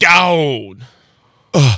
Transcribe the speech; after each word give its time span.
god. 0.00 0.86
Uh, 1.54 1.76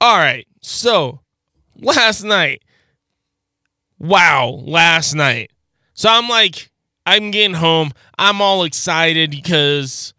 All 0.00 0.18
right. 0.18 0.46
So 0.60 1.20
last 1.80 2.22
night. 2.24 2.62
Wow, 3.98 4.62
last 4.64 5.14
night. 5.14 5.50
So 5.94 6.08
I'm 6.08 6.28
like, 6.28 6.70
I'm 7.06 7.30
getting 7.30 7.54
home. 7.54 7.92
I'm 8.18 8.40
all 8.40 8.64
excited 8.64 9.30
because, 9.30 10.14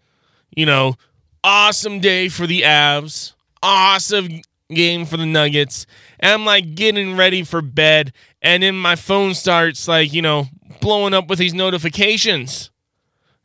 you 0.55 0.65
know, 0.65 0.95
awesome 1.43 1.99
day 1.99 2.29
for 2.29 2.45
the 2.45 2.61
Avs. 2.61 3.33
Awesome 3.63 4.41
game 4.73 5.05
for 5.05 5.17
the 5.17 5.25
Nuggets. 5.25 5.85
And 6.19 6.31
I'm 6.31 6.45
like 6.45 6.75
getting 6.75 7.15
ready 7.15 7.43
for 7.43 7.61
bed. 7.61 8.13
And 8.41 8.63
then 8.63 8.75
my 8.75 8.95
phone 8.95 9.33
starts 9.33 9.87
like, 9.87 10.13
you 10.13 10.21
know, 10.21 10.45
blowing 10.79 11.13
up 11.13 11.27
with 11.27 11.39
these 11.39 11.53
notifications. 11.53 12.70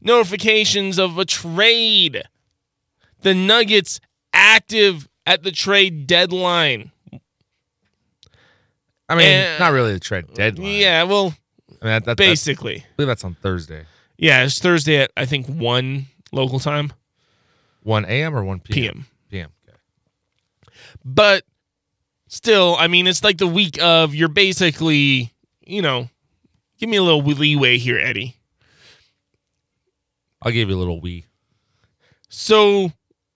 Notifications 0.00 0.98
of 0.98 1.18
a 1.18 1.24
trade. 1.24 2.22
The 3.22 3.34
Nuggets 3.34 4.00
active 4.32 5.08
at 5.24 5.42
the 5.42 5.50
trade 5.50 6.06
deadline. 6.06 6.92
I 9.08 9.14
mean, 9.14 9.26
Eh, 9.26 9.58
not 9.58 9.72
really 9.72 9.92
the 9.92 10.00
trade 10.00 10.26
deadline. 10.34 10.72
Yeah, 10.80 11.04
well, 11.04 11.34
I 11.80 11.84
mean, 11.84 11.92
that, 11.92 12.04
that, 12.06 12.16
basically. 12.16 12.78
I 12.78 12.84
believe 12.96 13.08
that's 13.08 13.24
on 13.24 13.34
Thursday. 13.34 13.84
Yeah, 14.18 14.44
it's 14.44 14.58
Thursday 14.58 14.98
at 15.02 15.12
I 15.16 15.26
think 15.26 15.46
one 15.46 16.06
local 16.32 16.58
time, 16.58 16.92
1 17.82 18.04
a.m. 18.06 18.34
or 18.34 18.42
1 18.44 18.60
p.m. 18.60 18.74
PM. 18.74 19.06
PM. 19.30 19.50
Okay. 19.68 19.78
But 21.04 21.44
still, 22.28 22.76
I 22.78 22.88
mean, 22.88 23.06
it's 23.06 23.22
like 23.22 23.38
the 23.38 23.46
week 23.46 23.80
of 23.80 24.14
you're 24.14 24.28
basically, 24.28 25.32
you 25.64 25.82
know, 25.82 26.08
give 26.78 26.88
me 26.88 26.96
a 26.96 27.02
little 27.02 27.20
leeway 27.22 27.78
here, 27.78 27.98
Eddie. 27.98 28.36
I'll 30.42 30.52
give 30.52 30.68
you 30.68 30.76
a 30.76 30.78
little 30.78 31.00
wee. 31.00 31.24
So 32.28 32.92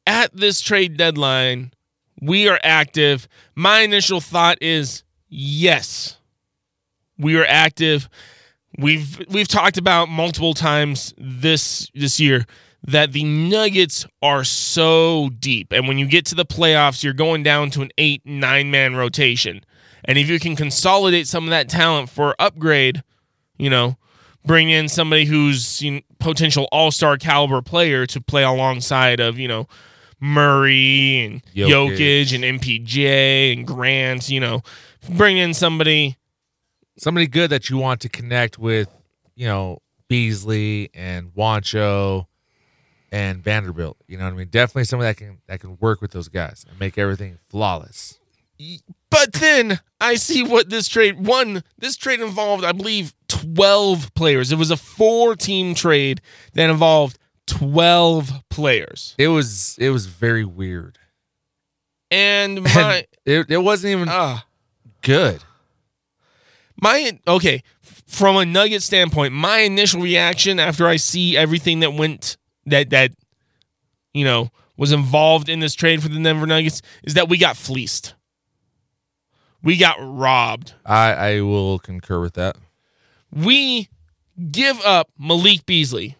at 0.07 0.35
this 0.35 0.61
trade 0.61 0.97
deadline, 0.97 1.73
we 2.21 2.49
are 2.49 2.61
active. 2.63 3.29
My 3.55 3.81
initial 3.81 4.21
thought 4.21 4.59
is 4.61 5.05
yes, 5.29 6.19
we 7.19 7.37
are 7.37 7.47
active. 7.47 8.09
We've 8.79 9.21
we've 9.29 9.49
talked 9.49 9.79
about 9.79 10.09
multiple 10.09 10.55
times 10.55 11.15
this 11.19 11.91
this 11.95 12.21
year 12.21 12.47
that 12.83 13.13
the 13.13 13.25
Nuggets 13.25 14.07
are 14.23 14.45
so 14.45 15.31
deep, 15.39 15.73
and 15.73 15.87
when 15.87 15.99
you 15.99 16.07
get 16.07 16.27
to 16.27 16.35
the 16.35 16.47
playoffs, 16.47 17.03
you're 17.03 17.13
going 17.13 17.43
down 17.43 17.71
to 17.71 17.83
an 17.83 17.91
eight 17.99 18.23
nine 18.25 18.71
man 18.71 18.97
rotation. 18.97 19.65
And 20.05 20.17
if 20.17 20.29
you 20.29 20.39
can 20.39 20.57
consolidate 20.57 21.29
some 21.29 21.45
of 21.45 21.51
that 21.51 21.69
talent 21.69 22.09
for 22.09 22.35
upgrade, 22.39 23.03
you 23.59 23.69
know, 23.69 23.99
bring 24.47 24.71
in 24.71 24.89
somebody 24.89 25.27
who's 25.27 25.83
you 25.83 25.91
know, 25.91 26.01
potential 26.21 26.69
all 26.71 26.91
star 26.91 27.17
caliber 27.17 27.63
player 27.63 28.07
to 28.07 28.21
play 28.21 28.45
alongside 28.45 29.21
of 29.21 29.39
you 29.39 29.49
know 29.49 29.67
Murray 30.21 31.25
and 31.25 31.43
Jokic. 31.55 31.97
Jokic, 31.97 32.35
and 32.35 32.61
MPJ 32.61 33.53
and 33.53 33.67
Grant. 33.67 34.29
You 34.29 34.41
know, 34.41 34.63
bring 35.09 35.39
in 35.39 35.55
somebody. 35.55 36.17
Somebody 36.99 37.27
good 37.27 37.51
that 37.51 37.71
you 37.71 37.79
want 37.79 38.03
to 38.03 38.11
connect 38.11 38.59
with, 38.59 38.89
you 39.35 39.47
know, 39.47 39.79
Beasley 40.09 40.91
and 40.93 41.33
Juancho 41.33 42.27
and 43.11 43.43
Vanderbilt. 43.43 43.97
You 44.07 44.19
know 44.19 44.25
what 44.25 44.35
I 44.35 44.37
mean? 44.37 44.49
Definitely 44.49 44.85
somebody 44.85 45.09
that 45.09 45.17
can 45.17 45.39
that 45.47 45.61
can 45.61 45.79
work 45.81 46.03
with 46.03 46.11
those 46.11 46.29
guys 46.29 46.67
and 46.69 46.79
make 46.79 46.99
everything 46.99 47.39
flawless. 47.49 48.19
But 49.11 49.33
then 49.33 49.81
I 50.01 50.17
see 50.17 50.43
what 50.43 50.69
this 50.69 50.89
trade 50.89 51.25
one. 51.25 51.63
This 51.79 51.97
trade 51.97 52.21
involved, 52.21 52.65
I 52.65 52.73
believe, 52.73 53.15
twelve 53.41 54.13
players. 54.15 54.53
It 54.53 54.57
was 54.59 54.71
a 54.71 54.77
four 54.77 55.37
team 55.37 55.75
trade 55.75 56.21
that 56.55 56.71
involved 56.71 57.19
twelve 57.47 58.31
players. 58.51 59.15
It 59.19 59.29
was 59.29 59.77
it 59.79 59.91
was 59.91 60.07
very 60.07 60.45
weird. 60.45 60.99
And 62.11 62.63
my 62.75 63.07
It 63.25 63.51
it 63.51 63.59
wasn't 63.59 63.93
even 63.93 64.09
ah. 64.11 64.45
good. 65.03 65.43
my 66.81 67.19
okay 67.27 67.63
from 68.07 68.37
a 68.37 68.45
nugget 68.45 68.83
standpoint 68.83 69.33
my 69.33 69.59
initial 69.59 70.01
reaction 70.01 70.59
after 70.59 70.87
i 70.89 70.97
see 70.97 71.37
everything 71.37 71.79
that 71.81 71.93
went 71.95 72.37
that 72.67 72.91
that 72.91 73.13
you 74.13 74.25
know 74.25 74.51
was 74.77 74.91
involved 74.91 75.49
in 75.49 75.61
this 75.61 75.75
trade 75.75 76.03
for 76.03 76.09
the 76.09 76.21
denver 76.21 76.47
nuggets 76.47 76.83
is 77.05 77.15
that 77.15 77.29
we 77.29 77.39
got 77.39 77.57
fleeced 77.57 78.15
we 79.63 79.77
got 79.77 79.97
robbed 80.01 80.75
I 80.85 81.13
I 81.13 81.41
will 81.43 81.79
concur 81.79 82.21
with 82.21 82.35
that. 82.35 82.57
We 83.33 83.89
give 84.51 84.81
up 84.83 85.09
malik 85.19 85.67
beasley. 85.67 86.17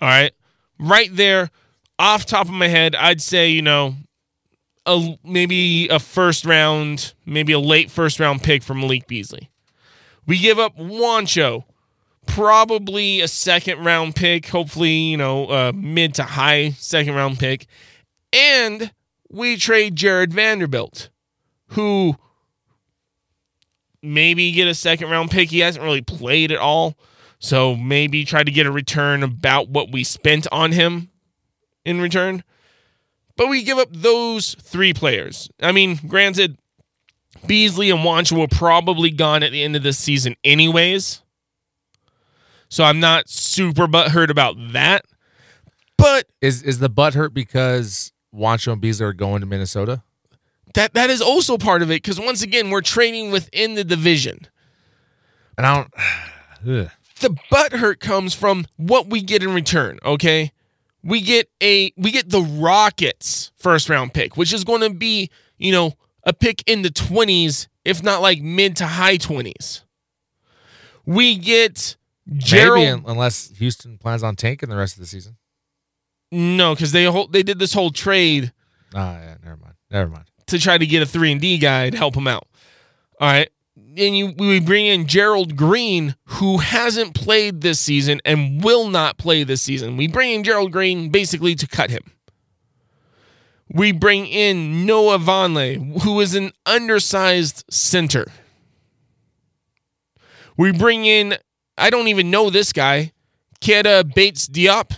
All 0.00 0.08
right? 0.08 0.32
Right 0.78 1.14
there 1.14 1.50
off 1.98 2.26
top 2.26 2.46
of 2.46 2.52
my 2.52 2.66
head 2.66 2.96
i'd 2.96 3.20
say 3.20 3.48
you 3.50 3.62
know 3.62 3.94
a 4.86 5.16
maybe 5.22 5.86
a 5.88 6.00
first 6.00 6.44
round 6.44 7.14
maybe 7.24 7.52
a 7.52 7.58
late 7.58 7.90
first 7.90 8.18
round 8.18 8.42
pick 8.42 8.62
for 8.62 8.74
malik 8.74 9.06
beasley. 9.06 9.48
We 10.26 10.38
give 10.38 10.58
up 10.58 10.76
Juancho, 10.76 11.64
probably 12.26 13.20
a 13.20 13.28
second 13.28 13.84
round 13.84 14.14
pick, 14.14 14.46
hopefully, 14.46 14.90
you 14.90 15.16
know, 15.16 15.48
a 15.50 15.72
mid 15.72 16.14
to 16.14 16.22
high 16.22 16.70
second 16.70 17.14
round 17.14 17.38
pick. 17.38 17.66
And 18.32 18.92
we 19.30 19.56
trade 19.56 19.96
Jarred 19.96 20.32
Vanderbilt, 20.32 21.10
who 21.68 22.16
maybe 24.02 24.50
get 24.52 24.68
a 24.68 24.74
second 24.74 25.10
round 25.10 25.30
pick. 25.30 25.50
He 25.50 25.60
hasn't 25.60 25.84
really 25.84 26.02
played 26.02 26.52
at 26.52 26.58
all. 26.58 26.96
So 27.38 27.74
maybe 27.74 28.24
try 28.24 28.44
to 28.44 28.50
get 28.50 28.66
a 28.66 28.72
return 28.72 29.22
about 29.22 29.68
what 29.68 29.90
we 29.90 30.04
spent 30.04 30.46
on 30.52 30.72
him 30.72 31.10
in 31.84 32.00
return. 32.00 32.44
But 33.36 33.48
we 33.48 33.62
give 33.62 33.78
up 33.78 33.88
those 33.90 34.54
three 34.54 34.94
players. 34.94 35.50
I 35.60 35.72
mean, 35.72 35.98
granted, 36.06 36.58
Beasley 37.46 37.90
and 37.90 38.00
Juancho 38.00 38.38
were 38.38 38.48
probably 38.48 39.10
gone 39.10 39.42
at 39.42 39.50
the 39.50 39.62
end 39.62 39.74
of 39.74 39.82
this 39.82 39.98
season, 39.98 40.36
anyways. 40.44 41.22
So 42.68 42.84
I'm 42.84 43.00
not 43.00 43.28
super 43.28 43.86
butthurt 43.86 44.30
about 44.30 44.56
that. 44.72 45.04
But 45.96 46.26
Is 46.40 46.62
is 46.62 46.78
the 46.78 46.88
butt 46.88 47.14
hurt 47.14 47.34
because 47.34 48.12
Juancho 48.34 48.72
and 48.72 48.80
Beasley 48.80 49.06
are 49.06 49.12
going 49.12 49.40
to 49.40 49.46
Minnesota? 49.46 50.02
That 50.74 50.94
that 50.94 51.10
is 51.10 51.20
also 51.20 51.58
part 51.58 51.82
of 51.82 51.90
it 51.90 52.02
because 52.02 52.18
once 52.18 52.42
again 52.42 52.70
we're 52.70 52.80
trading 52.80 53.30
within 53.30 53.74
the 53.74 53.84
division. 53.84 54.46
And 55.56 55.66
I 55.66 55.74
don't. 55.76 55.94
Ugh. 56.68 56.90
The 57.20 57.36
butthurt 57.52 58.00
comes 58.00 58.34
from 58.34 58.66
what 58.76 59.08
we 59.08 59.22
get 59.22 59.42
in 59.42 59.54
return. 59.54 59.98
Okay, 60.04 60.52
we 61.04 61.20
get 61.20 61.48
a 61.62 61.92
we 61.96 62.10
get 62.10 62.30
the 62.30 62.42
Rockets 62.42 63.52
first 63.56 63.88
round 63.88 64.12
pick, 64.12 64.36
which 64.36 64.52
is 64.52 64.64
going 64.64 64.80
to 64.80 64.90
be 64.90 65.30
you 65.56 65.70
know 65.72 65.94
a 66.24 66.32
pick 66.32 66.64
in 66.66 66.82
the 66.82 66.90
twenties, 66.90 67.68
if 67.84 68.02
not 68.02 68.22
like 68.22 68.40
mid 68.40 68.76
to 68.76 68.86
high 68.86 69.16
twenties. 69.16 69.84
We 71.06 71.36
get 71.36 71.96
Gerald. 72.34 72.84
Maybe 72.84 73.02
unless 73.06 73.50
Houston 73.58 73.98
plans 73.98 74.22
on 74.22 74.34
tanking 74.34 74.68
the 74.68 74.76
rest 74.76 74.94
of 74.94 75.00
the 75.00 75.06
season. 75.06 75.36
No, 76.32 76.74
because 76.74 76.92
they 76.92 77.04
whole, 77.04 77.26
they 77.26 77.42
did 77.42 77.58
this 77.58 77.74
whole 77.74 77.90
trade 77.90 78.52
Ah, 78.94 79.18
yeah, 79.20 79.36
never 79.42 79.56
mind. 79.56 79.74
Never 79.90 80.10
mind. 80.10 80.24
To 80.46 80.58
try 80.58 80.76
to 80.76 80.86
get 80.86 81.02
a 81.02 81.06
three 81.06 81.32
and 81.32 81.40
D 81.40 81.58
guy 81.58 81.90
to 81.90 81.96
help 81.96 82.14
him 82.14 82.26
out. 82.26 82.46
All 83.20 83.28
right. 83.28 83.48
And 83.76 84.16
you 84.16 84.34
we 84.36 84.60
bring 84.60 84.86
in 84.86 85.06
Gerald 85.06 85.56
Green, 85.56 86.14
who 86.24 86.58
hasn't 86.58 87.14
played 87.14 87.60
this 87.60 87.78
season 87.80 88.20
and 88.24 88.62
will 88.62 88.88
not 88.88 89.18
play 89.18 89.44
this 89.44 89.62
season. 89.62 89.96
We 89.96 90.08
bring 90.08 90.30
in 90.30 90.44
Gerald 90.44 90.72
Green 90.72 91.10
basically 91.10 91.54
to 91.54 91.66
cut 91.66 91.90
him. 91.90 92.02
We 93.70 93.92
bring 93.92 94.26
in 94.26 94.84
Noah 94.84 95.18
Vonleh, 95.18 96.02
who 96.02 96.20
is 96.20 96.34
an 96.34 96.52
undersized 96.66 97.64
center. 97.70 98.26
We 100.58 100.72
bring 100.72 101.06
in, 101.06 101.36
I 101.78 101.88
don't 101.88 102.08
even 102.08 102.30
know 102.30 102.50
this 102.50 102.72
guy, 102.74 103.12
Keita 103.62 104.14
Bates-Diop. 104.14 104.92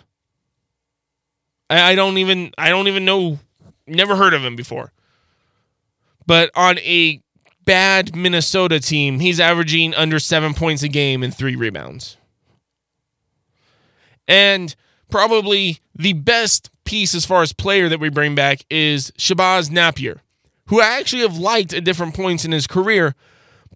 I, 1.71 1.93
I 1.93 1.95
don't 1.95 2.19
even 2.19 2.53
I 2.59 2.71
don't 2.71 2.89
even 2.89 3.05
know 3.05 3.39
never 3.87 4.17
heard 4.17 4.35
of 4.35 4.45
him 4.45 4.57
before. 4.57 4.93
But 6.27 6.51
on 6.55 6.79
a 6.79 7.23
bad 7.65 8.15
Minnesota 8.15 8.81
team, 8.81 9.21
he's 9.21 9.41
averaging 9.41 9.95
under 9.95 10.19
seven 10.19 10.55
points 10.55 10.83
a 10.83 10.89
game 10.89 11.23
and 11.23 11.35
three 11.35 11.57
rebounds. 11.57 12.17
And 14.27 14.75
probably 15.11 15.81
the 15.95 16.15
best 16.15 16.71
piece 16.85 17.15
as 17.15 17.25
far 17.25 17.43
as 17.43 17.53
player 17.53 17.89
that 17.89 18.01
we 18.01 18.09
bring 18.09 18.35
back 18.35 18.65
is 18.71 19.11
Shabazz 19.19 19.71
Napier, 19.71 20.21
who 20.67 20.81
I 20.81 20.99
actually 20.99 21.23
have 21.23 21.37
liked 21.37 21.73
at 21.73 21.85
different 21.85 22.15
points 22.15 22.45
in 22.45 22.53
his 22.53 22.67
career. 22.67 23.15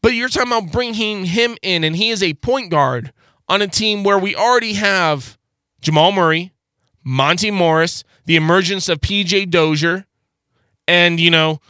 But 0.00 0.10
you're 0.10 0.28
talking 0.28 0.52
about 0.52 0.72
bringing 0.72 1.26
him 1.26 1.56
in, 1.62 1.84
and 1.84 1.96
he 1.96 2.10
is 2.10 2.22
a 2.22 2.34
point 2.34 2.70
guard 2.70 3.12
on 3.48 3.62
a 3.62 3.66
team 3.66 4.04
where 4.04 4.18
we 4.18 4.34
already 4.36 4.74
have 4.74 5.38
Jamal 5.80 6.12
Murray, 6.12 6.52
Monty 7.02 7.50
Morris, 7.50 8.04
the 8.26 8.36
emergence 8.36 8.88
of 8.88 9.00
PJ 9.00 9.50
Dozier, 9.50 10.06
and, 10.86 11.18
you 11.18 11.30
know, 11.30 11.60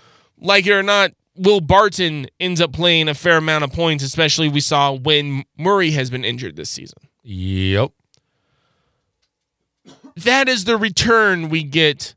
like 0.40 0.67
it 0.67 0.73
or 0.73 0.82
not, 0.82 1.12
Will 1.37 1.61
Barton 1.61 2.26
ends 2.40 2.61
up 2.61 2.73
playing 2.73 3.08
a 3.08 3.14
fair 3.14 3.37
amount 3.37 3.64
of 3.64 3.73
points, 3.73 4.02
especially 4.02 4.49
we 4.49 4.61
saw 4.61 4.93
when 4.93 5.44
Murray 5.56 5.93
has 5.93 6.11
been 6.11 6.25
injured 6.25 6.56
this 6.56 6.70
season. 6.70 6.99
Yep. 7.23 7.93
That 10.17 10.49
is 10.49 10.64
the 10.64 10.76
return 10.76 11.49
we 11.49 11.62
get 11.62 12.14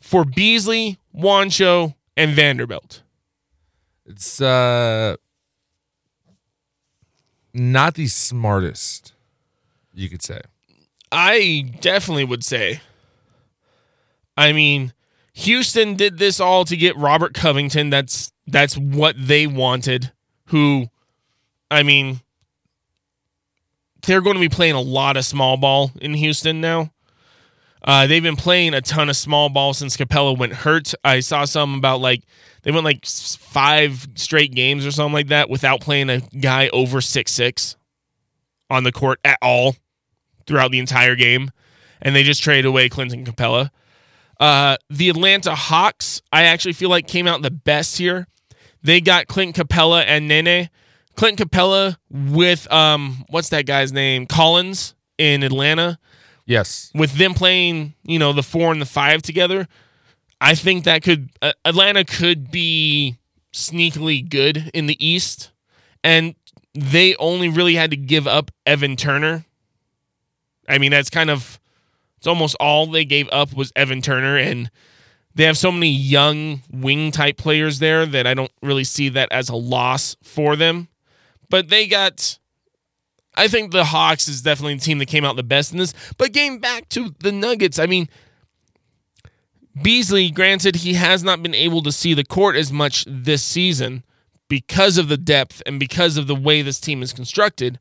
for 0.00 0.24
Beasley, 0.24 0.98
Juancho, 1.14 1.94
and 2.16 2.32
Vanderbilt. 2.32 3.02
It's 4.06 4.40
uh 4.40 5.16
not 7.54 7.94
the 7.94 8.06
smartest, 8.06 9.12
you 9.92 10.08
could 10.08 10.22
say. 10.22 10.40
I 11.10 11.70
definitely 11.80 12.24
would 12.24 12.42
say. 12.42 12.80
I 14.36 14.52
mean, 14.52 14.94
Houston 15.34 15.94
did 15.94 16.18
this 16.18 16.40
all 16.40 16.64
to 16.64 16.76
get 16.76 16.96
Robert 16.96 17.34
Covington. 17.34 17.90
That's 17.90 18.32
that's 18.46 18.76
what 18.76 19.14
they 19.18 19.46
wanted. 19.46 20.12
Who, 20.46 20.86
I 21.70 21.82
mean, 21.82 22.20
they're 24.06 24.20
going 24.20 24.34
to 24.34 24.40
be 24.40 24.48
playing 24.48 24.74
a 24.74 24.80
lot 24.80 25.16
of 25.16 25.24
small 25.24 25.56
ball 25.56 25.92
in 26.00 26.14
Houston 26.14 26.60
now. 26.60 26.92
Uh, 27.84 28.06
they've 28.06 28.22
been 28.22 28.36
playing 28.36 28.74
a 28.74 28.80
ton 28.80 29.08
of 29.08 29.16
small 29.16 29.48
ball 29.48 29.74
since 29.74 29.96
Capela 29.96 30.36
went 30.36 30.52
hurt. 30.52 30.94
I 31.04 31.20
saw 31.20 31.44
some 31.44 31.74
about 31.74 32.00
like 32.00 32.22
they 32.62 32.70
went 32.70 32.84
like 32.84 33.04
five 33.04 34.06
straight 34.14 34.54
games 34.54 34.86
or 34.86 34.92
something 34.92 35.14
like 35.14 35.28
that 35.28 35.50
without 35.50 35.80
playing 35.80 36.10
a 36.10 36.20
guy 36.20 36.68
over 36.68 37.00
six 37.00 37.32
six 37.32 37.76
on 38.70 38.84
the 38.84 38.92
court 38.92 39.18
at 39.24 39.38
all 39.42 39.74
throughout 40.46 40.70
the 40.70 40.78
entire 40.78 41.16
game, 41.16 41.50
and 42.00 42.14
they 42.14 42.22
just 42.22 42.42
traded 42.42 42.66
away 42.66 42.88
Clinton 42.88 43.24
Capela. 43.24 43.70
Uh, 44.42 44.76
the 44.90 45.08
Atlanta 45.08 45.54
Hawks, 45.54 46.20
I 46.32 46.42
actually 46.42 46.72
feel 46.72 46.90
like 46.90 47.06
came 47.06 47.28
out 47.28 47.42
the 47.42 47.50
best 47.52 47.96
here. 47.96 48.26
They 48.82 49.00
got 49.00 49.28
Clint 49.28 49.54
Capela 49.54 50.02
and 50.04 50.26
Nene. 50.26 50.68
Clint 51.14 51.38
Capela 51.38 51.96
with 52.10 52.70
um, 52.72 53.24
what's 53.28 53.50
that 53.50 53.66
guy's 53.66 53.92
name? 53.92 54.26
Collins 54.26 54.96
in 55.16 55.44
Atlanta. 55.44 55.96
Yes. 56.44 56.90
With 56.92 57.12
them 57.18 57.34
playing, 57.34 57.94
you 58.02 58.18
know, 58.18 58.32
the 58.32 58.42
four 58.42 58.72
and 58.72 58.82
the 58.82 58.86
five 58.86 59.22
together, 59.22 59.68
I 60.40 60.56
think 60.56 60.82
that 60.82 61.04
could 61.04 61.30
uh, 61.40 61.52
Atlanta 61.64 62.04
could 62.04 62.50
be 62.50 63.18
sneakily 63.52 64.28
good 64.28 64.72
in 64.74 64.86
the 64.86 65.06
East, 65.06 65.52
and 66.02 66.34
they 66.74 67.14
only 67.14 67.48
really 67.48 67.76
had 67.76 67.92
to 67.92 67.96
give 67.96 68.26
up 68.26 68.50
Evan 68.66 68.96
Turner. 68.96 69.44
I 70.68 70.78
mean, 70.78 70.90
that's 70.90 71.10
kind 71.10 71.30
of 71.30 71.60
it's 72.22 72.28
almost 72.28 72.54
all 72.60 72.86
they 72.86 73.04
gave 73.04 73.28
up 73.32 73.52
was 73.52 73.72
Evan 73.74 74.00
Turner, 74.00 74.36
and 74.38 74.70
they 75.34 75.42
have 75.42 75.58
so 75.58 75.72
many 75.72 75.90
young 75.90 76.62
wing 76.70 77.10
type 77.10 77.36
players 77.36 77.80
there 77.80 78.06
that 78.06 78.28
I 78.28 78.34
don't 78.34 78.52
really 78.62 78.84
see 78.84 79.08
that 79.08 79.32
as 79.32 79.48
a 79.48 79.56
loss 79.56 80.14
for 80.22 80.54
them. 80.54 80.86
But 81.50 81.68
they 81.68 81.88
got 81.88 82.38
I 83.34 83.48
think 83.48 83.72
the 83.72 83.86
Hawks 83.86 84.28
is 84.28 84.40
definitely 84.40 84.74
the 84.76 84.82
team 84.82 84.98
that 84.98 85.06
came 85.06 85.24
out 85.24 85.34
the 85.34 85.42
best 85.42 85.72
in 85.72 85.78
this. 85.78 85.94
But 86.16 86.30
getting 86.30 86.60
back 86.60 86.88
to 86.90 87.12
the 87.18 87.32
Nuggets, 87.32 87.80
I 87.80 87.86
mean, 87.86 88.08
Beasley, 89.82 90.30
granted, 90.30 90.76
he 90.76 90.94
has 90.94 91.24
not 91.24 91.42
been 91.42 91.56
able 91.56 91.82
to 91.82 91.90
see 91.90 92.14
the 92.14 92.24
court 92.24 92.54
as 92.54 92.70
much 92.72 93.04
this 93.08 93.42
season 93.42 94.04
because 94.46 94.96
of 94.96 95.08
the 95.08 95.16
depth 95.16 95.60
and 95.66 95.80
because 95.80 96.16
of 96.16 96.28
the 96.28 96.36
way 96.36 96.62
this 96.62 96.78
team 96.78 97.02
is 97.02 97.12
constructed. 97.12 97.80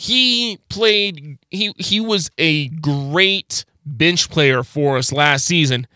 He 0.00 0.58
played, 0.70 1.36
he, 1.50 1.74
he 1.76 2.00
was 2.00 2.30
a 2.38 2.68
great 2.68 3.66
bench 3.84 4.30
player 4.30 4.62
for 4.62 4.96
us 4.96 5.12
last 5.12 5.44
season. 5.44 5.86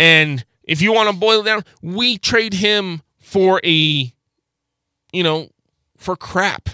And 0.00 0.44
if 0.64 0.82
you 0.82 0.92
want 0.92 1.10
to 1.10 1.16
boil 1.16 1.42
it 1.42 1.44
down, 1.44 1.62
we 1.80 2.18
trade 2.18 2.54
him 2.54 3.02
for 3.20 3.60
a, 3.62 4.12
you 5.12 5.22
know, 5.22 5.48
for 5.96 6.16
crap. 6.16 6.70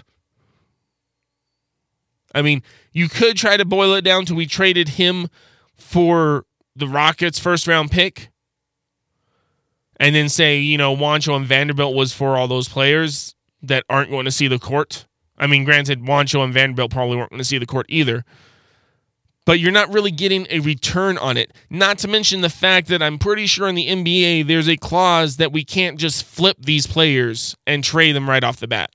I 2.35 2.41
mean, 2.41 2.63
you 2.91 3.11
could 3.11 3.37
try 3.37 3.59
to 3.59 3.67
boil 3.67 3.93
it 3.93 4.03
down 4.03 4.25
to 4.25 4.35
we 4.35 4.47
traded 4.47 4.89
him 4.89 5.29
for 5.75 6.47
the 6.75 6.89
Rockets' 6.89 7.39
first 7.39 7.67
round 7.67 7.91
pick 7.91 8.31
and 10.01 10.15
then 10.15 10.31
say, 10.31 10.57
you 10.57 10.79
know, 10.79 10.97
Juancho 10.97 11.37
and 11.37 11.45
Vanderbilt 11.45 11.95
was 11.95 12.15
for 12.15 12.35
all 12.35 12.49
those 12.49 12.67
players 12.67 13.35
that 13.61 13.85
aren't 13.91 14.09
going 14.09 14.25
to 14.25 14.31
see 14.31 14.49
the 14.49 14.59
court. 14.59 15.07
I 15.39 15.47
mean, 15.47 15.65
granted, 15.65 16.03
Juancho 16.03 16.43
and 16.43 16.53
Vanderbilt 16.53 16.91
probably 16.91 17.17
weren't 17.17 17.31
going 17.31 17.39
to 17.39 17.45
see 17.45 17.59
the 17.59 17.67
court 17.67 17.87
either. 17.89 18.25
But 19.45 19.61
you're 19.61 19.71
not 19.73 19.93
really 19.93 20.11
getting 20.11 20.47
a 20.51 20.59
return 20.59 21.17
on 21.19 21.37
it. 21.37 21.53
Not 21.71 21.99
to 21.99 22.09
mention 22.09 22.41
the 22.41 22.49
fact 22.49 22.89
that 22.89 23.01
I'm 23.01 23.17
pretty 23.19 23.47
sure 23.47 23.69
in 23.69 23.77
the 23.77 23.87
NBA 23.87 24.47
there's 24.49 24.69
a 24.69 24.77
clause 24.77 25.37
that 25.37 25.53
we 25.53 25.65
can't 25.65 25.99
just 25.99 26.25
flip 26.25 26.57
these 26.61 26.87
players 26.89 27.55
and 27.67 27.85
trade 27.85 28.17
them 28.17 28.29
right 28.29 28.43
off 28.43 28.57
the 28.59 28.67
bat. 28.67 28.91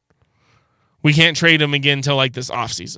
We 1.04 1.14
can't 1.14 1.38
trade 1.38 1.62
them 1.62 1.74
again 1.74 2.00
until 2.00 2.18
like 2.18 2.34
this 2.34 2.50
offseason. 2.50 2.98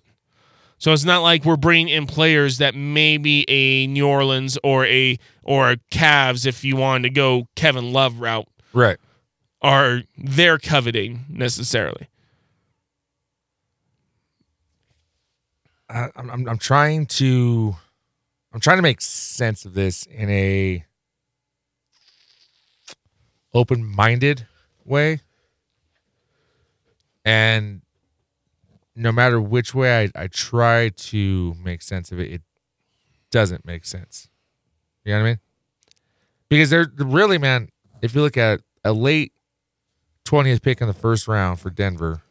So 0.79 0.91
it's 0.93 1.05
not 1.05 1.21
like 1.21 1.45
we're 1.45 1.55
bringing 1.55 1.89
in 1.89 2.07
players 2.07 2.57
that 2.57 2.73
maybe 2.75 3.45
a 3.47 3.87
New 3.87 4.07
Orleans 4.07 4.57
or 4.63 4.85
a 4.87 5.17
or 5.43 5.71
a 5.71 5.77
Cavs, 5.91 6.45
if 6.47 6.63
you 6.63 6.75
wanted 6.75 7.03
to 7.03 7.13
go 7.13 7.47
Kevin 7.55 7.93
Love 7.93 8.19
route, 8.19 8.47
Right. 8.73 8.97
are 9.61 10.01
they're 10.17 10.57
coveting 10.57 11.25
necessarily. 11.29 12.07
I, 15.93 16.09
I'm, 16.15 16.29
I'm 16.29 16.49
I'm 16.49 16.57
trying 16.57 17.05
to 17.05 17.75
I'm 18.51 18.59
trying 18.59 18.77
to 18.77 18.83
make 18.83 19.01
sense 19.01 19.65
of 19.65 19.73
this 19.73 20.05
in 20.05 20.29
a 20.29 20.85
open-minded 23.53 24.47
way. 24.83 25.21
And 27.23 27.81
no 28.95 29.11
matter 29.11 29.39
which 29.39 29.73
way 29.73 30.03
I, 30.03 30.23
I 30.23 30.27
try 30.27 30.89
to 30.89 31.55
make 31.63 31.81
sense 31.81 32.11
of 32.11 32.19
it, 32.19 32.31
it 32.31 32.41
doesn't 33.31 33.65
make 33.65 33.85
sense. 33.85 34.27
You 35.05 35.13
know 35.13 35.19
what 35.19 35.25
I 35.25 35.29
mean? 35.29 35.39
Because 36.49 36.69
they're 36.69 36.91
really, 36.97 37.37
man, 37.37 37.69
if 38.01 38.13
you 38.15 38.21
look 38.21 38.37
at 38.37 38.61
a 38.83 38.93
late 38.93 39.31
20th 40.25 40.61
pick 40.61 40.81
in 40.81 40.87
the 40.87 40.93
first 40.93 41.27
round 41.27 41.59
for 41.59 41.69
Denver, 41.69 42.21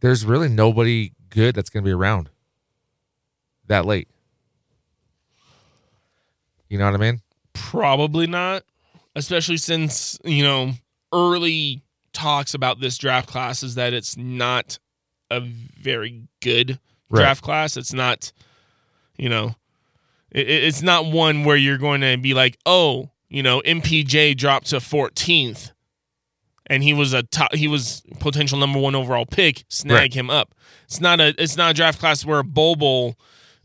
there's 0.00 0.24
really 0.24 0.48
nobody 0.48 1.12
good 1.30 1.54
that's 1.54 1.70
going 1.70 1.82
to 1.84 1.88
be 1.88 1.92
around 1.92 2.30
that 3.66 3.84
late. 3.84 4.08
You 6.68 6.78
know 6.78 6.86
what 6.86 6.94
I 6.94 6.98
mean? 6.98 7.20
Probably 7.52 8.26
not, 8.26 8.64
especially 9.14 9.56
since, 9.56 10.18
you 10.24 10.42
know, 10.42 10.72
early 11.12 11.82
talks 12.12 12.54
about 12.54 12.80
this 12.80 12.98
draft 12.98 13.28
class 13.28 13.62
is 13.62 13.76
that 13.76 13.92
it's 13.92 14.16
not 14.16 14.78
a 15.30 15.40
very 15.40 16.22
good 16.40 16.78
Right. 17.08 17.20
draft 17.20 17.42
class. 17.42 17.76
It's 17.76 17.92
not, 17.92 18.32
you 19.16 19.28
know, 19.28 19.54
it, 20.32 20.48
it- 20.48 20.64
it's 20.64 20.82
not 20.82 21.06
one 21.06 21.44
where 21.44 21.56
you're 21.56 21.78
going 21.78 22.00
to 22.00 22.16
be 22.16 22.34
like, 22.34 22.58
oh, 22.66 23.10
you 23.28 23.42
know, 23.42 23.60
MPJ 23.64 24.36
dropped 24.36 24.68
to 24.68 24.76
14th 24.76 25.70
and 26.68 26.82
he 26.82 26.92
was 26.92 27.12
a 27.12 27.22
top, 27.24 27.54
he 27.54 27.68
was 27.68 28.02
potential 28.20 28.58
number 28.58 28.78
one 28.78 28.94
overall 28.94 29.26
pick, 29.26 29.64
snag 29.68 29.94
Right. 29.96 30.14
him 30.14 30.30
up. 30.30 30.54
It's 30.84 31.00
not 31.00 31.20
a, 31.20 31.34
it's 31.42 31.56
not 31.56 31.70
a 31.72 31.74
draft 31.74 31.98
class 31.98 32.24
where 32.24 32.38
a 32.40 32.44
Bol 32.44 32.76
Bol, 32.76 33.16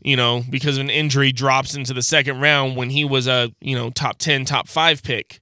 you 0.02 0.16
know, 0.16 0.42
because 0.50 0.76
of 0.78 0.82
an 0.82 0.90
injury 0.90 1.32
drops 1.32 1.74
into 1.74 1.92
the 1.94 2.02
second 2.02 2.40
round 2.40 2.76
when 2.76 2.90
he 2.90 3.04
was 3.04 3.26
a, 3.26 3.52
you 3.60 3.76
know, 3.76 3.90
top 3.90 4.18
10, 4.18 4.44
top 4.44 4.68
five 4.68 5.02
pick. 5.02 5.40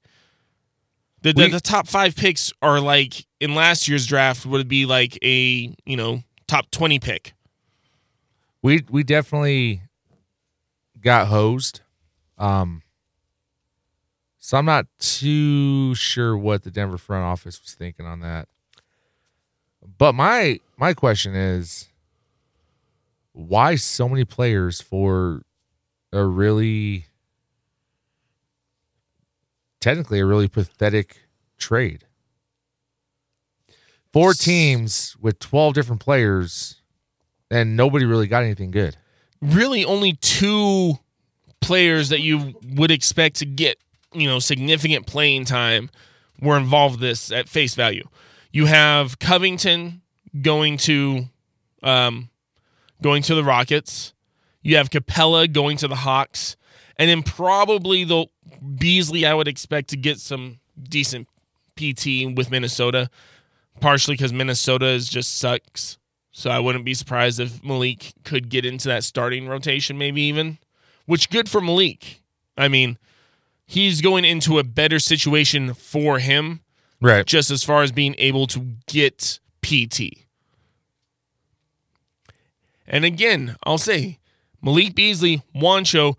The, 1.22 1.32
the, 1.32 1.44
We- 1.44 1.50
the 1.50 1.60
top 1.60 1.86
five 1.86 2.16
picks 2.16 2.52
are 2.62 2.80
like 2.80 3.26
in 3.40 3.54
last 3.54 3.88
year's 3.88 4.06
draft 4.06 4.46
would 4.46 4.68
be 4.68 4.86
like 4.86 5.18
a, 5.22 5.74
you 5.84 5.96
know, 5.96 6.22
top 6.48 6.70
20 6.70 6.98
pick. 6.98 7.34
We 8.62 8.84
we 8.90 9.02
definitely 9.04 9.82
got 11.00 11.28
hosed. 11.28 11.80
Um 12.36 12.82
so 14.40 14.56
I'm 14.58 14.64
not 14.64 14.86
too 14.98 15.94
sure 15.94 16.36
what 16.36 16.64
the 16.64 16.70
Denver 16.70 16.98
front 16.98 17.24
office 17.24 17.60
was 17.62 17.74
thinking 17.74 18.06
on 18.06 18.20
that. 18.20 18.48
But 19.98 20.14
my 20.14 20.58
my 20.76 20.94
question 20.94 21.34
is 21.36 21.88
why 23.32 23.76
so 23.76 24.08
many 24.08 24.24
players 24.24 24.80
for 24.80 25.42
a 26.12 26.24
really 26.24 27.06
technically 29.80 30.20
a 30.20 30.26
really 30.26 30.48
pathetic 30.48 31.28
trade? 31.58 32.04
Four 34.12 34.32
teams 34.34 35.16
with 35.20 35.38
12 35.38 35.74
different 35.74 36.00
players 36.00 36.80
and 37.50 37.76
nobody 37.76 38.04
really 38.04 38.26
got 38.26 38.42
anything 38.42 38.70
good. 38.70 38.96
really 39.40 39.84
only 39.84 40.14
two 40.14 40.94
players 41.60 42.08
that 42.08 42.20
you 42.20 42.54
would 42.74 42.90
expect 42.90 43.36
to 43.36 43.46
get, 43.46 43.78
you 44.12 44.28
know, 44.28 44.38
significant 44.38 45.06
playing 45.06 45.44
time 45.44 45.90
were 46.40 46.56
involved 46.56 46.96
in 46.96 47.00
this 47.00 47.30
at 47.30 47.48
face 47.48 47.74
value. 47.74 48.08
You 48.52 48.66
have 48.66 49.18
Covington 49.18 50.02
going 50.40 50.76
to 50.78 51.28
um 51.82 52.30
going 53.02 53.22
to 53.24 53.34
the 53.34 53.44
Rockets. 53.44 54.12
You 54.62 54.76
have 54.76 54.90
Capela 54.90 55.50
going 55.50 55.76
to 55.78 55.88
the 55.88 55.96
Hawks. 55.96 56.56
And 56.96 57.08
then 57.08 57.22
probably 57.22 58.04
the 58.04 58.26
Beasley, 58.76 59.24
I 59.24 59.32
would 59.32 59.48
expect 59.48 59.88
to 59.90 59.96
get 59.96 60.20
some 60.20 60.60
decent 60.82 61.28
PT 61.76 62.36
with 62.36 62.50
Minnesota, 62.50 63.08
partially 63.80 64.14
because 64.14 64.34
Minnesota 64.34 64.86
is 64.86 65.08
just 65.08 65.38
sucks. 65.38 65.96
So 66.32 66.50
I 66.50 66.58
wouldn't 66.58 66.84
be 66.84 66.94
surprised 66.94 67.40
if 67.40 67.64
Malik 67.64 68.12
could 68.24 68.50
get 68.50 68.64
into 68.64 68.88
that 68.88 69.04
starting 69.04 69.48
rotation, 69.48 69.98
maybe 69.98 70.22
even, 70.22 70.58
which 71.06 71.30
good 71.30 71.48
for 71.48 71.60
Malik. 71.60 72.22
I 72.56 72.68
mean, 72.68 72.98
he's 73.70 74.00
going 74.00 74.24
into 74.24 74.58
a 74.58 74.64
better 74.64 74.98
situation 74.98 75.74
for 75.74 76.18
him, 76.18 76.60
Right. 77.00 77.24
just 77.24 77.52
as 77.52 77.62
far 77.62 77.84
as 77.84 77.92
being 77.92 78.16
able 78.18 78.48
to 78.48 78.74
get 78.88 79.38
PT. 79.62 80.26
And 82.86 83.04
again, 83.04 83.54
I'll 83.62 83.78
say 83.78 84.18
Malik 84.60 84.96
Beasley, 84.96 85.42
Juancho, 85.54 86.16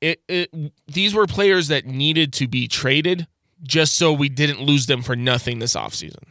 it, 0.00 0.20
it 0.28 0.50
these 0.88 1.14
were 1.14 1.26
players 1.28 1.68
that 1.68 1.86
needed 1.86 2.32
to 2.34 2.48
be 2.48 2.66
traded 2.66 3.28
just 3.62 3.94
so 3.94 4.12
we 4.12 4.28
didn't 4.28 4.60
lose 4.60 4.86
them 4.86 5.02
for 5.02 5.14
nothing 5.14 5.60
this 5.60 5.74
offseason. 5.76 6.24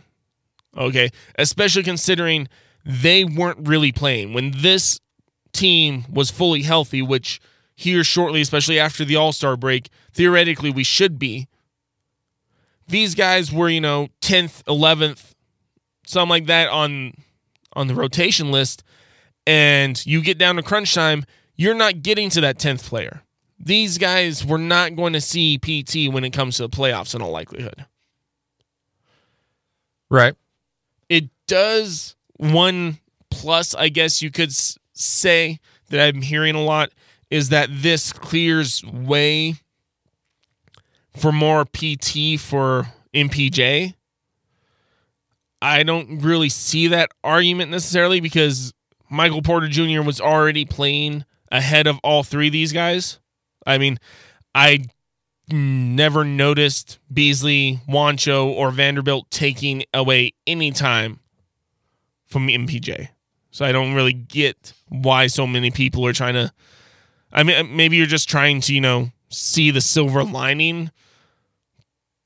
Okay. 0.78 1.10
Especially 1.38 1.84
considering 1.84 2.50
they 2.84 3.24
weren't 3.24 3.68
really 3.68 3.94
playing. 3.94 4.34
When 4.34 4.52
this 4.58 5.00
team 5.54 6.04
was 6.12 6.30
fully 6.30 6.64
healthy, 6.64 7.02
which 7.02 7.40
here 7.76 8.04
shortly, 8.04 8.42
especially 8.42 8.80
after 8.80 9.04
the 9.06 9.16
All 9.16 9.32
Star 9.32 9.58
break, 9.58 9.90
theoretically 10.14 10.72
we 10.72 10.84
should 10.84 11.20
be. 11.20 11.48
These 12.88 13.16
guys 13.16 13.52
were, 13.52 13.70
you 13.70 13.82
know, 13.82 14.10
10th, 14.22 14.64
11th, 14.64 15.34
something 16.06 16.30
like 16.30 16.46
that 16.46 16.70
on 16.70 17.14
on 17.74 17.88
the 17.88 17.96
rotation 17.96 18.52
list. 18.52 18.84
And 19.46 20.04
you 20.06 20.22
get 20.22 20.38
down 20.38 20.56
to 20.56 20.64
crunch 20.64 20.94
time, 20.94 21.26
you're 21.56 21.76
not 21.76 22.02
getting 22.02 22.30
to 22.32 22.42
that 22.42 22.58
10th 22.58 22.84
player. 22.84 23.22
These 23.60 23.98
guys 23.98 24.46
were 24.46 24.58
not 24.58 24.96
going 24.96 25.14
to 25.14 25.22
see 25.22 25.58
PT 25.58 26.12
when 26.12 26.24
it 26.24 26.32
comes 26.32 26.58
to 26.58 26.64
the 26.64 26.70
playoffs 26.70 27.16
in 27.16 27.22
all 27.22 27.32
likelihood. 27.32 27.86
Right. 30.10 30.36
It 31.10 31.30
does 31.48 32.16
one 32.38 33.00
plus, 33.30 33.74
I 33.76 33.90
guess 33.90 34.22
you 34.22 34.32
could 34.32 34.54
say 34.94 35.60
that 35.90 36.00
I'm 36.00 36.22
hearing 36.22 36.56
a 36.56 36.64
lot 36.64 36.92
is 37.30 37.50
that 37.50 37.70
this 37.72 38.14
clears 38.14 38.84
way 38.86 39.56
for 41.16 41.32
more 41.32 41.66
PT 41.66 42.40
for 42.40 42.88
MPJ. 43.14 43.96
I 45.62 45.84
don't 45.84 46.20
really 46.20 46.50
see 46.50 46.88
that 46.88 47.12
argument 47.24 47.72
necessarily 47.72 48.20
because 48.20 48.74
Michael 49.10 49.42
Porter 49.42 49.68
Jr. 49.68 50.02
was 50.02 50.22
already 50.22 50.66
playing 50.66 51.26
ahead 51.52 51.88
of 51.88 52.00
all 52.04 52.24
three 52.24 52.48
of 52.48 52.54
these 52.54 52.74
guys. 52.74 53.20
I 53.66 53.78
mean, 53.78 53.98
I 54.54 54.86
never 55.50 56.24
noticed 56.24 57.00
Beasley, 57.12 57.80
Juancho, 57.88 58.48
or 58.48 58.72
Vanderbilt 58.72 59.30
taking 59.32 59.84
away 59.94 60.34
any 60.46 60.72
time 60.72 61.20
from 62.26 62.48
MPJ. 62.48 63.10
So 63.52 63.66
I 63.66 63.72
don't 63.72 63.94
really 63.94 64.14
get 64.14 64.74
why 64.90 65.28
so 65.28 65.48
many 65.48 65.72
people 65.72 66.06
are 66.06 66.14
trying 66.14 66.34
to. 66.34 66.52
I 67.32 67.44
mean, 67.44 67.56
uh, 67.58 67.64
maybe 67.64 67.98
you're 67.98 68.06
just 68.06 68.30
trying 68.30 68.62
to, 68.62 68.74
you 68.74 68.82
know, 68.82 69.12
see 69.30 69.72
the 69.72 69.82
silver 69.82 70.24
lining, 70.24 70.92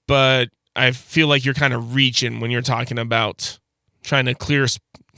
but 0.08 0.50
I 0.76 0.92
feel 0.92 1.28
like 1.28 1.46
you're 1.46 1.54
kind 1.54 1.74
of 1.74 1.96
reaching 1.96 2.40
when 2.40 2.52
you're 2.52 2.62
talking 2.62 3.00
about 3.00 3.60
trying 4.04 4.26
to 4.26 4.36
clear 4.36 4.68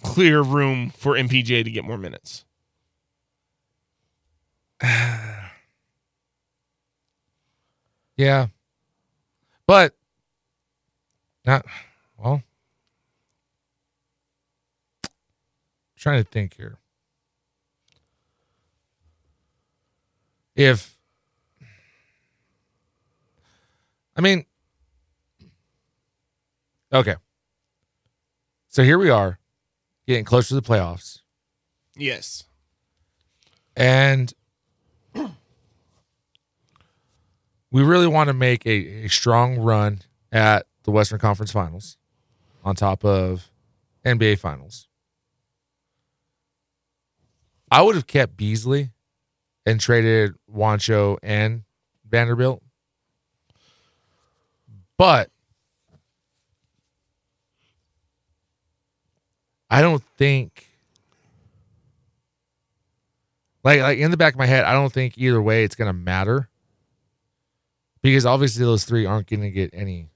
clear 0.02 0.42
room 0.42 0.90
for 0.90 1.14
MPJ 1.16 1.64
to 1.64 1.72
get 1.72 1.84
more 1.84 1.98
minutes. 1.98 2.46
Yeah. 8.18 8.48
But 9.66 9.96
not 11.44 11.66
well. 12.18 12.44
trying 16.02 16.24
to 16.24 16.30
think 16.30 16.56
here. 16.56 16.81
If 20.56 20.98
I 24.16 24.22
mean 24.22 24.46
Okay. 26.94 27.16
So 28.68 28.84
here 28.84 28.98
we 28.98 29.10
are 29.10 29.40
getting 30.08 30.26
close 30.26 30.50
to 30.50 30.56
the 30.56 30.62
playoffs. 30.62 31.20
Yes. 31.96 32.44
And 33.76 34.34
we 37.72 37.82
really 37.82 38.08
want 38.08 38.28
to 38.28 38.34
make 38.34 38.66
a, 38.66 39.06
a 39.06 39.08
strong 39.08 39.58
run 39.58 40.02
at 40.32 40.66
the 40.84 40.92
Western 40.92 41.20
Conference 41.20 41.52
Finals 41.52 41.98
on 42.64 42.76
top 42.76 43.06
of 43.06 43.50
NBA 44.06 44.40
Finals. 44.40 44.88
I 47.72 47.82
would 47.82 47.96
have 47.96 48.08
kept 48.08 48.36
Beasley 48.36 48.92
and 49.66 49.80
traded 49.80 50.34
Juancho 50.54 51.18
and 51.22 51.64
Vanderbilt. 52.10 52.62
But 54.98 55.30
I 59.70 59.82
don't 59.82 60.04
think 60.18 60.68
like 63.64 63.82
like 63.82 64.00
in 64.00 64.12
the 64.12 64.18
back 64.18 64.34
of 64.34 64.40
my 64.40 64.46
head, 64.46 64.66
I 64.66 64.74
don't 64.74 64.92
think 64.92 65.18
either 65.18 65.42
way 65.42 65.64
it's 65.64 65.76
gonna 65.76 65.94
matter. 65.94 66.50
Because 68.02 68.26
obviously 68.26 68.66
those 68.66 68.84
three 68.84 69.06
aren't 69.06 69.28
gonna 69.28 69.52
get 69.52 69.72
any 69.74 70.10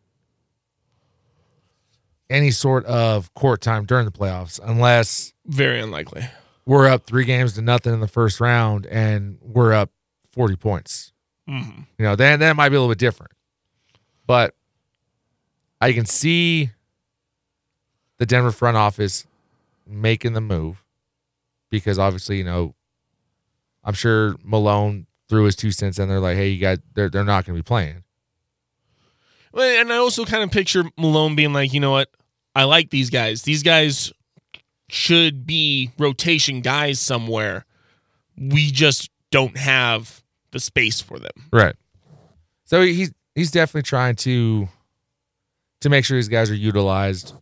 any 2.30 2.52
sort 2.52 2.86
of 2.86 3.34
court 3.36 3.62
time 3.62 3.86
during 3.86 4.06
the 4.06 4.12
playoffs 4.12 4.60
unless 4.64 5.34
Very 5.46 5.80
unlikely. 5.80 6.28
We're 6.66 6.88
up 6.88 7.06
three 7.06 7.26
games 7.26 7.54
to 7.54 7.62
nothing 7.62 7.94
in 7.94 8.00
the 8.00 8.08
first 8.08 8.40
round 8.40 8.86
and 8.88 9.38
we're 9.42 9.74
up 9.74 9.92
40 10.34 10.56
points. 10.56 11.12
hmm 11.48 11.82
You 11.98 12.06
know, 12.06 12.16
then 12.16 12.40
that 12.40 12.56
might 12.56 12.70
be 12.70 12.76
a 12.76 12.80
little 12.80 12.92
bit 12.92 12.98
different. 13.00 13.32
But 14.26 14.56
I 15.80 15.94
can 15.94 16.06
see 16.06 16.72
the 18.18 18.26
Denver 18.26 18.52
front 18.52 18.78
office 18.78 19.26
making 19.88 20.34
the 20.34 20.42
move 20.42 20.84
because 21.70 22.00
obviously, 22.00 22.38
you 22.38 22.44
know, 22.44 22.74
I'm 23.84 23.94
sure 23.94 24.36
Malone 24.44 25.06
threw 25.30 25.44
his 25.44 25.56
two 25.56 25.72
cents 25.72 26.00
in 26.00 26.08
there 26.10 26.20
like, 26.20 26.38
hey, 26.38 26.50
you 26.50 26.60
guys 26.60 26.80
they're 26.96 27.10
they're 27.10 27.24
not 27.24 27.46
gonna 27.46 27.58
be 27.58 27.64
playing. 27.64 28.04
Well, 29.52 29.80
and 29.80 29.94
I 29.94 29.98
also 29.98 30.26
kind 30.26 30.44
of 30.44 30.52
picture 30.52 30.84
Malone 30.98 31.36
being 31.36 31.54
like, 31.54 31.74
you 31.74 31.80
know 31.80 31.92
what? 31.92 32.10
I 32.56 32.64
like 32.64 32.90
these 32.90 33.10
guys. 33.10 33.44
These 33.44 33.64
guys 33.64 34.12
should 34.90 35.46
be 35.46 35.92
rotation 35.98 36.62
guys 36.62 37.00
somewhere. 37.00 37.66
We 38.38 38.72
just 38.72 39.10
don't 39.32 39.58
have 39.58 40.24
the 40.52 40.60
space 40.60 41.02
for 41.02 41.20
them. 41.20 41.50
Right. 41.52 41.76
So 42.66 42.82
he's 42.82 43.12
he's 43.34 43.52
definitely 43.52 43.84
trying 43.84 44.16
to 44.18 44.68
to 45.82 45.90
make 45.90 46.06
sure 46.06 46.18
these 46.18 46.30
guys 46.30 46.50
are 46.50 46.56
utilized 46.56 47.34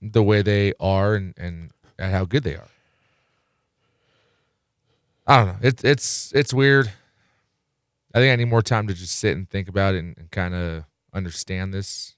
the 0.00 0.22
way 0.22 0.42
they 0.42 0.72
are 0.78 1.14
and 1.14 1.34
and, 1.36 1.70
and 1.98 2.12
how 2.12 2.24
good 2.24 2.44
they 2.44 2.54
are. 2.54 2.68
I 5.26 5.38
don't 5.38 5.46
know. 5.48 5.56
It's 5.62 5.84
it's 5.84 6.32
it's 6.34 6.54
weird. 6.54 6.92
I 8.14 8.18
think 8.18 8.32
I 8.32 8.36
need 8.36 8.48
more 8.48 8.62
time 8.62 8.86
to 8.86 8.94
just 8.94 9.18
sit 9.18 9.36
and 9.36 9.48
think 9.48 9.68
about 9.68 9.94
it 9.94 9.98
and, 9.98 10.16
and 10.16 10.30
kind 10.30 10.54
of 10.54 10.84
understand 11.12 11.74
this. 11.74 12.15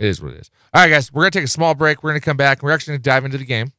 It 0.00 0.06
is 0.06 0.22
what 0.22 0.32
it 0.32 0.40
is. 0.40 0.50
All 0.72 0.82
right, 0.82 0.88
guys, 0.88 1.12
we're 1.12 1.22
gonna 1.24 1.30
take 1.30 1.44
a 1.44 1.48
small 1.48 1.74
break. 1.74 2.02
We're 2.02 2.10
gonna 2.10 2.20
come 2.20 2.38
back. 2.38 2.62
We're 2.62 2.70
actually 2.70 2.92
gonna 2.92 3.02
dive 3.02 3.26
into 3.26 3.36
the 3.36 3.44
game 3.44 3.72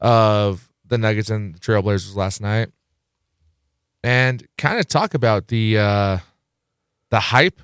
of 0.00 0.70
the 0.86 0.96
Nuggets 0.96 1.28
and 1.28 1.54
the 1.54 1.58
Trailblazers 1.58 2.16
last 2.16 2.40
night 2.40 2.70
and 4.02 4.46
kind 4.56 4.78
of 4.78 4.88
talk 4.88 5.12
about 5.12 5.48
the 5.48 5.78
uh 5.78 6.18
the 7.10 7.20
hype. 7.20 7.60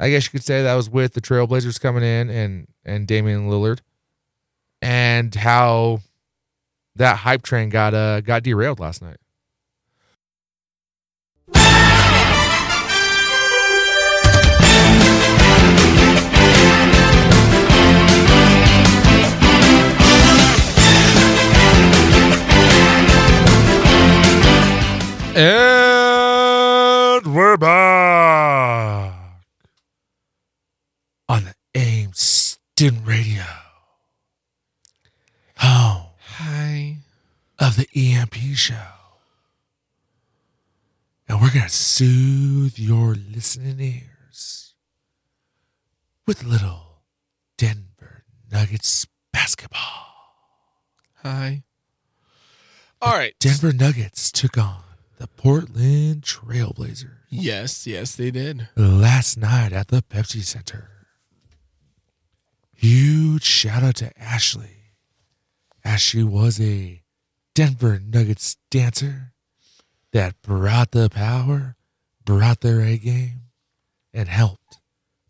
I 0.00 0.10
guess 0.10 0.26
you 0.26 0.30
could 0.30 0.44
say 0.44 0.62
that 0.62 0.74
was 0.74 0.88
with 0.88 1.14
the 1.14 1.20
Trailblazers 1.20 1.80
coming 1.80 2.04
in 2.04 2.30
and 2.30 2.68
and 2.84 3.06
Damian 3.08 3.50
Lillard, 3.50 3.80
and 4.80 5.34
how 5.34 6.00
that 6.94 7.16
hype 7.16 7.42
train 7.42 7.70
got 7.70 7.92
uh 7.92 8.20
got 8.20 8.44
derailed 8.44 8.78
last 8.78 9.02
night. 9.02 9.16
And 25.40 27.32
we're 27.32 27.56
back 27.56 29.14
on 31.28 31.44
the 31.44 31.54
AIM 31.76 32.10
Student 32.12 33.06
Radio. 33.06 33.44
Home 35.58 36.06
Hi. 36.38 36.96
of 37.56 37.76
the 37.76 37.86
EMP 37.94 38.34
show. 38.56 38.74
And 41.28 41.40
we're 41.40 41.52
going 41.52 41.66
to 41.66 41.68
soothe 41.68 42.76
your 42.76 43.14
listening 43.14 43.78
ears 43.78 44.74
with 46.26 46.42
little 46.42 47.02
Denver 47.56 48.24
Nuggets 48.50 49.06
basketball. 49.32 50.06
Hi. 51.22 51.62
All 53.00 53.12
right. 53.12 53.36
Denver 53.38 53.72
Nuggets 53.72 54.32
took 54.32 54.58
on 54.58 54.82
the 55.18 55.26
Portland 55.26 56.22
Trailblazers 56.22 57.16
Yes, 57.28 57.86
yes, 57.86 58.16
they 58.16 58.30
did. 58.30 58.68
last 58.76 59.36
night 59.36 59.72
at 59.72 59.88
the 59.88 60.02
Pepsi 60.02 60.42
Center. 60.42 60.90
Huge 62.74 63.42
shout 63.44 63.82
out 63.82 63.96
to 63.96 64.16
Ashley. 64.20 64.92
Ashley 65.84 66.24
was 66.24 66.60
a 66.60 67.02
Denver 67.54 68.00
Nuggets 68.04 68.56
dancer 68.70 69.32
that 70.12 70.40
brought 70.42 70.92
the 70.92 71.08
power, 71.10 71.76
brought 72.24 72.60
their 72.60 72.80
A 72.80 72.96
game, 72.96 73.42
and 74.14 74.28
helped 74.28 74.78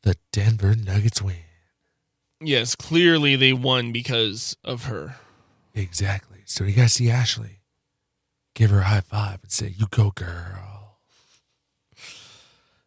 the 0.03 0.17
Denver 0.33 0.75
Nuggets 0.77 1.23
win. 1.23 1.37
Yes, 2.41 2.77
clearly 2.77 3.35
they 3.35 3.53
won 3.53 3.91
because 3.93 4.57
of 4.63 4.85
her. 4.85 5.17
Exactly. 5.75 6.43
So 6.45 6.65
you 6.65 6.73
guys 6.75 6.93
see 6.93 7.11
Ashley. 7.11 7.58
Give 8.59 8.71
her 8.71 8.81
a 8.81 8.85
high 8.85 9.03
five 9.03 9.39
and 9.45 9.53
say, 9.53 9.73
You 9.79 9.87
go, 9.89 10.11
girl. 10.11 10.99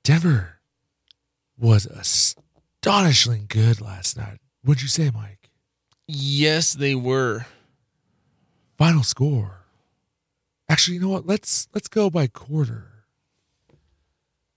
Denver 0.03 0.59
was 1.57 1.85
astonishingly 1.85 3.45
good 3.47 3.79
last 3.79 4.17
night. 4.17 4.39
What'd 4.65 4.81
you 4.81 4.89
say, 4.89 5.11
Mike? 5.13 5.49
Yes, 6.09 6.73
they 6.73 6.93
were. 6.93 7.45
Final 8.77 9.03
score. 9.03 9.61
Actually, 10.67 10.95
you 10.95 11.03
know 11.03 11.07
what? 11.07 11.25
Let's 11.25 11.69
let's 11.73 11.87
go 11.87 12.09
by 12.09 12.27
quarter. 12.27 13.05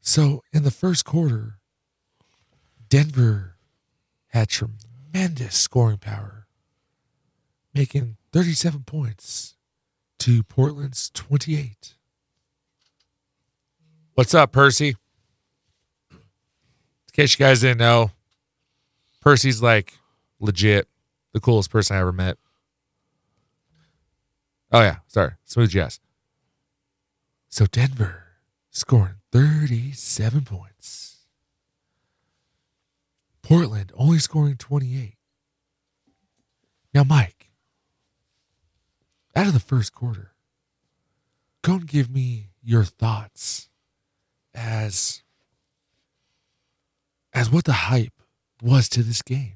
So 0.00 0.42
in 0.52 0.64
the 0.64 0.72
first 0.72 1.04
quarter, 1.04 1.60
Denver 2.88 3.54
had 4.30 4.48
tremendous 4.48 5.54
scoring 5.54 5.98
power, 5.98 6.48
making 7.72 8.16
37 8.32 8.82
points 8.82 9.54
to 10.24 10.42
Portland's 10.42 11.10
28. 11.10 11.96
What's 14.14 14.32
up, 14.32 14.52
Percy? 14.52 14.96
In 16.10 16.16
case 17.12 17.38
you 17.38 17.44
guys 17.44 17.60
didn't 17.60 17.76
know, 17.76 18.10
Percy's 19.20 19.60
like 19.60 19.92
legit 20.40 20.88
the 21.34 21.40
coolest 21.40 21.70
person 21.70 21.96
I 21.96 22.00
ever 22.00 22.10
met. 22.10 22.38
Oh 24.72 24.80
yeah, 24.80 25.00
sorry, 25.08 25.32
smooth 25.44 25.68
jazz. 25.68 26.00
So 27.50 27.66
Denver 27.66 28.24
scoring 28.70 29.16
37 29.30 30.40
points. 30.46 31.18
Portland 33.42 33.92
only 33.94 34.20
scoring 34.20 34.56
28. 34.56 35.16
Now, 36.94 37.04
Mike, 37.04 37.50
out 39.36 39.46
of 39.46 39.52
the 39.52 39.60
first 39.60 39.92
quarter, 39.92 40.32
go 41.62 41.74
and 41.74 41.86
give 41.86 42.10
me 42.10 42.50
your 42.62 42.84
thoughts 42.84 43.68
as 44.54 45.22
as 47.32 47.50
what 47.50 47.64
the 47.64 47.72
hype 47.72 48.12
was 48.62 48.88
to 48.88 49.02
this 49.02 49.20
game 49.22 49.54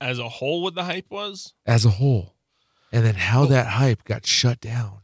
As 0.00 0.18
a 0.18 0.28
whole, 0.28 0.62
what 0.62 0.74
the 0.74 0.84
hype 0.84 1.10
was? 1.10 1.52
as 1.66 1.84
a 1.84 1.90
whole, 1.90 2.34
and 2.92 3.04
then 3.04 3.14
how 3.16 3.46
that 3.46 3.66
hype 3.66 4.04
got 4.04 4.24
shut 4.26 4.60
down 4.60 4.98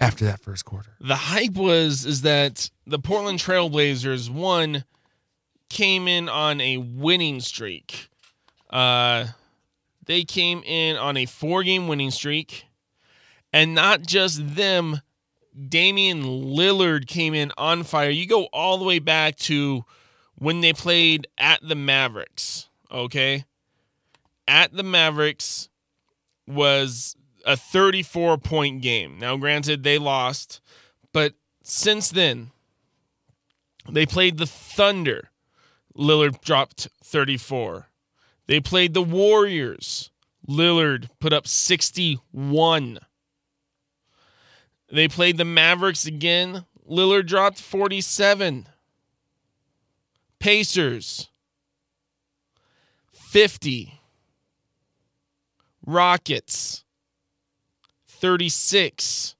after 0.00 0.24
that 0.24 0.40
first 0.40 0.64
quarter. 0.64 0.96
The 1.00 1.14
hype 1.14 1.54
was 1.54 2.04
is 2.04 2.22
that 2.22 2.70
the 2.86 2.98
Portland 2.98 3.38
Trailblazers 3.38 4.28
one 4.30 4.84
came 5.68 6.08
in 6.08 6.28
on 6.28 6.60
a 6.60 6.78
winning 6.78 7.40
streak. 7.40 8.08
Uh 8.68 9.26
they 10.10 10.24
came 10.24 10.60
in 10.64 10.96
on 10.96 11.16
a 11.16 11.24
four 11.24 11.62
game 11.62 11.86
winning 11.86 12.10
streak. 12.10 12.64
And 13.52 13.76
not 13.76 14.02
just 14.02 14.56
them, 14.56 15.02
Damian 15.68 16.24
Lillard 16.24 17.06
came 17.06 17.32
in 17.32 17.52
on 17.56 17.84
fire. 17.84 18.10
You 18.10 18.26
go 18.26 18.44
all 18.46 18.76
the 18.76 18.84
way 18.84 18.98
back 18.98 19.36
to 19.36 19.84
when 20.34 20.62
they 20.62 20.72
played 20.72 21.28
at 21.38 21.60
the 21.62 21.76
Mavericks, 21.76 22.68
okay? 22.90 23.44
At 24.48 24.72
the 24.72 24.82
Mavericks 24.82 25.68
was 26.44 27.14
a 27.46 27.56
34 27.56 28.38
point 28.38 28.82
game. 28.82 29.16
Now, 29.16 29.36
granted, 29.36 29.84
they 29.84 29.98
lost, 29.98 30.60
but 31.12 31.34
since 31.62 32.10
then, 32.10 32.50
they 33.88 34.06
played 34.06 34.38
the 34.38 34.46
Thunder. 34.46 35.30
Lillard 35.96 36.40
dropped 36.40 36.88
34. 37.04 37.89
They 38.50 38.58
played 38.58 38.94
the 38.94 39.02
Warriors. 39.02 40.10
Lillard 40.44 41.08
put 41.20 41.32
up 41.32 41.46
61. 41.46 42.98
They 44.90 45.06
played 45.06 45.36
the 45.36 45.44
Mavericks 45.44 46.04
again. 46.04 46.64
Lillard 46.84 47.26
dropped 47.28 47.60
47. 47.60 48.66
Pacers 50.40 51.28
50. 53.12 54.00
Rockets 55.86 56.82
36. 58.08 59.36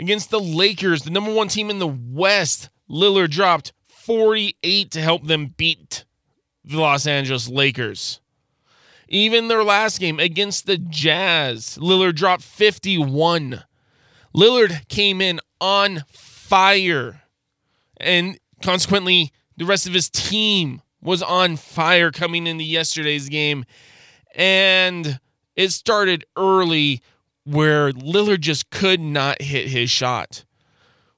Against 0.00 0.30
the 0.30 0.40
Lakers, 0.40 1.02
the 1.02 1.10
number 1.10 1.32
one 1.32 1.46
team 1.46 1.70
in 1.70 1.78
the 1.78 1.86
West, 1.86 2.70
Lillard 2.90 3.30
dropped 3.30 3.72
48 3.86 4.90
to 4.90 5.00
help 5.00 5.28
them 5.28 5.54
beat 5.56 6.04
the 6.68 6.80
Los 6.80 7.06
Angeles 7.06 7.48
Lakers. 7.48 8.20
Even 9.08 9.48
their 9.48 9.64
last 9.64 10.00
game 10.00 10.20
against 10.20 10.66
the 10.66 10.76
Jazz, 10.76 11.78
Lillard 11.80 12.14
dropped 12.14 12.42
51. 12.42 13.64
Lillard 14.36 14.86
came 14.88 15.20
in 15.20 15.40
on 15.60 16.04
fire. 16.08 17.22
And 17.96 18.38
consequently, 18.62 19.32
the 19.56 19.64
rest 19.64 19.86
of 19.86 19.94
his 19.94 20.10
team 20.10 20.82
was 21.00 21.22
on 21.22 21.56
fire 21.56 22.10
coming 22.10 22.46
into 22.46 22.64
yesterday's 22.64 23.28
game. 23.28 23.64
And 24.34 25.18
it 25.56 25.70
started 25.70 26.24
early 26.36 27.02
where 27.44 27.92
Lillard 27.92 28.40
just 28.40 28.68
could 28.70 29.00
not 29.00 29.40
hit 29.40 29.68
his 29.68 29.90
shot. 29.90 30.44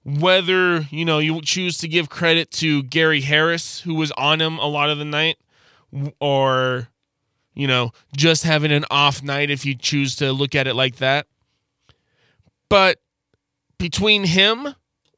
Whether, 0.05 0.87
you 0.91 1.05
know, 1.05 1.19
you 1.19 1.41
choose 1.43 1.79
to 1.79 1.89
give 1.89 2.09
credit 2.09 2.51
to 2.53 2.83
Gary 2.83 3.21
Harris, 3.21 3.81
who 3.81 3.95
was 3.95 4.13
on 4.13 4.41
him 4.41 4.59
a 4.59 4.67
lot 4.67 4.89
of 4.89 4.99
the 4.99 5.05
night, 5.05 5.37
or, 6.21 6.89
you 7.55 7.67
know, 7.67 7.93
just 8.17 8.45
having 8.45 8.73
an 8.73 8.85
off 8.91 9.23
night 9.23 9.51
if 9.51 9.67
you 9.67 9.75
choose 9.75 10.17
to 10.17 10.33
look 10.33 10.55
at 10.55 10.67
it 10.67 10.75
like 10.75 10.97
that. 10.97 11.27
But 12.69 12.99
between 13.79 14.25
him 14.25 14.75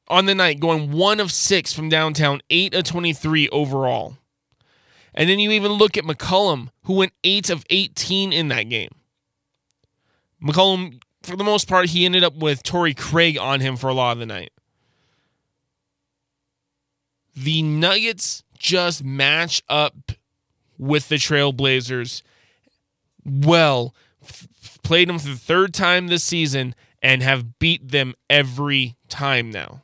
on 0.08 0.26
the 0.26 0.34
night 0.34 0.60
going 0.60 0.90
one 0.92 1.20
of 1.20 1.30
six 1.30 1.72
from 1.72 1.88
downtown, 1.88 2.40
eight 2.50 2.74
of 2.74 2.84
23 2.84 3.48
overall. 3.50 4.16
And 5.14 5.28
then 5.28 5.38
you 5.38 5.50
even 5.50 5.72
look 5.72 5.96
at 5.96 6.04
McCollum, 6.04 6.68
who 6.84 6.94
went 6.94 7.12
eight 7.22 7.50
of 7.50 7.64
18 7.70 8.32
in 8.32 8.48
that 8.48 8.64
game. 8.64 8.90
McCollum, 10.42 11.00
for 11.22 11.36
the 11.36 11.44
most 11.44 11.68
part, 11.68 11.90
he 11.90 12.04
ended 12.04 12.24
up 12.24 12.34
with 12.36 12.62
Torrey 12.62 12.94
Craig 12.94 13.38
on 13.38 13.60
him 13.60 13.76
for 13.76 13.88
a 13.88 13.94
lot 13.94 14.12
of 14.12 14.18
the 14.18 14.26
night. 14.26 14.50
The 17.34 17.62
Nuggets 17.62 18.42
just 18.58 19.02
match 19.04 19.62
up 19.68 20.12
with 20.78 21.08
the 21.08 21.16
Trailblazers 21.16 22.22
well. 23.24 23.94
F- 24.22 24.48
played 24.82 25.08
them 25.08 25.18
for 25.18 25.28
the 25.28 25.36
third 25.36 25.72
time 25.72 26.08
this 26.08 26.24
season 26.24 26.74
and 27.00 27.22
have 27.22 27.58
beat 27.58 27.88
them 27.88 28.14
every 28.28 28.96
time 29.08 29.50
now. 29.50 29.82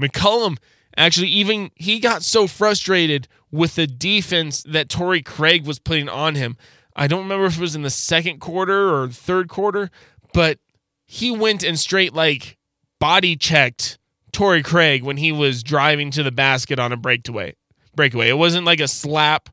McCollum 0.00 0.58
actually 0.96 1.28
even 1.28 1.70
he 1.76 1.98
got 1.98 2.22
so 2.22 2.46
frustrated 2.46 3.28
with 3.50 3.76
the 3.76 3.86
defense 3.86 4.62
that 4.64 4.88
Torrey 4.88 5.22
Craig 5.22 5.66
was 5.66 5.78
putting 5.78 6.08
on 6.08 6.34
him. 6.34 6.56
I 6.96 7.06
don't 7.06 7.22
remember 7.22 7.46
if 7.46 7.56
it 7.56 7.60
was 7.60 7.74
in 7.74 7.82
the 7.82 7.90
second 7.90 8.40
quarter 8.40 8.94
or 8.94 9.08
third 9.08 9.48
quarter, 9.48 9.90
but 10.32 10.58
he 11.06 11.30
went 11.30 11.62
and 11.62 11.78
straight 11.78 12.14
like 12.14 12.58
body 12.98 13.36
checked 13.36 13.98
Torrey 14.34 14.64
Craig 14.64 15.04
when 15.04 15.16
he 15.16 15.32
was 15.32 15.62
driving 15.62 16.10
to 16.10 16.22
the 16.22 16.32
basket 16.32 16.78
on 16.78 16.92
a 16.92 16.96
breakaway. 16.96 17.54
Breakaway. 17.94 18.28
It 18.28 18.36
wasn't 18.36 18.66
like 18.66 18.80
a 18.80 18.88
slap. 18.88 19.48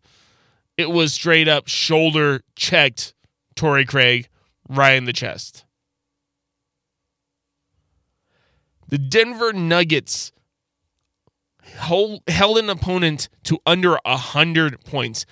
It 0.76 0.90
was 0.90 1.14
straight 1.14 1.48
up 1.48 1.68
shoulder 1.68 2.42
checked 2.56 3.14
Torrey 3.56 3.86
Craig 3.86 4.28
right 4.68 4.94
in 4.94 5.06
the 5.06 5.14
chest. 5.14 5.66
The 8.90 8.98
Denver 8.98 9.54
Nuggets 9.54 10.32
hold, 11.78 12.24
held 12.28 12.58
an 12.58 12.70
opponent 12.70 13.30
to 13.44 13.60
under 13.68 14.00
100 14.04 14.84
points. 14.84 15.28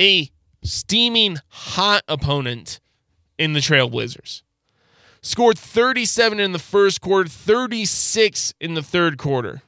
A 0.00 0.28
steaming 0.64 1.36
hot 1.48 2.02
opponent 2.08 2.80
in 3.38 3.52
the 3.52 3.60
Trailblazers. 3.60 4.42
Scored 5.26 5.58
37 5.58 6.38
in 6.38 6.52
the 6.52 6.58
first 6.58 7.00
quarter, 7.00 7.28
36 7.28 8.54
in 8.60 8.74
the 8.74 8.82
third 8.82 9.18
quarter. 9.18 9.60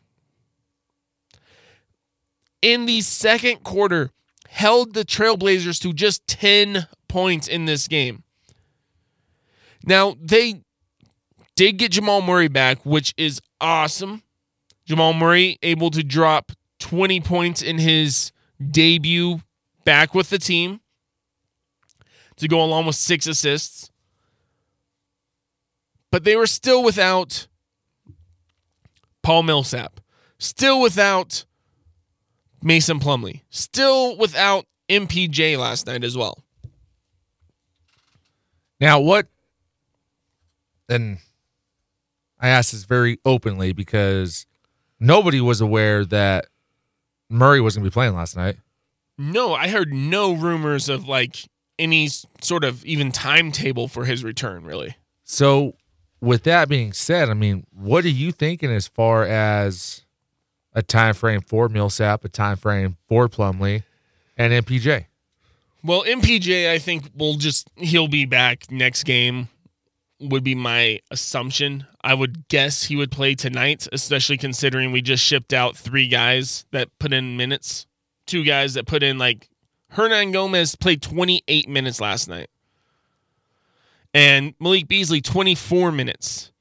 In 2.62 2.86
the 2.86 3.00
second 3.00 3.64
quarter, 3.64 4.10
held 4.48 4.94
the 4.94 5.04
Trailblazers 5.04 5.80
to 5.82 5.92
just 5.92 6.26
10 6.28 6.86
points 7.08 7.48
in 7.48 7.64
this 7.64 7.88
game. 7.88 8.22
Now, 9.84 10.14
they 10.20 10.62
did 11.56 11.76
get 11.76 11.92
Jamal 11.92 12.22
Murray 12.22 12.48
back, 12.48 12.86
which 12.86 13.12
is 13.16 13.40
awesome. 13.60 14.22
Jamal 14.84 15.12
Murray 15.12 15.58
able 15.62 15.90
to 15.90 16.04
drop 16.04 16.52
20 16.78 17.20
points 17.20 17.62
in 17.62 17.78
his 17.78 18.30
debut 18.64 19.40
back 19.84 20.14
with 20.14 20.30
the 20.30 20.38
team 20.38 20.80
to 22.36 22.46
go 22.46 22.62
along 22.62 22.86
with 22.86 22.94
six 22.94 23.26
assists. 23.26 23.90
But 26.10 26.24
they 26.24 26.36
were 26.36 26.46
still 26.46 26.82
without 26.82 27.46
Paul 29.22 29.42
Millsap, 29.42 30.00
still 30.38 30.80
without 30.80 31.44
Mason 32.62 32.98
Plumlee, 32.98 33.42
still 33.50 34.16
without 34.16 34.64
MPJ 34.88 35.58
last 35.58 35.86
night 35.86 36.02
as 36.02 36.16
well. 36.16 36.44
Now, 38.80 39.00
what? 39.00 39.26
And 40.88 41.18
I 42.40 42.48
asked 42.48 42.72
this 42.72 42.84
very 42.84 43.18
openly 43.24 43.72
because 43.72 44.46
nobody 44.98 45.40
was 45.40 45.60
aware 45.60 46.04
that 46.06 46.46
Murray 47.28 47.60
was 47.60 47.74
going 47.74 47.84
to 47.84 47.90
be 47.90 47.92
playing 47.92 48.14
last 48.14 48.36
night. 48.36 48.56
No, 49.18 49.52
I 49.52 49.68
heard 49.68 49.92
no 49.92 50.32
rumors 50.32 50.88
of 50.88 51.08
like 51.08 51.48
any 51.78 52.08
sort 52.40 52.64
of 52.64 52.84
even 52.84 53.12
timetable 53.12 53.88
for 53.88 54.04
his 54.04 54.24
return, 54.24 54.64
really. 54.64 54.96
So, 55.24 55.74
with 56.20 56.44
that 56.44 56.68
being 56.68 56.92
said, 56.92 57.28
I 57.28 57.35
mean, 57.35 57.66
what 57.72 58.04
are 58.04 58.11
you 58.11 58.33
thinking 58.33 58.70
as 58.70 58.88
far 58.88 59.24
as 59.24 60.04
a 60.74 60.83
time 60.83 61.14
frame 61.14 61.40
for 61.40 61.68
Millsap, 61.68 62.24
a 62.24 62.28
time 62.28 62.57
frame 62.57 62.96
for 63.09 63.28
Plumlee, 63.28 63.83
and 64.37 64.52
MPJ? 64.52 65.07
Well, 65.83 66.02
MPJ, 66.04 66.70
I 66.70 66.78
think 66.78 67.11
will 67.16 67.35
just 67.35 67.70
he'll 67.76 68.09
be 68.09 68.24
back 68.24 68.70
next 68.70 69.04
game. 69.04 69.48
Would 70.20 70.42
be 70.42 70.57
my 70.57 70.98
assumption. 71.12 71.87
I 72.02 72.14
would 72.14 72.48
guess 72.48 72.85
he 72.85 72.96
would 72.96 73.12
play 73.12 73.37
tonight, 73.37 73.87
especially 73.92 74.37
considering 74.37 74.90
we 74.90 75.00
just 75.00 75.24
shipped 75.24 75.52
out 75.52 75.76
three 75.76 76.09
guys 76.09 76.66
that 76.72 76.88
put 76.98 77.12
in 77.12 77.37
minutes, 77.37 77.87
two 78.26 78.42
guys 78.42 78.74
that 78.74 78.87
put 78.87 79.04
in 79.04 79.18
like 79.18 79.48
Hernangómez 79.94 80.78
played 80.78 81.02
28 81.02 81.68
minutes 81.68 82.00
last 82.00 82.28
night. 82.28 82.50
And 84.14 84.54
Malik 84.58 84.88
Beasley, 84.88 85.20
24 85.20 85.92
minutes. 85.92 86.52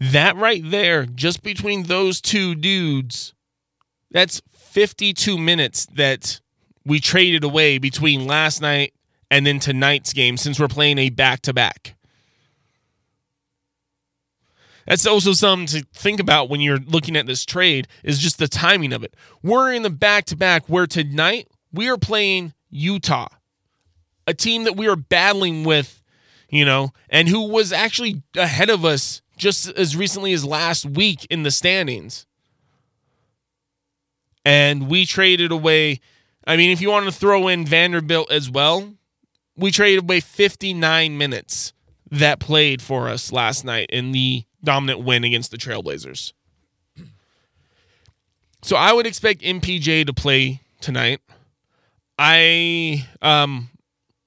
That 0.00 0.36
right 0.36 0.62
there, 0.64 1.06
just 1.06 1.42
between 1.42 1.84
those 1.84 2.20
two 2.20 2.54
dudes, 2.54 3.34
that's 4.10 4.40
52 4.50 5.36
minutes 5.36 5.86
that 5.94 6.40
we 6.84 7.00
traded 7.00 7.44
away 7.44 7.78
between 7.78 8.26
last 8.26 8.62
night 8.62 8.94
and 9.30 9.46
then 9.46 9.60
tonight's 9.60 10.12
game 10.12 10.36
since 10.36 10.58
we're 10.58 10.68
playing 10.68 10.98
a 10.98 11.10
back 11.10 11.42
to 11.42 11.52
back. 11.52 11.96
That's 14.86 15.06
also 15.06 15.32
something 15.32 15.66
to 15.68 15.86
think 15.94 16.18
about 16.18 16.48
when 16.48 16.60
you're 16.60 16.78
looking 16.78 17.16
at 17.16 17.26
this 17.26 17.44
trade 17.44 17.86
is 18.02 18.18
just 18.18 18.38
the 18.38 18.48
timing 18.48 18.92
of 18.92 19.04
it. 19.04 19.14
We're 19.42 19.72
in 19.72 19.82
the 19.82 19.90
back 19.90 20.24
to 20.26 20.36
back 20.36 20.66
where 20.66 20.86
tonight 20.86 21.48
we 21.72 21.88
are 21.88 21.98
playing 21.98 22.54
Utah, 22.70 23.28
a 24.26 24.34
team 24.34 24.64
that 24.64 24.76
we 24.76 24.88
are 24.88 24.96
battling 24.96 25.62
with, 25.62 25.99
you 26.50 26.64
know, 26.64 26.92
and 27.08 27.28
who 27.28 27.48
was 27.48 27.72
actually 27.72 28.22
ahead 28.36 28.70
of 28.70 28.84
us 28.84 29.22
just 29.36 29.68
as 29.70 29.96
recently 29.96 30.32
as 30.32 30.44
last 30.44 30.84
week 30.84 31.26
in 31.30 31.42
the 31.44 31.50
standings. 31.50 32.26
And 34.44 34.88
we 34.88 35.06
traded 35.06 35.52
away, 35.52 36.00
I 36.46 36.56
mean, 36.56 36.70
if 36.70 36.80
you 36.80 36.90
want 36.90 37.06
to 37.06 37.12
throw 37.12 37.48
in 37.48 37.64
Vanderbilt 37.64 38.30
as 38.30 38.50
well, 38.50 38.94
we 39.56 39.70
traded 39.70 40.04
away 40.04 40.20
59 40.20 41.16
minutes 41.16 41.72
that 42.10 42.40
played 42.40 42.82
for 42.82 43.08
us 43.08 43.32
last 43.32 43.64
night 43.64 43.86
in 43.90 44.12
the 44.12 44.44
dominant 44.62 45.04
win 45.04 45.24
against 45.24 45.50
the 45.50 45.56
Trailblazers. 45.56 46.32
So 48.62 48.76
I 48.76 48.92
would 48.92 49.06
expect 49.06 49.40
MPJ 49.40 50.06
to 50.06 50.12
play 50.12 50.60
tonight. 50.80 51.20
I 52.18 53.06
um 53.22 53.70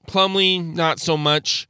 Plumlee 0.08 0.74
not 0.74 0.98
so 0.98 1.16
much. 1.16 1.68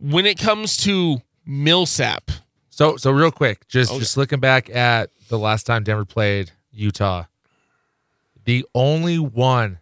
When 0.00 0.26
it 0.26 0.38
comes 0.38 0.76
to 0.78 1.22
Millsap, 1.44 2.30
So, 2.70 2.96
so 2.96 3.10
real 3.10 3.30
quick, 3.32 3.66
just 3.68 3.90
Okay. 3.90 3.98
just 4.00 4.16
looking 4.16 4.38
back 4.40 4.70
at 4.70 5.10
the 5.28 5.38
last 5.38 5.64
time 5.64 5.82
Denver 5.82 6.04
played 6.04 6.52
Utah, 6.70 7.24
the 8.44 8.64
only 8.74 9.18
one 9.18 9.78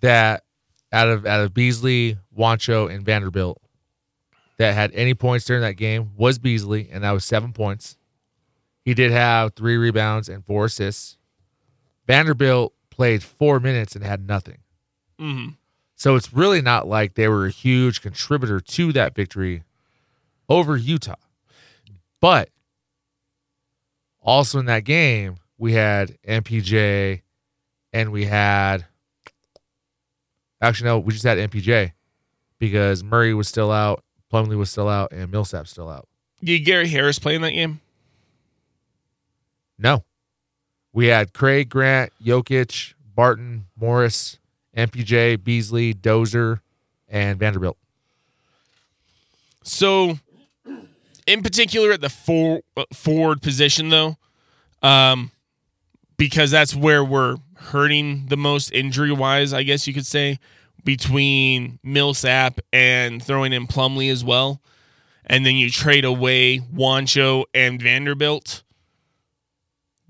that 0.00 0.44
out 0.92 1.08
of 1.08 1.26
out 1.26 1.40
of 1.40 1.54
Beasley, 1.54 2.18
Juancho, 2.36 2.92
and 2.94 3.04
Vanderbilt 3.04 3.60
that 4.58 4.74
had 4.74 4.92
any 4.92 5.14
points 5.14 5.44
during 5.44 5.62
that 5.62 5.74
game 5.74 6.10
was 6.16 6.38
Beasley, 6.38 6.88
and 6.92 7.02
that 7.04 7.10
was 7.12 7.24
seven 7.24 7.52
points. 7.52 7.96
He 8.84 8.94
did 8.94 9.10
have 9.10 9.54
three 9.54 9.76
rebounds 9.76 10.28
and 10.28 10.44
four 10.44 10.66
assists. 10.66 11.16
Vanderbilt 12.06 12.74
played 12.90 13.22
four 13.22 13.58
minutes 13.60 13.94
and 13.96 14.04
had 14.04 14.26
nothing. 14.26 14.58
mhm, 15.20 15.56
So 16.02 16.16
it's 16.16 16.32
really 16.32 16.60
not 16.60 16.88
like 16.88 17.14
they 17.14 17.28
were 17.28 17.46
a 17.46 17.50
huge 17.50 18.02
contributor 18.02 18.58
to 18.58 18.92
that 18.92 19.14
victory 19.14 19.62
over 20.48 20.76
Utah. 20.76 21.14
But 22.20 22.48
also 24.20 24.58
in 24.58 24.66
that 24.66 24.82
game, 24.82 25.36
we 25.58 25.74
had 25.74 26.18
MPJ 26.26 27.22
and 27.92 28.10
we 28.10 28.24
had 28.24 28.84
actually 30.60 30.86
no, 30.86 30.98
we 30.98 31.12
just 31.12 31.22
had 31.22 31.38
MPJ 31.38 31.92
because 32.58 33.04
Murray 33.04 33.32
was 33.32 33.46
still 33.46 33.70
out, 33.70 34.02
Plumlee 34.28 34.58
was 34.58 34.70
still 34.70 34.88
out, 34.88 35.12
and 35.12 35.30
Millsap 35.30 35.68
still 35.68 35.88
out. 35.88 36.08
did 36.42 36.64
Gary 36.64 36.88
Harris 36.88 37.20
play 37.20 37.36
in 37.36 37.42
that 37.42 37.52
game? 37.52 37.80
No. 39.78 40.02
We 40.92 41.06
had 41.06 41.32
Craig 41.32 41.68
Grant, 41.68 42.12
Jokic, 42.20 42.94
Barton, 43.14 43.66
Morris, 43.76 44.40
MPJ, 44.76 45.42
Beasley, 45.42 45.94
Dozer, 45.94 46.60
and 47.08 47.38
Vanderbilt. 47.38 47.76
So, 49.62 50.18
in 51.26 51.42
particular, 51.42 51.92
at 51.92 52.00
the 52.00 52.08
for, 52.08 52.62
uh, 52.76 52.84
forward 52.92 53.42
position, 53.42 53.90
though, 53.90 54.16
um, 54.82 55.30
because 56.16 56.50
that's 56.50 56.74
where 56.74 57.04
we're 57.04 57.36
hurting 57.56 58.26
the 58.26 58.36
most 58.36 58.72
injury 58.72 59.12
wise, 59.12 59.52
I 59.52 59.62
guess 59.62 59.86
you 59.86 59.94
could 59.94 60.06
say, 60.06 60.38
between 60.84 61.78
Millsap 61.82 62.58
and 62.72 63.22
throwing 63.22 63.52
in 63.52 63.66
Plumlee 63.66 64.10
as 64.10 64.24
well. 64.24 64.60
And 65.26 65.46
then 65.46 65.54
you 65.54 65.70
trade 65.70 66.04
away 66.04 66.58
Juancho 66.58 67.44
and 67.54 67.80
Vanderbilt. 67.80 68.62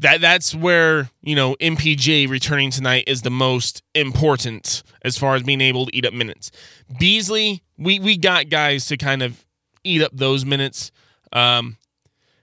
That 0.02 0.20
that's 0.20 0.52
where, 0.52 1.10
you 1.22 1.36
know, 1.36 1.54
MPJ 1.60 2.28
returning 2.28 2.72
tonight 2.72 3.04
is 3.06 3.22
the 3.22 3.30
most 3.30 3.84
important 3.94 4.82
as 5.02 5.16
far 5.16 5.36
as 5.36 5.44
being 5.44 5.60
able 5.60 5.86
to 5.86 5.96
eat 5.96 6.04
up 6.04 6.12
minutes. 6.12 6.50
Beasley, 6.98 7.62
we 7.78 8.00
we 8.00 8.16
got 8.16 8.48
guys 8.48 8.86
to 8.86 8.96
kind 8.96 9.22
of 9.22 9.44
eat 9.84 10.02
up 10.02 10.10
those 10.12 10.44
minutes. 10.44 10.90
Um, 11.32 11.76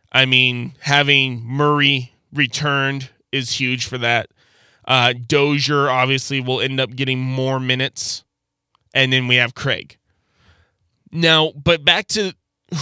I 0.09 0.25
mean, 0.25 0.73
having 0.79 1.43
Murray 1.43 2.13
returned 2.31 3.09
is 3.33 3.59
huge 3.59 3.85
for 3.85 3.97
that. 3.97 4.29
Uh, 4.87 5.13
Dozier 5.13 5.89
obviously 5.89 6.39
will 6.39 6.61
end 6.61 6.79
up 6.79 6.95
getting 6.95 7.19
more 7.19 7.59
minutes, 7.59 8.23
and 8.93 9.11
then 9.11 9.27
we 9.27 9.35
have 9.35 9.53
Craig. 9.53 9.97
Now, 11.11 11.51
but 11.61 11.83
back 11.83 12.07
to 12.07 12.33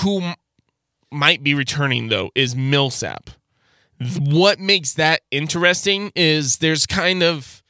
who 0.04 0.34
might 1.12 1.42
be 1.42 1.56
returning 1.56 2.10
though 2.10 2.30
is 2.36 2.56
Millsap. 2.56 3.32
What 4.20 4.60
makes 4.60 4.94
that 4.94 5.22
interesting 5.32 6.12
is 6.16 6.58
there's 6.58 6.86
kind 6.86 7.24
of 7.24 7.64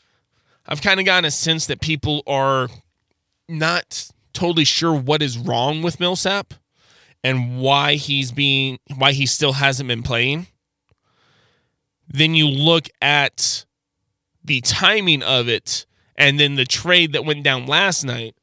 I've 0.68 0.82
kind 0.82 1.00
of 1.00 1.06
gotten 1.06 1.26
a 1.26 1.32
sense 1.32 1.66
that 1.68 1.80
people 1.80 2.24
are 2.28 2.68
not 3.48 4.12
totally 4.34 4.66
sure 4.66 4.94
what 4.94 5.22
is 5.22 5.38
wrong 5.38 5.82
with 5.82 6.00
Millsap 6.00 6.54
and 7.24 7.60
why 7.60 7.96
he's 7.96 8.32
being 8.32 8.80
why 8.96 9.14
he 9.14 9.26
still 9.26 9.54
hasn't 9.54 9.88
been 9.88 10.04
playing. 10.04 10.48
Then 12.08 12.36
you 12.36 12.48
look 12.48 12.90
at 13.02 13.66
the 14.44 14.62
timing 14.62 15.24
of 15.24 15.48
it 15.48 15.86
and 16.16 16.40
then 16.40 16.56
the 16.56 16.66
trade 16.66 17.14
that 17.14 17.26
went 17.26 17.44
down 17.44 17.66
last 17.66 18.04
night. 18.04 18.36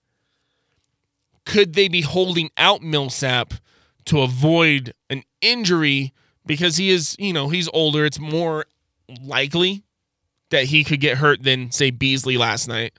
Could 1.44 1.74
they 1.74 1.88
be 1.88 2.00
holding 2.00 2.50
out 2.56 2.82
Millsap 2.82 3.54
to 4.06 4.20
avoid 4.20 4.94
an 5.10 5.22
injury 5.40 6.12
because 6.46 6.76
he 6.76 6.90
is, 6.90 7.16
you 7.18 7.32
know, 7.32 7.48
he's 7.48 7.68
older. 7.72 8.04
It's 8.04 8.18
more 8.18 8.66
likely 9.22 9.82
that 10.50 10.64
he 10.64 10.84
could 10.84 11.00
get 11.00 11.18
hurt 11.18 11.42
than 11.42 11.70
say 11.70 11.90
Beasley 11.90 12.36
last 12.36 12.68
night. 12.68 12.92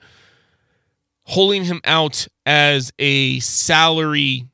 Holding 1.24 1.64
him 1.64 1.80
out 1.84 2.28
as 2.44 2.92
a 2.98 3.40
salary 3.40 4.46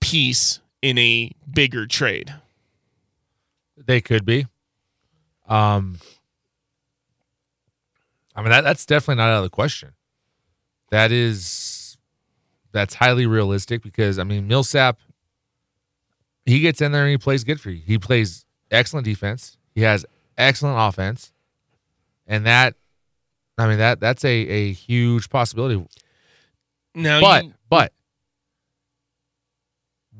piece 0.00 0.60
in 0.82 0.98
a 0.98 1.30
bigger 1.50 1.86
trade. 1.86 2.34
They 3.76 4.00
could 4.00 4.24
be. 4.24 4.46
Um, 5.48 5.98
I 8.34 8.42
mean 8.42 8.50
that 8.50 8.62
that's 8.62 8.86
definitely 8.86 9.22
not 9.22 9.30
out 9.30 9.38
of 9.38 9.42
the 9.44 9.50
question. 9.50 9.92
That 10.90 11.12
is, 11.12 11.96
that's 12.72 12.94
highly 12.94 13.26
realistic 13.26 13.82
because 13.82 14.18
I 14.18 14.24
mean 14.24 14.48
Millsap, 14.48 14.98
he 16.46 16.60
gets 16.60 16.80
in 16.80 16.92
there 16.92 17.02
and 17.02 17.10
he 17.10 17.18
plays 17.18 17.44
good 17.44 17.60
for 17.60 17.70
you. 17.70 17.80
He 17.84 17.98
plays 17.98 18.44
excellent 18.70 19.04
defense. 19.04 19.56
He 19.74 19.82
has 19.82 20.04
excellent 20.38 20.76
offense, 20.78 21.32
and 22.26 22.46
that, 22.46 22.74
I 23.58 23.66
mean 23.68 23.78
that 23.78 24.00
that's 24.00 24.24
a 24.24 24.28
a 24.30 24.72
huge 24.72 25.28
possibility. 25.30 25.84
Now, 26.94 27.20
but 27.20 27.44
you, 27.44 27.54
but 27.68 27.92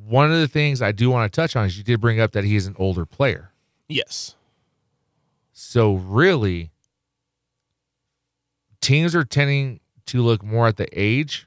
one 0.06 0.30
of 0.32 0.38
the 0.38 0.48
things 0.48 0.82
I 0.82 0.92
do 0.92 1.08
want 1.10 1.32
to 1.32 1.34
touch 1.40 1.56
on 1.56 1.66
is 1.66 1.78
you 1.78 1.84
did 1.84 2.00
bring 2.00 2.20
up 2.20 2.32
that 2.32 2.44
he 2.44 2.56
is 2.56 2.66
an 2.66 2.74
older 2.78 3.06
player. 3.06 3.52
yes, 3.88 4.34
So 5.52 5.94
really, 5.94 6.70
teams 8.80 9.14
are 9.14 9.24
tending 9.24 9.80
to 10.06 10.20
look 10.20 10.42
more 10.42 10.66
at 10.66 10.76
the 10.76 10.88
age 10.92 11.46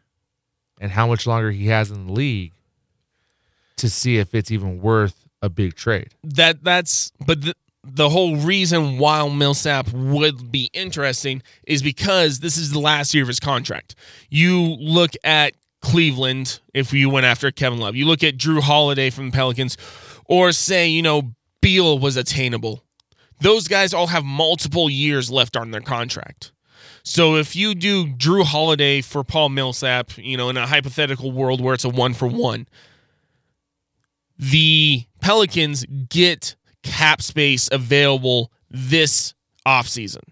and 0.82 0.92
how 0.92 1.08
much 1.08 1.28
longer 1.28 1.52
he 1.52 1.68
has 1.68 1.92
in 1.92 2.08
the 2.08 2.13
league 2.13 2.54
to 3.78 3.90
see 3.90 4.18
if 4.18 4.36
it's 4.36 4.52
even 4.52 4.82
worth 4.82 5.26
a 5.42 5.50
big 5.50 5.76
trade. 5.76 6.10
that 6.24 6.63
that's 6.63 7.12
but 7.26 7.42
the, 7.42 7.54
the 7.84 8.10
whole 8.10 8.36
reason 8.36 8.98
why 8.98 9.28
Millsap 9.30 9.92
would 9.94 10.52
be 10.52 10.70
interesting 10.74 11.42
is 11.66 11.82
because 11.82 12.40
this 12.40 12.58
is 12.58 12.72
the 12.72 12.80
last 12.80 13.13
year 13.13 13.24
of 13.24 13.28
his 13.28 13.40
contract. 13.40 13.96
You 14.30 14.76
look 14.80 15.12
at 15.24 15.54
Cleveland 15.82 16.60
if 16.74 16.92
you 16.92 17.10
went 17.10 17.26
after 17.26 17.50
Kevin 17.52 17.80
Love. 17.80 17.96
You 17.96 18.06
look 18.06 18.24
at 18.24 18.38
Jrue 18.38 18.62
Holiday 18.62 19.10
from 19.10 19.30
the 19.30 19.36
Pelicans 19.36 19.78
or 20.26 20.52
say, 20.52 20.88
you 20.88 21.02
know, 21.02 21.34
Beal 21.62 21.98
was 21.98 22.18
attainable. 22.18 22.84
Those 23.40 23.68
guys 23.68 23.94
all 23.94 24.08
have 24.08 24.26
multiple 24.26 24.90
years 24.90 25.30
left 25.32 25.56
on 25.56 25.72
their 25.72 25.82
contract. 25.82 26.52
So 27.04 27.36
if 27.36 27.56
you 27.56 27.74
do 27.74 28.08
Jrue 28.08 28.44
Holiday 28.44 29.02
for 29.02 29.24
Paul 29.24 29.50
Millsap, 29.50 30.18
you 30.18 30.36
know, 30.36 30.50
in 30.50 30.58
a 30.58 30.68
hypothetical 30.68 31.32
world 31.32 31.62
where 31.62 31.74
it's 31.74 31.86
a 31.86 31.90
one 31.90 32.13
for 32.13 32.28
one, 32.28 32.68
the 34.38 35.06
Pelicans 35.21 35.86
get 36.10 36.56
cap 36.84 37.21
space 37.21 37.69
available 37.71 38.52
this 38.69 39.34
offseason. 39.65 40.23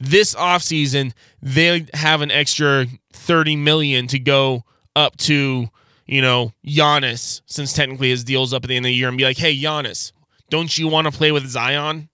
This 0.00 0.34
offseason, 0.34 1.12
they 1.40 1.86
have 1.94 2.20
an 2.20 2.30
extra 2.30 2.86
30 3.12 3.56
million 3.56 4.06
to 4.08 4.18
go 4.18 4.64
up 4.96 5.16
to, 5.18 5.68
you 6.06 6.20
know, 6.20 6.52
Giannis, 6.66 7.42
since 7.46 7.72
technically 7.72 8.10
his 8.10 8.24
deal's 8.24 8.52
up 8.52 8.64
at 8.64 8.68
the 8.68 8.76
end 8.76 8.84
of 8.86 8.90
the 8.90 8.94
year, 8.94 9.08
and 9.08 9.16
be 9.16 9.24
like, 9.24 9.38
hey, 9.38 9.56
Giannis, 9.56 10.12
don't 10.50 10.76
you 10.76 10.88
want 10.88 11.06
to 11.06 11.16
play 11.16 11.32
with 11.32 11.46
Zion? 11.46 12.08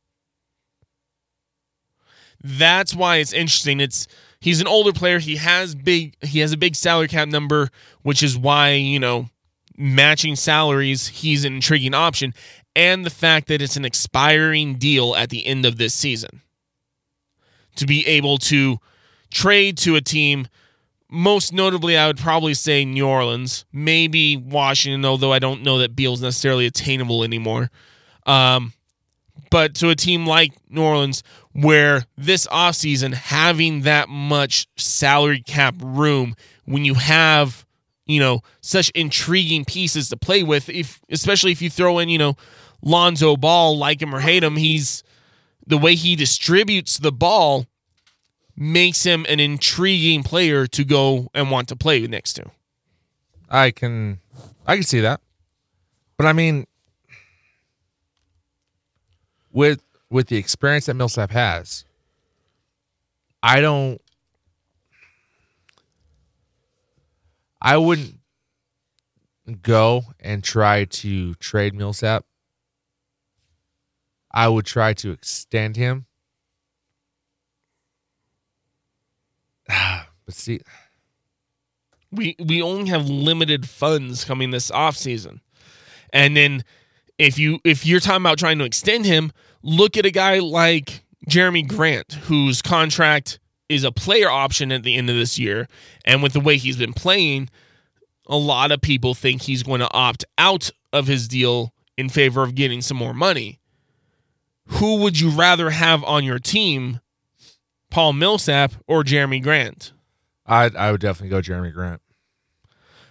That's 2.42 2.94
why 2.94 3.16
it's 3.16 3.32
interesting. 3.32 3.80
It's 3.80 4.06
he's 4.40 4.60
an 4.60 4.66
older 4.66 4.92
player. 4.92 5.18
He 5.18 5.36
has 5.36 5.74
big 5.74 6.16
he 6.22 6.38
has 6.40 6.52
a 6.52 6.56
big 6.56 6.74
salary 6.74 7.08
cap 7.08 7.28
number, 7.28 7.70
which 8.02 8.22
is 8.22 8.38
why, 8.38 8.72
you 8.72 8.98
know, 8.98 9.28
matching 9.80 10.36
salaries, 10.36 11.08
he's 11.08 11.44
an 11.44 11.54
intriguing 11.54 11.94
option, 11.94 12.34
and 12.76 13.04
the 13.04 13.10
fact 13.10 13.48
that 13.48 13.62
it's 13.62 13.76
an 13.76 13.84
expiring 13.84 14.74
deal 14.74 15.16
at 15.16 15.30
the 15.30 15.46
end 15.46 15.64
of 15.64 15.76
this 15.76 15.94
season. 15.94 16.42
To 17.76 17.86
be 17.86 18.06
able 18.06 18.36
to 18.38 18.78
trade 19.30 19.78
to 19.78 19.96
a 19.96 20.00
team, 20.00 20.48
most 21.08 21.52
notably, 21.52 21.96
I 21.96 22.06
would 22.06 22.18
probably 22.18 22.54
say 22.54 22.84
New 22.84 23.06
Orleans, 23.06 23.64
maybe 23.72 24.36
Washington, 24.36 25.04
although 25.04 25.32
I 25.32 25.38
don't 25.38 25.62
know 25.62 25.78
that 25.78 25.96
Beal's 25.96 26.20
necessarily 26.20 26.66
attainable 26.66 27.24
anymore. 27.24 27.70
Um, 28.26 28.74
but 29.50 29.74
to 29.76 29.88
a 29.88 29.96
team 29.96 30.26
like 30.26 30.52
New 30.68 30.82
Orleans, 30.82 31.22
where 31.52 32.04
this 32.16 32.46
offseason 32.48 33.14
having 33.14 33.80
that 33.82 34.08
much 34.08 34.68
salary 34.76 35.42
cap 35.42 35.74
room 35.80 36.34
when 36.66 36.84
you 36.84 36.94
have 36.94 37.64
you 38.10 38.20
know 38.20 38.40
such 38.60 38.90
intriguing 38.90 39.64
pieces 39.64 40.08
to 40.08 40.16
play 40.16 40.42
with 40.42 40.68
if 40.68 41.00
especially 41.10 41.52
if 41.52 41.62
you 41.62 41.70
throw 41.70 41.98
in 41.98 42.08
you 42.08 42.18
know 42.18 42.36
Lonzo 42.82 43.36
Ball 43.36 43.76
like 43.76 44.00
him 44.00 44.14
or 44.14 44.20
hate 44.20 44.42
him 44.42 44.56
he's 44.56 45.02
the 45.66 45.78
way 45.78 45.94
he 45.94 46.16
distributes 46.16 46.98
the 46.98 47.12
ball 47.12 47.66
makes 48.56 49.04
him 49.04 49.24
an 49.28 49.40
intriguing 49.40 50.22
player 50.22 50.66
to 50.66 50.84
go 50.84 51.28
and 51.34 51.50
want 51.50 51.68
to 51.68 51.76
play 51.76 52.06
next 52.06 52.34
to 52.34 52.50
I 53.50 53.72
can 53.72 54.20
I 54.66 54.76
can 54.76 54.84
see 54.84 55.00
that. 55.00 55.20
But 56.16 56.26
I 56.26 56.32
mean 56.32 56.66
with 59.52 59.82
with 60.08 60.28
the 60.28 60.36
experience 60.36 60.86
that 60.86 60.94
Millsap 60.94 61.30
has, 61.32 61.84
I 63.42 63.60
don't 63.60 64.00
I 67.62 67.76
wouldn't 67.76 68.18
go 69.62 70.04
and 70.18 70.42
try 70.42 70.84
to 70.84 71.34
trade 71.34 71.74
Millsap. 71.74 72.24
I 74.32 74.48
would 74.48 74.64
try 74.64 74.94
to 74.94 75.10
extend 75.10 75.76
him. 75.76 76.06
But 80.26 80.36
see, 80.36 80.60
we 82.12 82.36
we 82.38 82.62
only 82.62 82.88
have 82.88 83.08
limited 83.10 83.68
funds 83.68 84.24
coming 84.24 84.52
this 84.52 84.70
offseason. 84.70 85.40
And 86.12 86.36
then 86.36 86.62
if 87.18 87.36
you 87.36 87.58
if 87.64 87.84
you're 87.84 87.98
talking 87.98 88.22
about 88.22 88.38
trying 88.38 88.58
to 88.60 88.64
extend 88.64 89.06
him, 89.06 89.32
look 89.64 89.96
at 89.96 90.06
a 90.06 90.12
guy 90.12 90.38
like 90.38 91.02
Jerami 91.28 91.66
Grant, 91.66 92.12
whose 92.12 92.62
contract 92.62 93.39
is 93.70 93.84
a 93.84 93.92
player 93.92 94.28
option 94.28 94.72
at 94.72 94.82
the 94.82 94.96
end 94.96 95.08
of 95.08 95.16
this 95.16 95.38
year. 95.38 95.68
And 96.04 96.22
with 96.22 96.32
the 96.34 96.40
way 96.40 96.56
he's 96.56 96.76
been 96.76 96.92
playing, 96.92 97.48
a 98.26 98.36
lot 98.36 98.72
of 98.72 98.82
people 98.82 99.14
think 99.14 99.42
he's 99.42 99.62
going 99.62 99.80
to 99.80 99.92
opt 99.94 100.24
out 100.36 100.70
of 100.92 101.06
his 101.06 101.28
deal 101.28 101.72
in 101.96 102.08
favor 102.08 102.42
of 102.42 102.54
getting 102.54 102.82
some 102.82 102.96
more 102.96 103.14
money. 103.14 103.60
Who 104.66 104.96
would 104.96 105.18
you 105.20 105.30
rather 105.30 105.70
have 105.70 106.04
on 106.04 106.24
your 106.24 106.38
team, 106.38 107.00
Paul 107.90 108.12
Millsap 108.12 108.72
or 108.86 109.02
Jerami 109.04 109.42
Grant? 109.42 109.92
I 110.46 110.70
I 110.76 110.90
would 110.92 111.00
definitely 111.00 111.30
go 111.30 111.40
Jerami 111.40 111.72
Grant. 111.72 112.00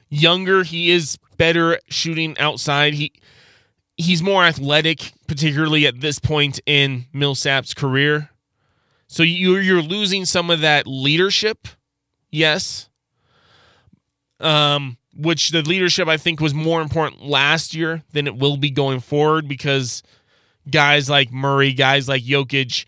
younger. 0.10 0.64
He 0.64 0.92
is 0.92 1.18
better 1.38 1.80
shooting 1.90 2.38
outside. 2.38 2.94
He 2.96 3.14
he's 3.98 4.22
more 4.22 4.44
athletic, 4.44 5.14
particularly 5.28 5.86
at 5.88 6.02
this 6.02 6.20
point 6.20 6.60
in 6.66 7.06
Millsap's 7.14 7.74
career. 7.74 8.30
So 9.10 9.24
you're 9.24 9.60
you're 9.60 9.82
losing 9.82 10.24
some 10.24 10.52
of 10.52 10.62
that 10.62 10.86
leadership, 10.86 11.68
yes. 12.30 12.90
Um, 14.40 14.98
which 15.18 15.50
the 15.50 15.64
leadership 15.64 16.08
I 16.08 16.16
think 16.16 16.40
was 16.40 16.54
more 16.54 16.80
important 16.80 17.24
last 17.24 17.74
year 17.74 18.04
than 18.14 18.28
it 18.28 18.38
will 18.38 18.56
be 18.56 18.70
going 18.70 19.00
forward 19.00 19.48
because 19.48 20.04
guys 20.70 21.10
like 21.10 21.32
Murray, 21.32 21.74
guys 21.74 22.08
like 22.08 22.24
Jokic, 22.24 22.86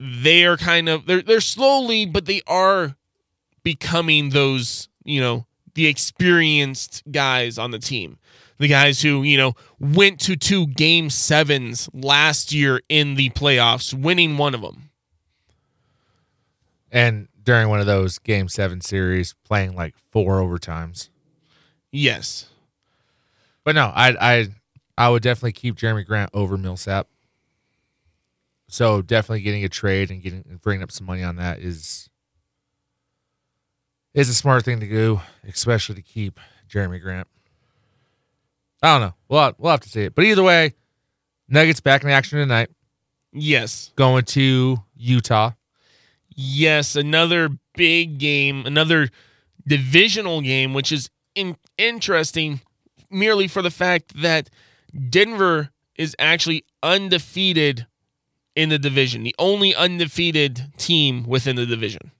they 0.00 0.46
are 0.46 0.56
kind 0.56 0.88
of 0.88 1.04
they're 1.04 1.20
they're 1.20 1.42
slowly, 1.42 2.06
but 2.06 2.24
they 2.24 2.40
are 2.46 2.96
becoming 3.62 4.30
those, 4.30 4.88
you 5.04 5.20
know, 5.20 5.46
the 5.74 5.86
experienced 5.86 7.02
guys 7.12 7.58
on 7.58 7.70
the 7.70 7.78
team. 7.78 8.18
The 8.56 8.68
guys 8.68 9.02
who, 9.02 9.22
you 9.22 9.36
know, 9.36 9.52
went 9.78 10.20
to 10.20 10.36
two 10.36 10.68
game 10.68 11.10
sevens 11.10 11.90
last 11.92 12.50
year 12.50 12.80
in 12.88 13.16
the 13.16 13.28
playoffs, 13.30 13.92
winning 13.92 14.38
one 14.38 14.54
of 14.54 14.62
them. 14.62 14.90
And 16.94 17.28
during 17.42 17.68
one 17.68 17.80
of 17.80 17.86
those 17.86 18.18
game 18.18 18.48
seven 18.48 18.80
series, 18.80 19.34
playing 19.44 19.74
like 19.74 19.94
four 20.12 20.40
overtimes. 20.40 21.08
Yes. 21.92 22.46
But 23.64 23.74
no, 23.74 23.90
I 23.94 24.14
I 24.20 24.48
I 24.96 25.08
would 25.10 25.22
definitely 25.22 25.52
keep 25.52 25.76
Jerami 25.76 26.06
Grant 26.06 26.30
over 26.32 26.56
Millsap. 26.56 27.08
So 28.68 29.02
definitely 29.02 29.40
getting 29.42 29.64
a 29.64 29.68
trade 29.68 30.10
and 30.10 30.22
getting 30.22 30.44
and 30.48 30.60
bringing 30.60 30.82
up 30.84 30.92
some 30.92 31.06
money 31.06 31.22
on 31.22 31.36
that 31.36 31.58
is 31.58 32.08
is 34.14 34.28
a 34.28 34.34
smart 34.34 34.64
thing 34.64 34.78
to 34.80 34.88
do, 34.88 35.20
especially 35.46 35.96
to 35.96 36.02
keep 36.02 36.38
Jerami 36.70 37.00
Grant. 37.00 37.26
I 38.82 38.92
don't 38.98 39.08
know. 39.08 39.14
We'll 39.28 39.52
we'll 39.58 39.70
have 39.72 39.80
to 39.80 39.88
see 39.88 40.02
it. 40.04 40.14
But 40.14 40.24
either 40.26 40.42
way, 40.42 40.74
Nuggets 41.48 41.80
back 41.80 42.04
in 42.04 42.10
action 42.10 42.38
tonight, 42.38 42.70
Yes. 43.32 43.92
going 43.96 44.24
to 44.26 44.78
Utah. 44.96 45.50
Yes, 46.34 46.96
another 46.96 47.50
big 47.74 48.18
game, 48.18 48.66
another 48.66 49.08
divisional 49.66 50.40
game, 50.40 50.74
which 50.74 50.92
is 50.92 51.10
in- 51.34 51.56
interesting 51.78 52.60
merely 53.10 53.46
for 53.48 53.62
the 53.62 53.70
fact 53.70 54.20
that 54.20 54.50
Denver 55.08 55.70
is 55.96 56.16
actually 56.18 56.64
undefeated 56.82 57.86
in 58.56 58.68
the 58.68 58.78
division, 58.78 59.22
the 59.22 59.34
only 59.38 59.74
undefeated 59.74 60.72
team 60.76 61.24
within 61.24 61.56
the 61.56 61.66
division. 61.66 62.12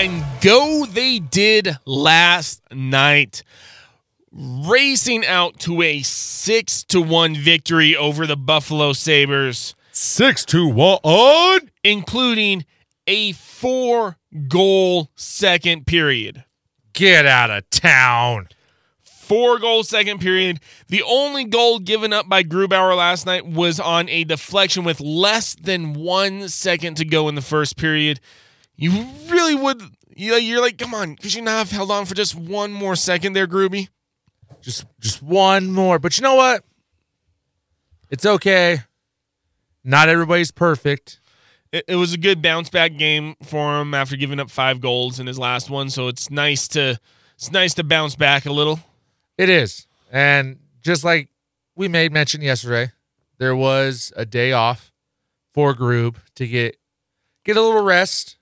And 0.00 0.24
go 0.40 0.86
they 0.86 1.18
did 1.18 1.76
last 1.84 2.62
night, 2.72 3.42
racing 4.32 5.26
out 5.26 5.58
to 5.58 5.82
a 5.82 6.00
six 6.00 6.82
to 6.84 7.02
one 7.02 7.34
victory 7.34 7.94
over 7.94 8.26
the 8.26 8.36
Buffalo 8.36 8.94
Sabres, 8.94 9.74
Six 9.92 10.46
to 10.46 10.66
one. 10.66 11.68
including 11.84 12.64
a 13.06 13.32
four 13.32 14.16
goal 14.48 15.10
second 15.16 15.86
period. 15.86 16.44
Get 16.94 17.26
out 17.26 17.50
of 17.50 17.68
town. 17.68 18.48
Four 19.02 19.58
goal 19.58 19.82
second 19.82 20.20
period. 20.20 20.60
The 20.88 21.02
only 21.02 21.44
goal 21.44 21.78
given 21.78 22.14
up 22.14 22.26
by 22.26 22.42
Grubauer 22.42 22.96
last 22.96 23.26
night 23.26 23.46
was 23.46 23.78
on 23.78 24.08
a 24.08 24.24
deflection 24.24 24.82
with 24.82 24.98
less 25.00 25.54
than 25.54 25.92
one 25.92 26.48
second 26.48 26.96
to 26.96 27.04
go 27.04 27.28
in 27.28 27.34
the 27.34 27.42
first 27.42 27.76
period. 27.76 28.18
You 28.80 29.06
really 29.28 29.54
would, 29.54 29.82
you're 30.16 30.62
like, 30.62 30.78
come 30.78 30.94
on, 30.94 31.14
could 31.16 31.34
you 31.34 31.42
not 31.42 31.58
have 31.58 31.70
held 31.70 31.90
on 31.90 32.06
for 32.06 32.14
just 32.14 32.34
one 32.34 32.72
more 32.72 32.96
second 32.96 33.34
there, 33.34 33.46
Gruby? 33.46 33.90
Just 34.62 34.86
just 35.00 35.22
one 35.22 35.70
more. 35.70 35.98
But 35.98 36.16
you 36.16 36.22
know 36.22 36.34
what? 36.34 36.64
It's 38.10 38.24
okay. 38.24 38.78
Not 39.84 40.08
everybody's 40.08 40.50
perfect. 40.50 41.20
It, 41.72 41.84
it 41.88 41.96
was 41.96 42.14
a 42.14 42.18
good 42.18 42.40
bounce 42.40 42.70
back 42.70 42.96
game 42.96 43.36
for 43.42 43.80
him 43.80 43.92
after 43.92 44.16
giving 44.16 44.40
up 44.40 44.50
five 44.50 44.80
goals 44.80 45.20
in 45.20 45.26
his 45.26 45.38
last 45.38 45.68
one. 45.68 45.90
So 45.90 46.08
it's 46.08 46.30
nice 46.30 46.66
to 46.68 46.98
it's 47.36 47.52
nice 47.52 47.74
to 47.74 47.84
bounce 47.84 48.16
back 48.16 48.46
a 48.46 48.52
little. 48.52 48.80
It 49.36 49.50
is. 49.50 49.86
And 50.10 50.58
just 50.80 51.04
like 51.04 51.28
we 51.76 51.86
made 51.86 52.12
mention 52.12 52.40
yesterday, 52.40 52.92
there 53.36 53.54
was 53.54 54.10
a 54.16 54.24
day 54.24 54.52
off 54.52 54.90
for 55.52 55.74
Groob 55.74 56.16
to 56.36 56.46
get 56.46 56.78
get 57.44 57.58
a 57.58 57.62
little 57.62 57.82
rest 57.82 58.36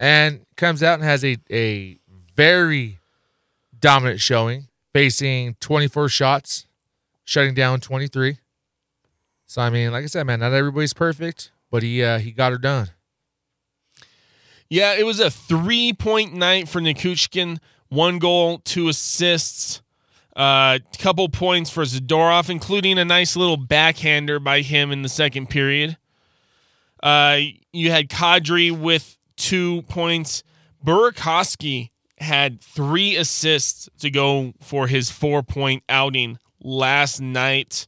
and 0.00 0.46
comes 0.56 0.82
out 0.82 0.94
and 0.94 1.04
has 1.04 1.24
a, 1.24 1.36
a 1.50 1.98
very 2.36 2.98
dominant 3.78 4.20
showing, 4.20 4.68
facing 4.92 5.54
24 5.60 6.08
shots, 6.08 6.66
shutting 7.24 7.54
down 7.54 7.80
23. 7.80 8.38
So 9.46 9.62
I 9.62 9.70
mean, 9.70 9.92
like 9.92 10.04
I 10.04 10.06
said, 10.06 10.24
man, 10.24 10.40
not 10.40 10.52
everybody's 10.52 10.92
perfect, 10.92 11.50
but 11.70 11.82
he 11.82 12.02
uh, 12.02 12.18
he 12.18 12.32
got 12.32 12.52
her 12.52 12.58
done. 12.58 12.90
Yeah, 14.68 14.94
it 14.94 15.06
was 15.06 15.20
a 15.20 15.30
three 15.30 15.92
point 15.94 16.34
night 16.34 16.68
for 16.68 16.80
Nichushkin. 16.80 17.58
One 17.88 18.18
goal, 18.18 18.58
two 18.58 18.88
assists, 18.88 19.80
a 20.36 20.40
uh, 20.40 20.78
couple 20.98 21.28
points 21.30 21.70
for 21.70 21.84
Zadorov, 21.84 22.50
including 22.50 22.98
a 22.98 23.04
nice 23.04 23.34
little 23.34 23.56
backhander 23.56 24.38
by 24.38 24.60
him 24.60 24.92
in 24.92 25.00
the 25.00 25.08
second 25.08 25.48
period. 25.48 25.96
Uh, 27.02 27.38
you 27.72 27.90
had 27.90 28.08
Kadri 28.10 28.70
with 28.70 29.17
two 29.38 29.82
points. 29.82 30.42
Burakovsky 30.84 31.90
had 32.18 32.60
three 32.60 33.16
assists 33.16 33.88
to 34.00 34.10
go 34.10 34.52
for 34.60 34.88
his 34.88 35.10
four 35.10 35.42
point 35.42 35.82
outing 35.88 36.38
last 36.62 37.20
night. 37.20 37.86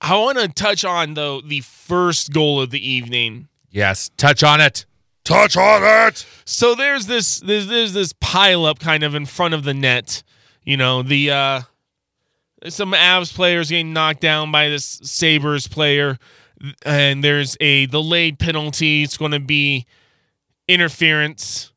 I 0.00 0.16
want 0.16 0.38
to 0.38 0.48
touch 0.48 0.84
on 0.84 1.14
though 1.14 1.40
the 1.40 1.60
first 1.60 2.32
goal 2.32 2.60
of 2.60 2.70
the 2.70 2.88
evening. 2.88 3.48
Yes, 3.70 4.10
touch 4.16 4.42
on 4.42 4.60
it. 4.60 4.86
Touch 5.24 5.56
on 5.56 5.82
it. 6.08 6.24
So 6.44 6.74
there's 6.74 7.06
this 7.06 7.40
there's 7.40 7.66
there's 7.66 7.92
this 7.92 8.12
pile 8.20 8.64
up 8.64 8.78
kind 8.78 9.02
of 9.02 9.14
in 9.14 9.26
front 9.26 9.54
of 9.54 9.64
the 9.64 9.74
net. 9.74 10.22
You 10.64 10.76
know, 10.76 11.02
the 11.02 11.30
uh 11.30 11.60
some 12.68 12.92
Avs 12.92 13.34
players 13.34 13.70
getting 13.70 13.92
knocked 13.92 14.20
down 14.20 14.50
by 14.52 14.68
this 14.68 15.00
Sabres 15.02 15.66
player 15.66 16.18
and 16.84 17.22
there's 17.22 17.56
a 17.60 17.86
delayed 17.86 18.38
penalty. 18.38 19.02
It's 19.02 19.16
going 19.16 19.32
to 19.32 19.40
be 19.40 19.86
interference 20.68 21.72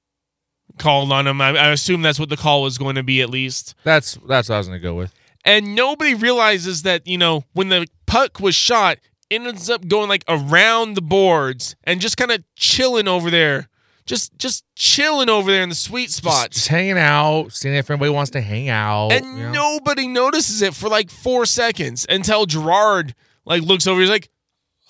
called 0.78 1.12
on 1.12 1.28
him. 1.28 1.42
I, 1.42 1.50
I 1.50 1.68
assume 1.70 2.02
that's 2.02 2.20
what 2.20 2.30
the 2.30 2.38
call 2.38 2.64
was 2.64 2.78
going 2.78 2.96
to 2.96 3.04
be 3.04 3.22
at 3.22 3.30
least. 3.30 3.76
That's 3.84 4.18
that's 4.28 4.50
what 4.50 4.56
I 4.56 4.58
was 4.60 4.68
gonna 4.68 4.80
go 4.80 4.96
with. 4.96 5.14
And 5.46 5.76
nobody 5.76 6.16
realizes 6.16 6.84
that, 6.84 7.08
you 7.08 7.18
know, 7.18 7.44
when 7.54 7.70
the 7.70 7.88
puck 8.06 8.40
was 8.40 8.56
shot, 8.56 8.98
it 9.30 9.42
ends 9.42 9.70
up 9.70 9.88
going 9.88 10.10
like 10.10 10.24
around 10.28 10.96
the 10.96 11.02
boards 11.02 11.76
and 11.84 12.02
just 12.02 12.18
kind 12.18 12.32
of 12.32 12.44
chilling 12.56 13.08
over 13.08 13.30
there. 13.30 13.70
Just 14.06 14.36
just 14.40 14.66
chilling 14.76 15.30
over 15.30 15.52
there 15.52 15.62
in 15.62 15.70
the 15.70 15.76
sweet 15.76 16.10
Just, 16.10 16.24
just 16.52 16.68
hanging 16.68 16.98
out, 16.98 17.52
seeing 17.54 17.76
if 17.76 17.92
anybody 17.92 18.10
wants 18.10 18.32
to 18.32 18.42
hang 18.42 18.68
out. 18.68 19.12
and 19.12 19.38
you 19.38 19.44
know? 19.44 19.52
nobody 19.52 20.08
notices 20.08 20.64
it 20.64 20.74
for 20.74 20.90
like 20.90 21.12
four 21.12 21.46
seconds 21.46 22.08
until 22.10 22.48
Girard 22.48 23.14
like 23.46 23.62
looks 23.62 23.86
over. 23.86 24.02
He's 24.02 24.10
like, 24.10 24.30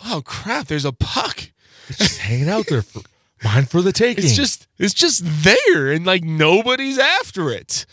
"Oh 0.06 0.22
crap! 0.24 0.68
There's 0.68 0.86
a 0.86 0.92
puck. 0.94 1.52
It's 1.88 1.98
just 1.98 2.20
hanging 2.20 2.50
out 2.50 2.68
there 2.68 2.82
for 2.82 3.02
mine 3.44 3.66
for 3.66 3.82
the 3.82 3.92
taking. 3.92 4.24
It's 4.24 4.36
just 4.36 4.68
it's 4.78 4.94
just 4.94 5.24
there, 5.26 5.92
and 5.92 6.06
like 6.06 6.24
nobody's 6.24 6.98
after 6.98 7.50
it. 7.52 7.86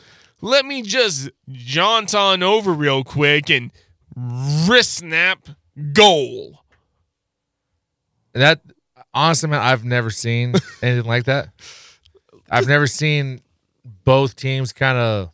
Let 0.42 0.66
me 0.66 0.82
just 0.82 1.30
jaunt 1.48 2.14
on 2.14 2.42
over 2.42 2.72
real 2.72 3.02
quick 3.04 3.50
and 3.50 3.70
wrist 4.14 4.94
snap 4.94 5.48
goal. 5.92 6.60
that 8.34 8.60
honestly, 9.14 9.48
man, 9.48 9.60
I've 9.60 9.84
never 9.84 10.10
seen 10.10 10.54
anything 10.82 11.06
like 11.06 11.24
that. 11.24 11.48
I've 12.50 12.68
never 12.68 12.86
seen 12.86 13.40
both 14.04 14.36
teams 14.36 14.72
kind 14.72 14.98
of 14.98 15.30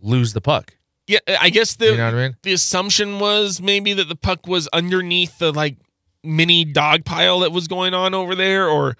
lose 0.00 0.32
the 0.32 0.40
puck. 0.40 0.74
Yeah, 1.06 1.18
I 1.40 1.50
guess 1.50 1.76
the 1.76 1.86
You 1.86 1.96
know 1.98 2.08
I 2.08 2.12
mean? 2.12 2.36
the 2.42 2.52
assumption 2.52 3.18
was 3.18 3.60
maybe 3.60 3.92
that 3.92 4.08
the 4.08 4.16
puck 4.16 4.46
was 4.46 4.68
underneath 4.72 5.38
the 5.38 5.52
like 5.52 5.76
mini 6.22 6.64
dog 6.64 7.04
pile 7.04 7.40
that 7.40 7.52
was 7.52 7.68
going 7.68 7.92
on 7.92 8.14
over 8.14 8.34
there, 8.34 8.68
or 8.68 8.96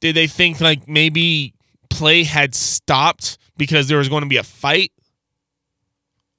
did 0.00 0.16
they 0.16 0.26
think 0.26 0.60
like 0.60 0.88
maybe 0.88 1.54
play 1.88 2.24
had 2.24 2.54
stopped 2.54 3.38
because 3.56 3.88
there 3.88 3.98
was 3.98 4.08
going 4.08 4.22
to 4.22 4.28
be 4.28 4.36
a 4.36 4.42
fight 4.42 4.92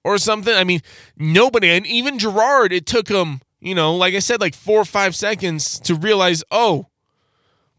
or 0.03 0.17
something? 0.17 0.53
I 0.53 0.63
mean, 0.63 0.81
nobody, 1.17 1.69
and 1.69 1.85
even 1.87 2.19
Girard, 2.19 2.73
it 2.73 2.85
took 2.85 3.07
him, 3.07 3.41
you 3.61 3.75
know, 3.75 3.95
like 3.95 4.13
I 4.15 4.19
said, 4.19 4.41
like 4.41 4.55
four 4.55 4.79
or 4.79 4.85
five 4.85 5.15
seconds 5.15 5.79
to 5.81 5.95
realize, 5.95 6.43
oh, 6.51 6.87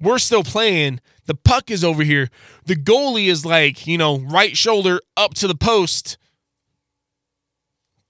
we're 0.01 0.19
still 0.19 0.45
playing. 0.45 1.01
The 1.27 1.35
puck 1.35 1.71
is 1.71 1.85
over 1.85 2.03
here. 2.03 2.31
The 2.67 2.77
goalie 2.77 3.29
is 3.29 3.45
like, 3.47 3.87
you 3.87 3.97
know, 3.97 4.19
right 4.19 4.57
shoulder 4.57 5.01
up 5.17 5.35
to 5.35 5.47
the 5.47 5.55
post, 5.55 6.19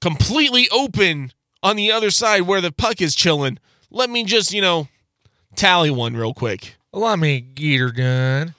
completely 0.01 0.68
open 0.70 1.33
on 1.62 1.77
the 1.77 1.92
other 1.92 2.11
side 2.11 2.42
where 2.42 2.61
the 2.61 2.72
puck 2.72 3.01
is 3.01 3.14
chilling. 3.14 3.59
Let 3.90 4.09
me 4.11 4.25
just, 4.25 4.53
you 4.53 4.62
know, 4.62 4.88
tally 5.55 5.90
one 5.90 6.16
real 6.16 6.35
quick. 6.35 6.77
Let 6.92 7.18
me 7.18 7.40
get 7.40 7.81
her 7.81 7.90
done. 7.90 8.55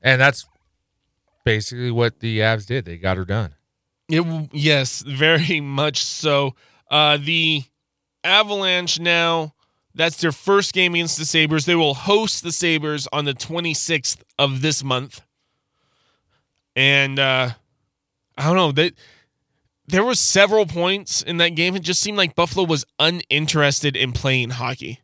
And 0.00 0.20
that's 0.20 0.46
basically 1.44 1.90
what 1.90 2.20
the 2.20 2.38
Avs 2.38 2.66
did. 2.66 2.84
They 2.84 2.96
got 2.96 3.16
her 3.16 3.24
done. 3.24 3.54
It, 4.08 4.50
yes, 4.52 5.02
very 5.02 5.60
much 5.60 6.04
so. 6.04 6.54
Uh, 6.90 7.18
the 7.18 7.64
Avalanche 8.24 8.98
now, 9.00 9.54
that's 9.98 10.16
their 10.18 10.32
first 10.32 10.72
game 10.72 10.94
against 10.94 11.18
the 11.18 11.24
Sabres. 11.24 11.66
They 11.66 11.74
will 11.74 11.94
host 11.94 12.44
the 12.44 12.52
Sabres 12.52 13.08
on 13.12 13.24
the 13.24 13.34
26th 13.34 14.22
of 14.38 14.62
this 14.62 14.84
month. 14.84 15.20
And 16.76 17.18
uh, 17.18 17.50
I 18.36 18.44
don't 18.44 18.54
know, 18.54 18.70
they, 18.70 18.92
there 19.88 20.04
were 20.04 20.14
several 20.14 20.66
points 20.66 21.20
in 21.20 21.38
that 21.38 21.50
game. 21.50 21.74
It 21.74 21.82
just 21.82 22.00
seemed 22.00 22.16
like 22.16 22.36
Buffalo 22.36 22.64
was 22.64 22.86
uninterested 23.00 23.96
in 23.96 24.12
playing 24.12 24.50
hockey. 24.50 25.00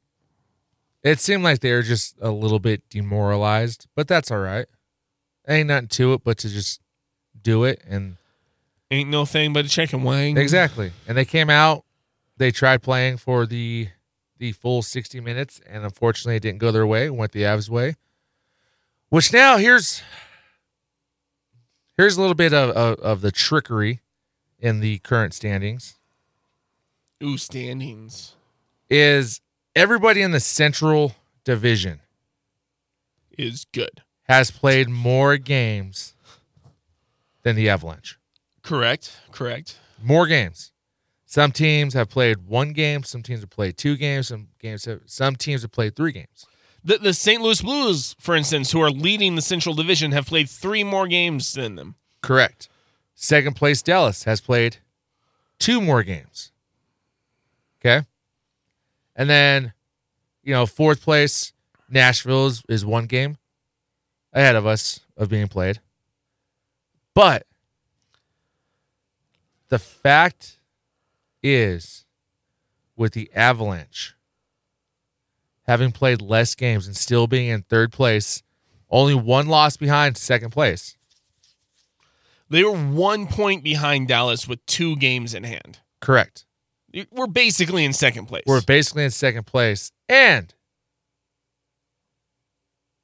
It 1.03 1.19
seemed 1.19 1.43
like 1.43 1.59
they 1.59 1.73
were 1.73 1.83
just 1.83 2.15
a 2.21 2.31
little 2.31 2.61
bit 2.61 2.89
demoralized, 2.89 3.89
but 3.97 4.07
that's 4.07 4.31
all 4.31 4.39
right. 4.39 4.67
Ain't 5.49 5.69
nothing 5.69 5.89
to 5.89 6.15
it 6.15 6.23
but 6.23 6.39
to 6.39 6.49
just 6.49 6.81
do 7.43 7.65
it 7.65 7.83
and 7.87 8.17
Ain't 8.91 9.11
no 9.11 9.25
thing 9.25 9.53
but 9.53 9.65
a 9.65 9.69
chicken 9.69 10.05
wing. 10.05 10.39
Exactly. 10.39 10.93
And 11.09 11.19
they 11.19 11.25
came 11.25 11.51
out, 11.51 11.85
they 12.37 12.53
tried 12.53 12.81
playing 12.81 13.17
for 13.17 13.45
the 13.45 13.89
the 14.39 14.53
full 14.53 14.83
60 14.83 15.21
minutes 15.21 15.61
and 15.69 15.85
unfortunately 15.85 16.37
it 16.37 16.43
didn't 16.43 16.59
go 16.59 16.73
their 16.73 16.87
way, 16.87 17.09
went 17.11 17.33
the 17.33 17.43
Avs 17.43 17.69
way. 17.69 17.97
Which 19.09 19.33
now 19.33 19.59
here's 19.59 20.03
here's 21.97 22.17
a 22.17 22.21
little 22.21 22.35
bit 22.35 22.53
of, 22.53 22.71
of, 22.71 22.99
of 22.99 23.21
the 23.21 23.31
trickery 23.31 24.01
in 24.59 24.81
the 24.81 24.99
current 24.99 25.35
standings 25.35 25.97
Ooh, 27.23 27.37
standings 27.39 28.35
is 28.91 29.41
everybody 29.77 30.21
in 30.21 30.33
the 30.33 30.41
Central 30.41 31.15
Division 31.45 32.01
is 33.39 33.67
good. 33.73 34.03
has 34.25 34.51
played 34.51 34.89
more 34.89 35.37
games 35.37 36.15
than 37.43 37.57
the 37.57 37.69
Avalanche. 37.69 38.19
Correct. 38.63 39.17
Correct. 39.31 39.79
more 40.03 40.27
games. 40.27 40.73
Some 41.35 41.51
teams 41.51 41.95
have 41.95 42.11
played 42.11 42.47
one 42.47 42.73
game. 42.73 43.03
Some 43.03 43.21
teams 43.21 43.41
have 43.41 43.51
played 43.51 43.77
two 43.77 43.97
games. 43.97 44.29
Some 44.29 44.51
games 44.61 44.85
have. 44.85 45.01
Some 45.07 45.35
teams 45.35 45.63
have 45.63 45.73
played 45.73 45.97
three 45.97 46.13
games. 46.13 46.47
The, 46.85 46.99
the 46.99 47.13
St. 47.13 47.43
Louis 47.43 47.61
Blues, 47.61 48.15
for 48.21 48.37
instance, 48.37 48.71
who 48.71 48.81
are 48.81 48.89
leading 48.89 49.35
the 49.35 49.43
Central 49.43 49.75
Division, 49.75 50.13
have 50.13 50.27
played 50.27 50.49
three 50.49 50.85
more 50.85 51.09
games 51.09 51.53
than 51.55 51.75
them. 51.75 51.97
Correct. 52.23 52.69
Second 53.17 53.57
place 53.57 53.83
Dallas 53.83 54.23
has 54.23 54.41
played 54.41 54.77
two 55.59 55.81
more 55.81 56.05
games. 56.05 56.53
Okay. 57.81 58.07
And 59.17 59.29
then 59.29 59.73
you 60.45 60.55
know, 60.55 60.67
fourth 60.67 61.03
place, 61.03 61.53
Nashville 61.91 62.47
is, 62.47 62.63
is 62.69 62.87
one 62.87 63.07
game 63.07 63.39
ahead 64.33 64.55
of 64.55 64.67
us 64.67 65.01
of 65.17 65.31
being 65.31 65.49
played. 65.49 65.81
But 67.13 67.45
the 69.69 69.81
fact 69.81 70.61
is, 71.45 72.05
with 72.97 73.13
the 73.13 73.31
Avalanche 73.35 74.15
having 75.67 75.93
played 75.93 76.21
less 76.21 76.55
games 76.55 76.87
and 76.87 76.97
still 76.97 77.27
being 77.27 77.49
in 77.49 77.63
third 77.63 77.93
place, 77.93 78.43
only 78.91 79.15
one 79.15 79.47
loss 79.47 79.77
behind 79.77 80.17
second 80.17 80.51
place. 80.51 80.97
They 82.51 82.63
were 82.63 82.77
one 82.77 83.27
point 83.27 83.65
behind 83.65 84.09
Dallas 84.09 84.47
with 84.47 84.65
two 84.67 84.97
games 84.97 85.35
in 85.35 85.45
hand. 85.45 85.81
Correct. 86.01 86.45
We're 87.11 87.27
basically 87.27 87.85
in 87.85 87.93
second 87.93 88.27
place. 88.27 88.45
We're 88.47 88.61
basically 88.61 89.05
in 89.05 89.11
second 89.11 89.47
place. 89.47 89.91
And 90.09 90.55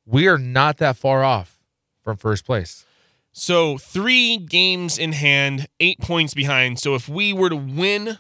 we 0.05 0.29
are 0.29 0.39
not 0.39 0.77
that 0.79 0.97
far 0.97 1.25
off 1.25 1.59
from 2.03 2.17
first 2.17 2.45
place. 2.45 2.85
So 3.33 3.79
three 3.79 4.37
games 4.37 4.99
in 4.99 5.13
hand, 5.13 5.67
eight 5.81 5.99
points 6.01 6.35
behind. 6.35 6.79
So 6.79 6.95
if 6.95 7.09
we 7.09 7.33
were 7.33 7.49
to 7.49 7.57
win 7.57 8.19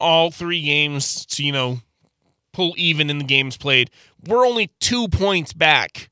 all 0.00 0.30
three 0.30 0.62
games 0.62 1.24
to, 1.26 1.44
you 1.44 1.52
know, 1.52 1.80
pull 2.52 2.74
even 2.76 3.10
in 3.10 3.18
the 3.18 3.24
games 3.24 3.56
played, 3.56 3.90
we're 4.26 4.46
only 4.46 4.70
two 4.80 5.08
points 5.08 5.52
back 5.52 6.10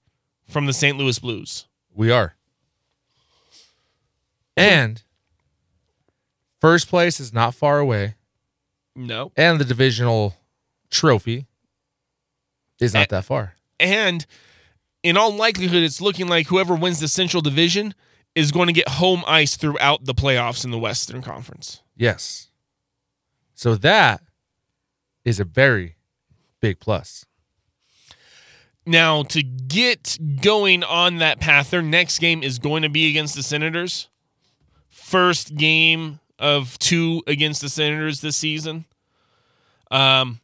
from 0.49 0.67
the 0.67 0.73
St. 0.73 0.97
Louis 0.97 1.19
Blues. 1.19 1.67
We 1.95 2.11
are. 2.11 2.35
And 4.57 5.03
first 6.61 6.89
place 6.89 7.21
is 7.21 7.33
not 7.33 7.55
far 7.55 7.79
away. 7.79 8.15
No. 8.97 9.33
And 9.37 9.61
the 9.61 9.65
divisional 9.65 10.37
trophy 10.91 11.47
is 12.81 12.95
not 12.95 13.03
Eh. 13.03 13.07
that 13.11 13.25
far. 13.25 13.55
And 13.79 14.27
in 15.03 15.17
all 15.17 15.33
likelihood, 15.35 15.83
it's 15.85 16.01
looking 16.01 16.27
like 16.29 16.49
whoever 16.49 16.75
wins 16.75 16.99
the 16.99 17.07
Central 17.09 17.41
Division 17.41 17.95
is 18.35 18.51
going 18.51 18.67
to 18.67 18.73
get 18.73 18.89
home 18.89 19.23
ice 19.27 19.57
throughout 19.57 20.05
the 20.05 20.15
playoffs 20.15 20.65
in 20.65 20.71
the 20.73 20.79
Western 20.79 21.23
Conference. 21.23 21.81
Yes. 21.97 22.48
So 23.59 23.75
that 23.75 24.23
is 25.25 25.41
a 25.41 25.45
very 25.45 25.97
big 26.61 26.79
plus. 26.79 27.27
Now, 28.87 29.25
to 29.25 29.43
get 29.43 30.17
going 30.41 30.85
on 30.85 31.17
that 31.17 31.41
path, 31.41 31.71
their 31.71 31.83
next 31.83 32.21
game 32.21 32.45
is 32.45 32.61
going 32.61 32.83
to 32.85 32.89
be 32.89 33.11
against 33.11 33.35
the 33.35 33.43
Senators. 33.43 34.09
First 34.91 35.57
game 35.57 36.21
of 36.39 36.79
two 36.79 37.25
against 37.27 37.61
the 37.61 37.69
Senators 37.69 38.21
this 38.21 38.37
season. 38.37 38.85
Um, 39.91 40.39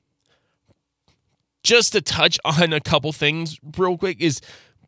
just 1.62 1.92
to 1.92 2.00
touch 2.00 2.36
on 2.44 2.72
a 2.72 2.80
couple 2.80 3.12
things 3.12 3.60
real 3.78 3.96
quick 3.96 4.20
is 4.20 4.40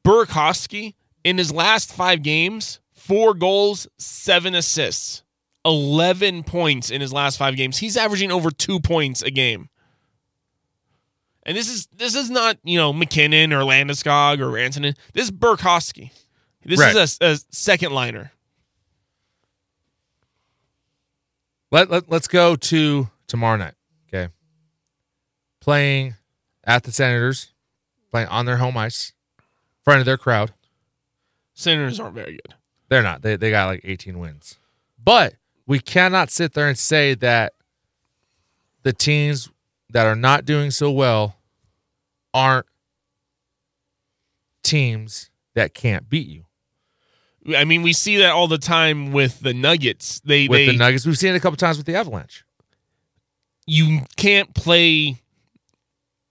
Burakovsky 0.05 0.95
in 1.23 1.39
his 1.39 1.53
last 1.53 1.93
five 1.93 2.25
games, 2.25 2.81
four 2.93 3.35
goals, 3.35 3.87
seven 3.99 4.57
assists, 4.57 5.23
11 5.67 6.45
points 6.45 6.91
in 6.91 7.01
his 7.03 7.13
last 7.13 7.37
five 7.37 7.57
games. 7.57 7.77
He's 7.79 7.97
averaging 7.97 8.31
over 8.33 8.51
two 8.51 8.81
points 8.81 9.21
a 9.23 9.31
game. 9.31 9.69
And 11.43 11.57
this 11.57 11.69
is 11.69 11.87
this 11.95 12.15
is 12.15 12.31
not 12.31 12.57
you 12.65 12.79
know 12.79 12.93
MacKinnon 12.93 13.53
or 13.53 13.61
Landeskog 13.61 14.41
or 14.41 14.47
Rantanen. 14.47 14.97
This 15.13 15.25
is 15.27 15.31
Burakovsky. 15.31 16.11
This 16.65 16.81
Right. 16.81 16.97
is 16.97 17.19
a, 17.21 17.33
a 17.33 17.39
second 17.51 17.93
liner. 17.93 18.33
Let, 21.71 21.91
let 21.91 22.11
let's 22.11 22.29
go 22.29 22.57
to 22.57 23.09
tomorrow 23.27 23.57
night. 23.57 23.75
Okay. 24.09 24.33
Playing 25.61 26.15
at 26.65 26.85
the 26.85 26.93
Senators, 26.93 27.53
playing 28.11 28.29
on 28.29 28.47
their 28.47 28.57
home 28.57 28.77
ice, 28.77 29.13
in 29.39 29.45
front 29.85 30.01
of 30.01 30.07
their 30.07 30.17
crowd. 30.19 30.53
Senators 31.55 31.99
aren't 32.01 32.15
very 32.15 32.33
good. 32.33 32.55
They're 32.89 33.03
not. 33.03 33.23
They 33.23 33.37
they 33.37 33.51
got 33.51 33.67
like 33.67 33.81
18 33.85 34.19
wins. 34.19 34.59
But 35.03 35.35
we 35.67 35.79
cannot 35.81 36.31
sit 36.31 36.53
there 36.53 36.69
and 36.69 36.79
say 36.79 37.15
that 37.15 37.55
the 38.83 38.93
teams 38.93 39.51
that 39.91 40.07
are 40.07 40.17
not 40.17 40.45
doing 40.45 40.71
so 40.71 40.91
well 40.91 41.37
aren't 42.33 42.67
teams 44.63 45.31
that 45.55 45.75
can't 45.75 46.09
beat 46.09 46.29
you. 46.29 46.45
I 47.57 47.65
mean, 47.65 47.83
we 47.83 47.93
see 47.93 48.17
that 48.19 48.33
all 48.33 48.49
the 48.49 48.59
time 48.59 49.13
with 49.13 49.41
the 49.41 49.55
Nuggets. 49.55 50.21
They 50.21 50.49
With 50.49 50.59
they 50.59 50.67
the 50.67 50.73
Nuggets, 50.77 51.07
we've 51.07 51.17
seen 51.19 51.33
it 51.35 51.37
a 51.37 51.41
couple 51.41 51.57
times 51.57 51.77
with 51.77 51.87
the 51.87 51.95
Avalanche. 51.95 52.45
you 53.67 54.03
can't 54.17 54.55
play 54.55 55.23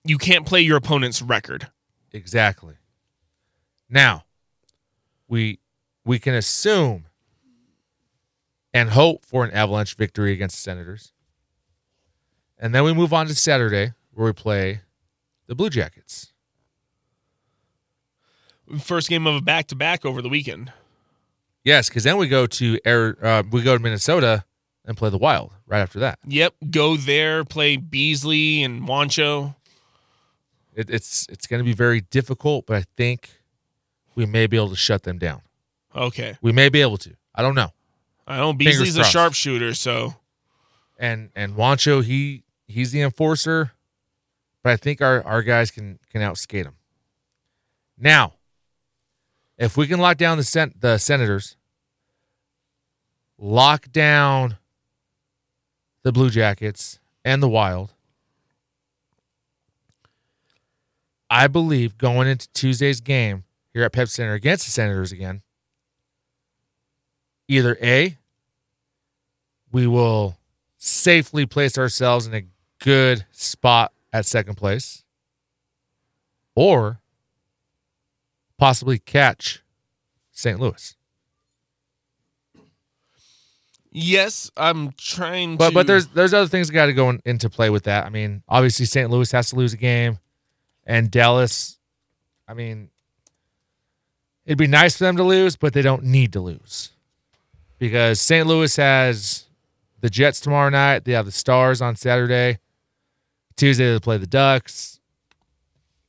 you 0.03 0.17
can't 0.17 0.45
play 0.45 0.61
your 0.61 0.77
opponent's 0.77 1.21
record. 1.21 1.69
Exactly. 2.11 2.75
Now, 3.89 4.23
we 5.27 5.59
we 6.05 6.19
can 6.19 6.33
assume 6.35 7.05
and 8.75 8.89
hope 8.89 9.25
for 9.25 9.45
an 9.45 9.51
Avalanche 9.51 9.95
victory 9.95 10.33
against 10.33 10.57
the 10.57 10.61
Senators. 10.61 11.13
And 12.59 12.75
then 12.75 12.83
we 12.83 12.93
move 12.93 13.13
on 13.13 13.25
to 13.27 13.33
Saturday 13.33 13.93
where 14.13 14.27
we 14.27 14.33
play 14.33 14.81
the 15.47 15.55
Blue 15.55 15.69
Jackets. 15.69 16.33
First 18.79 19.07
game 19.07 19.27
of 19.27 19.35
a 19.35 19.41
back 19.41 19.67
to 19.67 19.75
back 19.75 20.05
over 20.05 20.21
the 20.21 20.27
weekend. 20.27 20.73
Yes, 21.63 21.87
because 21.87 22.03
then 22.03 22.17
we 22.17 22.27
go 22.27 22.45
to 22.47 22.77
Air, 22.83 23.17
uh, 23.25 23.43
we 23.49 23.61
go 23.61 23.77
to 23.77 23.81
Minnesota 23.81 24.43
and 24.83 24.97
play 24.97 25.09
the 25.09 25.17
Wild 25.17 25.53
right 25.67 25.79
after 25.79 25.99
that. 25.99 26.19
Yep, 26.27 26.55
go 26.69 26.97
there, 26.97 27.45
play 27.45 27.77
Beasley 27.77 28.61
and 28.61 28.81
Juancho. 28.81 29.55
It, 30.73 30.89
it's 30.89 31.27
it's 31.29 31.47
going 31.47 31.59
to 31.61 31.63
be 31.63 31.73
very 31.73 32.01
difficult, 32.01 32.65
but 32.65 32.75
I 32.75 32.83
think 32.97 33.29
we 34.15 34.25
may 34.25 34.47
be 34.47 34.57
able 34.57 34.69
to 34.69 34.75
shut 34.75 35.03
them 35.03 35.17
down. 35.17 35.41
Okay, 35.95 36.37
We 36.41 36.51
may 36.51 36.67
be 36.67 36.81
able 36.81 36.97
to. 36.97 37.15
I 37.33 37.41
don't 37.41 37.55
know. 37.55 37.71
I 38.27 38.37
know 38.37 38.53
Beasley's 38.53 38.97
a 38.97 39.03
sharpshooter, 39.03 39.73
so 39.73 40.15
and 40.97 41.29
and 41.35 41.55
Juancho 41.55 42.03
he 42.03 42.43
he's 42.67 42.91
the 42.91 43.01
enforcer, 43.01 43.71
but 44.63 44.71
I 44.73 44.77
think 44.77 45.01
our 45.01 45.23
our 45.23 45.41
guys 45.41 45.71
can 45.71 45.99
can 46.09 46.21
outskate 46.21 46.65
him. 46.65 46.75
Now, 47.97 48.33
if 49.57 49.77
we 49.77 49.87
can 49.87 49.99
lock 49.99 50.17
down 50.17 50.37
the 50.37 50.43
sen- 50.43 50.73
the 50.79 50.97
Senators, 50.97 51.55
lock 53.37 53.91
down 53.91 54.57
the 56.03 56.11
Blue 56.11 56.29
Jackets 56.29 56.99
and 57.23 57.41
the 57.41 57.49
Wild, 57.49 57.93
I 61.29 61.47
believe 61.47 61.97
going 61.97 62.27
into 62.27 62.47
Tuesday's 62.53 63.01
game 63.01 63.43
here 63.73 63.83
at 63.83 63.93
Pepsi 63.93 64.09
Center 64.09 64.33
against 64.33 64.65
the 64.65 64.71
Senators 64.71 65.11
again, 65.11 65.41
either 67.47 67.77
A, 67.81 68.17
we 69.71 69.87
will 69.87 70.37
safely 70.77 71.45
place 71.45 71.77
ourselves 71.77 72.27
in 72.27 72.33
a 72.33 72.43
good 72.79 73.25
spot 73.31 73.91
at 74.13 74.25
second 74.25 74.55
place, 74.55 75.03
or 76.55 76.99
possibly 78.57 78.97
catch 78.99 79.63
St. 80.31 80.59
Louis. 80.59 80.95
yes, 83.91 84.51
I'm 84.57 84.91
trying 84.97 85.57
But 85.57 85.69
to 85.69 85.73
but 85.73 85.87
there's 85.87 86.07
there's 86.07 86.33
other 86.33 86.47
things 86.47 86.67
that 86.67 86.73
got 86.73 86.87
to 86.87 86.93
go 86.93 87.09
in, 87.09 87.21
into 87.25 87.49
play 87.49 87.69
with 87.69 87.83
that. 87.83 88.05
I 88.05 88.09
mean, 88.09 88.43
obviously 88.47 88.85
St. 88.85 89.09
Louis 89.09 89.31
has 89.31 89.49
to 89.49 89.55
lose 89.55 89.73
a 89.73 89.77
game, 89.77 90.19
and 90.85 91.09
Dallas. 91.09 91.77
I 92.47 92.53
mean, 92.53 92.89
it'd 94.45 94.57
be 94.57 94.67
nice 94.67 94.97
for 94.97 95.05
them 95.05 95.17
to 95.17 95.23
lose, 95.23 95.55
but 95.55 95.73
they 95.73 95.81
don't 95.81 96.03
need 96.03 96.33
to 96.33 96.39
lose 96.41 96.91
because 97.87 98.19
St. 98.19 98.47
Louis 98.47 98.75
has 98.75 99.45
the 100.01 100.09
Jets 100.09 100.39
tomorrow 100.39 100.69
night. 100.69 101.05
They 101.05 101.13
have 101.13 101.25
the 101.25 101.31
Stars 101.31 101.81
on 101.81 101.95
Saturday. 101.95 102.59
Tuesday 103.55 103.91
they 103.91 103.99
play 103.99 104.17
the 104.17 104.27
Ducks. 104.27 104.99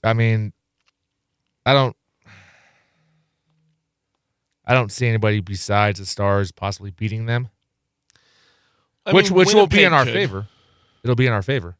I 0.02 0.12
mean, 0.12 0.52
I 1.64 1.72
don't. 1.72 1.96
I 4.64 4.74
don't 4.74 4.90
see 4.90 5.06
anybody 5.06 5.40
besides 5.40 6.00
the 6.00 6.06
Stars 6.06 6.50
possibly 6.50 6.90
beating 6.90 7.26
them 7.26 7.50
I 9.06 9.12
which 9.12 9.30
mean, 9.30 9.38
which 9.38 9.54
will 9.54 9.68
be 9.68 9.84
in 9.84 9.92
our 9.92 10.04
could. 10.04 10.12
favor. 10.12 10.48
It'll 11.04 11.14
be 11.14 11.26
in 11.26 11.32
our 11.32 11.42
favor 11.42 11.76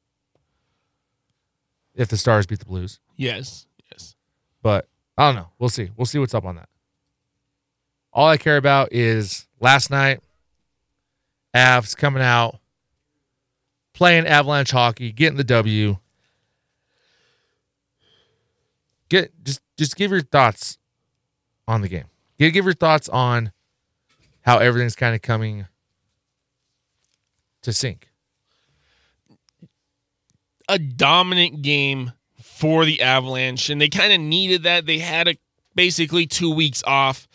if 1.97 2.09
the 2.09 2.16
Stars 2.16 2.47
beat 2.47 2.61
the 2.61 2.64
Blues. 2.64 3.01
Yes, 3.16 3.66
yes. 3.90 4.14
But 4.62 4.88
I 5.18 5.26
don't 5.26 5.34
know. 5.34 5.49
We'll 5.59 5.68
see. 5.68 5.90
We'll 5.97 6.07
see 6.07 6.20
what's 6.20 6.34
up 6.34 6.44
on 6.44 6.55
that. 6.57 6.68
All 8.12 8.28
I 8.28 8.36
care 8.36 8.57
about 8.57 8.92
is 8.92 9.45
last 9.61 9.90
night, 9.90 10.20
Avs 11.54 11.96
coming 11.96 12.22
out, 12.22 12.59
playing 13.94 14.26
Avalanche 14.26 14.70
hockey, 14.70 15.12
getting 15.12 15.36
the 15.36 15.44
W. 15.44 15.96
Get 19.09 19.32
just 19.44 19.61
just 19.76 19.96
give 19.96 20.11
your 20.11 20.20
thoughts 20.20 20.78
on 21.68 21.80
the 21.80 21.88
game. 21.88 22.07
Give 22.38 22.52
give 22.52 22.64
your 22.64 22.74
thoughts 22.74 23.09
on 23.09 23.52
how 24.42 24.59
everything's 24.59 24.96
kind 24.96 25.14
of 25.14 25.22
coming 25.22 25.66
to 27.62 27.72
sync. 27.72 28.09
A 30.68 30.78
dominant 30.78 31.62
game 31.62 32.12
for 32.42 32.84
the 32.84 33.02
Avalanche, 33.02 33.70
and 33.70 33.80
they 33.80 33.88
kind 33.88 34.12
of 34.12 34.20
needed 34.20 34.64
that. 34.64 34.86
They 34.86 34.98
had 34.98 35.28
a, 35.28 35.36
basically 35.74 36.26
two 36.26 36.50
weeks 36.50 36.82
off. 36.86 37.28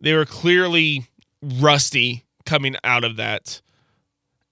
They 0.00 0.14
were 0.14 0.24
clearly 0.24 1.06
rusty 1.42 2.24
coming 2.44 2.76
out 2.84 3.04
of 3.04 3.16
that, 3.16 3.60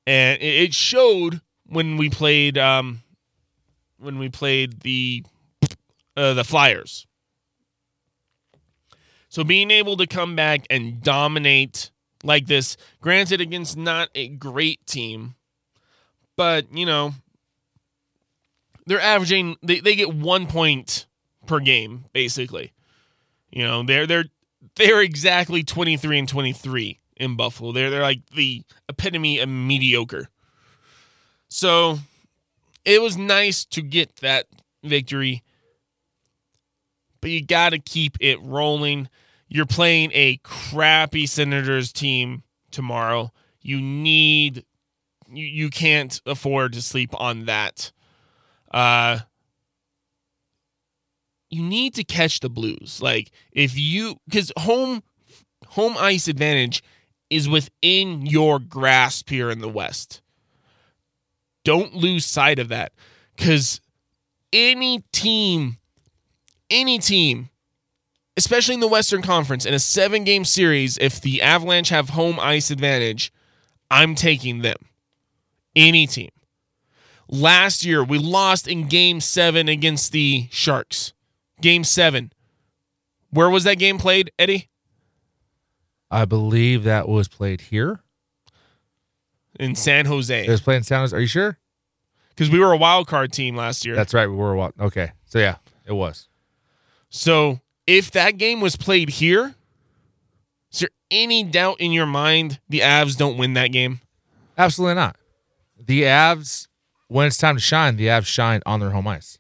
and 0.07 0.41
it 0.43 0.75
showed 0.75 1.41
when 1.67 1.97
we 1.97 2.11
played 2.11 2.59
um, 2.59 3.03
when 3.99 4.19
we 4.19 4.29
played 4.29 4.81
the 4.81 5.25
uh, 6.17 6.35
the 6.35 6.45
Flyers. 6.45 7.07
So 9.29 9.45
being 9.45 9.71
able 9.71 9.97
to 9.99 10.07
come 10.07 10.35
back 10.35 10.67
and 10.71 11.01
dominate 11.01 11.91
like 12.25 12.47
this, 12.47 12.77
granted 13.01 13.41
against 13.41 13.77
not 13.77 14.11
a 14.15 14.29
great 14.29 14.85
team, 14.87 15.37
but 16.37 16.67
you 16.75 16.85
know, 16.85 17.15
they're 18.87 19.01
averaging 19.01 19.57
they, 19.63 19.81
they 19.81 19.95
get 19.95 20.13
one 20.13 20.47
point 20.47 21.07
per 21.47 21.61
game, 21.61 22.07
basically. 22.13 22.73
You 23.51 23.65
know, 23.65 23.83
they're 23.85 24.07
they're 24.07 24.27
they're 24.77 25.03
exactly 25.03 25.63
23 25.63 26.21
and 26.21 26.29
23 26.29 26.99
in 27.17 27.37
Buffalo. 27.37 27.73
They're 27.73 27.91
they're 27.91 28.03
like 28.03 28.27
the 28.35 28.63
epitome 28.89 29.39
of 29.39 29.49
mediocre. 29.49 30.29
So 31.49 31.99
it 32.85 33.03
was 33.03 33.17
nice 33.17 33.65
to 33.67 33.83
get 33.83 34.17
that 34.17 34.47
victory. 34.83 35.43
But 37.21 37.31
you 37.31 37.45
got 37.45 37.71
to 37.71 37.79
keep 37.79 38.17
it 38.21 38.41
rolling. 38.43 39.09
You're 39.49 39.67
playing 39.67 40.11
a 40.15 40.39
crappy 40.43 41.27
Senators 41.27 41.93
team 41.93 42.45
tomorrow. 42.71 43.33
You 43.61 43.81
need 43.81 44.65
you, 45.33 45.45
you 45.47 45.71
can't 45.71 46.21
afford 46.25 46.73
to 46.73 46.83
sleep 46.83 47.11
on 47.15 47.47
that. 47.47 47.93
Uh 48.71 49.21
you 51.51 51.63
need 51.63 51.95
to 51.95 52.05
catch 52.05 52.41
the 52.41 52.49
blues. 52.49 53.01
Like 53.03 53.31
if 53.53 53.79
you 53.79 54.17
cuz 54.31 54.53
home 54.59 55.03
home 55.69 55.97
ice 55.99 56.29
advantage 56.29 56.83
is 57.29 57.49
within 57.49 58.27
your 58.27 58.59
grasp 58.59 59.29
here 59.31 59.51
in 59.51 59.61
the 59.61 59.69
West. 59.69 60.23
Don't 61.65 61.95
lose 61.95 62.25
sight 62.25 62.59
of 62.59 62.69
that 62.69 62.93
cuz 63.37 63.81
any 64.53 65.05
team 65.13 65.79
any 66.71 66.99
team 66.99 67.51
especially 68.37 68.75
in 68.75 68.81
the 68.81 68.89
Western 68.89 69.21
Conference 69.21 69.67
in 69.67 69.75
a 69.75 69.79
7 69.79 70.25
game 70.25 70.45
series 70.45 70.97
if 70.99 71.21
the 71.21 71.43
Avalanche 71.43 71.91
have 71.91 72.11
home 72.11 72.41
ice 72.41 72.71
advantage, 72.71 73.33
I'm 73.91 74.15
taking 74.15 74.63
them. 74.63 74.77
Any 75.77 76.07
team. 76.07 76.31
Last 77.29 77.85
year, 77.85 78.03
we 78.03 78.19
lost 78.19 78.67
in 78.67 78.89
game 78.89 79.21
seven 79.21 79.69
against 79.69 80.11
the 80.11 80.49
Sharks. 80.51 81.13
Game 81.61 81.85
seven. 81.85 82.33
Where 83.31 83.51
was 83.51 83.65
that 83.65 83.79
game 83.79 83.99
played, 83.99 84.31
Eddie? 84.39 84.69
I 86.11 86.25
believe 86.25 86.85
that 86.85 87.09
was 87.09 87.29
played 87.29 87.61
here. 87.61 88.01
In 89.59 89.75
San 89.75 90.07
Jose. 90.07 90.47
It 90.47 90.51
was 90.51 90.61
played 90.61 90.77
in 90.79 90.83
San 90.83 91.01
Jose. 91.01 91.17
Are 91.17 91.21
you 91.21 91.27
sure? 91.27 91.59
Because 92.31 92.51
we 92.51 92.59
were 92.59 92.73
a 92.73 92.77
wild 92.77 93.07
card 93.07 93.33
team 93.33 93.55
last 93.57 93.85
year. 93.85 93.95
That's 93.95 94.15
right. 94.15 94.27
We 94.27 94.35
were 94.35 94.57
what? 94.57 94.73
Okay. 94.81 95.13
So 95.27 95.39
yeah, 95.39 95.57
it 95.85 95.93
was. 95.93 96.29
So 97.11 97.61
if 97.87 98.11
that 98.13 98.39
game 98.39 98.61
was 98.61 98.77
played 98.77 99.11
here, 99.11 99.55
is 100.73 100.81
there 100.81 100.89
any 101.11 101.45
doubt 101.45 101.81
in 101.81 101.93
your 101.93 102.07
mind 102.07 102.61
the 102.69 102.81
Avs 102.81 103.17
don't 103.17 103.37
win 103.37 103.55
that 103.55 103.69
game? 103.69 104.01
Absolutely 104.57 104.95
not. 104.95 105.17
The 105.79 106.03
Avs, 106.03 106.69
when 107.09 107.27
it's 107.27 107.37
time 107.37 107.57
to 107.57 107.61
shine, 107.61 107.97
the 107.97 108.07
Avs 108.07 108.27
shine 108.27 108.63
on 108.65 108.81
their 108.81 108.91
home 108.91 109.09
ice. 109.09 109.39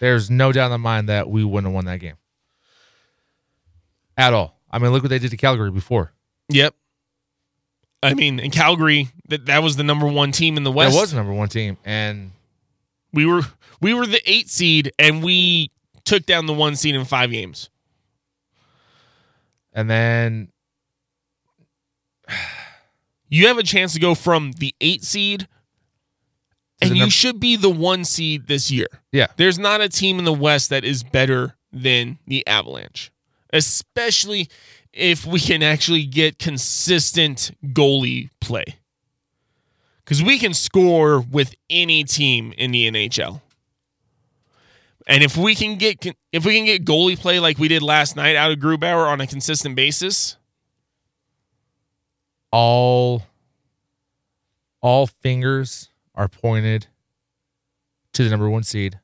There's 0.00 0.30
no 0.30 0.52
doubt 0.52 0.66
in 0.66 0.80
my 0.80 0.96
mind 0.96 1.08
that 1.08 1.28
we 1.30 1.44
wouldn't 1.44 1.68
have 1.70 1.74
won 1.74 1.84
that 1.86 2.00
game. 2.00 2.16
At 4.16 4.32
all. 4.32 4.58
I 4.70 4.78
mean, 4.78 4.90
look 4.92 5.02
what 5.02 5.08
they 5.10 5.18
did 5.18 5.30
to 5.30 5.36
Calgary 5.36 5.70
before. 5.70 6.12
Yep. 6.48 6.74
I 8.02 8.12
mean, 8.14 8.38
in 8.38 8.50
Calgary, 8.50 9.08
that, 9.28 9.46
that 9.46 9.62
was 9.62 9.76
the 9.76 9.82
number 9.82 10.06
one 10.06 10.30
team 10.30 10.56
in 10.56 10.62
the 10.64 10.70
West. 10.72 10.94
That 10.94 11.00
was 11.00 11.10
the 11.12 11.16
number 11.16 11.32
one 11.32 11.48
team. 11.48 11.78
And 11.84 12.32
We 13.12 13.24
were 13.24 13.42
we 13.80 13.94
were 13.94 14.06
the 14.06 14.20
eight 14.30 14.50
seed 14.50 14.92
and 14.98 15.22
we 15.22 15.70
took 16.04 16.26
down 16.26 16.46
the 16.46 16.52
one 16.52 16.76
seed 16.76 16.94
in 16.94 17.04
five 17.06 17.30
games. 17.30 17.70
and 19.72 19.88
then 19.88 20.48
You 23.28 23.46
have 23.48 23.58
a 23.58 23.62
chance 23.62 23.94
to 23.94 24.00
go 24.00 24.14
from 24.14 24.52
the 24.52 24.74
eight 24.80 25.02
seed 25.02 25.48
and 26.88 26.96
you 26.96 27.10
should 27.10 27.40
be 27.40 27.56
the 27.56 27.70
one 27.70 28.04
seed 28.04 28.46
this 28.46 28.70
year. 28.70 28.88
yeah. 29.12 29.26
There's 29.36 29.58
not 29.58 29.80
a 29.80 29.88
team 29.88 30.18
in 30.18 30.24
the 30.24 30.32
West 30.32 30.70
that 30.70 30.84
is 30.84 31.02
better 31.02 31.56
than 31.72 32.18
the 32.26 32.46
Avalanche, 32.46 33.10
especially 33.52 34.48
if 34.92 35.26
we 35.26 35.40
can 35.40 35.62
actually 35.62 36.04
get 36.04 36.38
consistent 36.38 37.50
goalie 37.64 38.30
play. 38.40 38.64
Because 40.04 40.22
we 40.22 40.38
can 40.38 40.52
score 40.54 41.20
with 41.20 41.54
any 41.70 42.04
team 42.04 42.52
in 42.56 42.70
the 42.72 42.90
NHL. 42.90 43.40
And 45.06 45.22
if 45.22 45.36
we 45.36 45.54
can 45.54 45.76
get 45.76 46.04
if 46.32 46.44
we 46.44 46.56
can 46.56 46.64
get 46.64 46.84
goalie 46.84 47.18
play 47.18 47.38
like 47.40 47.58
we 47.58 47.68
did 47.68 47.82
last 47.82 48.16
night 48.16 48.36
out 48.36 48.50
of 48.50 48.58
Grubauer 48.58 49.06
on 49.06 49.20
a 49.20 49.26
consistent 49.26 49.76
basis, 49.76 50.36
all 52.50 53.22
all 54.80 55.06
fingers 55.06 55.90
are 56.14 56.28
pointed 56.28 56.86
to 58.12 58.24
the 58.24 58.30
number 58.30 58.48
one 58.48 58.62
seed. 58.62 59.00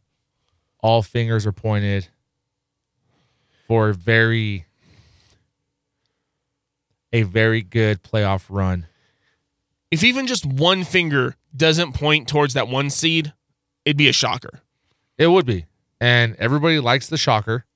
All 0.81 1.03
fingers 1.03 1.47
are 1.47 1.53
pointed 1.53 2.09
for 3.67 3.91
a 3.91 3.95
very 3.95 4.67
a 7.13 7.23
very 7.23 7.63
good 7.63 8.03
playoff 8.03 8.47
run. 8.49 8.87
if 9.91 10.05
even 10.05 10.27
just 10.27 10.47
one 10.47 10.85
finger 10.85 11.35
doesn't 11.57 11.93
point 11.93 12.29
towards 12.29 12.55
that 12.55 12.69
one 12.69 12.89
seed, 12.91 13.33
it'd 13.85 13.97
be 13.97 14.09
a 14.09 14.13
shocker. 14.13 14.61
It 15.19 15.27
would 15.27 15.47
be. 15.47 15.67
And 16.01 16.37
everybody 16.37 16.79
likes 16.79 17.09
the 17.09 17.19
shocker 17.19 17.67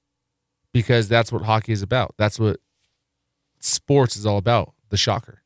because 0.72 1.08
that's 1.08 1.32
what 1.32 1.42
hockey 1.42 1.72
is 1.72 1.82
about. 1.82 2.14
That's 2.16 2.38
what 2.38 2.60
sports 3.58 4.16
is 4.16 4.24
all 4.24 4.38
about, 4.38 4.72
the 4.90 4.96
shocker. 4.96 5.42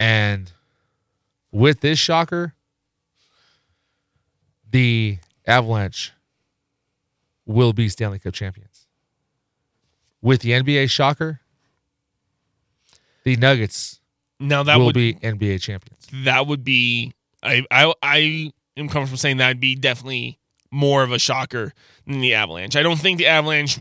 And 0.00 0.52
with 1.56 1.80
this 1.80 1.98
shocker, 1.98 2.52
the 4.70 5.18
Avalanche 5.46 6.12
will 7.46 7.72
be 7.72 7.88
Stanley 7.88 8.18
Cup 8.18 8.34
champions. 8.34 8.86
With 10.20 10.42
the 10.42 10.50
NBA 10.50 10.90
shocker, 10.90 11.40
the 13.24 13.36
Nuggets 13.36 14.00
Now 14.38 14.64
that 14.64 14.76
will 14.76 14.86
would 14.86 14.94
be 14.94 15.14
NBA 15.14 15.62
champions. 15.62 16.06
that 16.24 16.46
would 16.46 16.62
be 16.62 17.14
I 17.42 17.64
I 17.70 17.94
I 18.02 18.52
am 18.76 18.88
comfortable 18.88 19.16
saying 19.16 19.38
that 19.38 19.48
would 19.48 19.60
be 19.60 19.74
definitely 19.74 20.38
more 20.70 21.02
of 21.02 21.10
a 21.10 21.18
shocker 21.18 21.72
than 22.06 22.20
the 22.20 22.34
Avalanche. 22.34 22.76
I 22.76 22.82
don't 22.82 22.98
think 22.98 23.16
the 23.16 23.26
Avalanche 23.28 23.78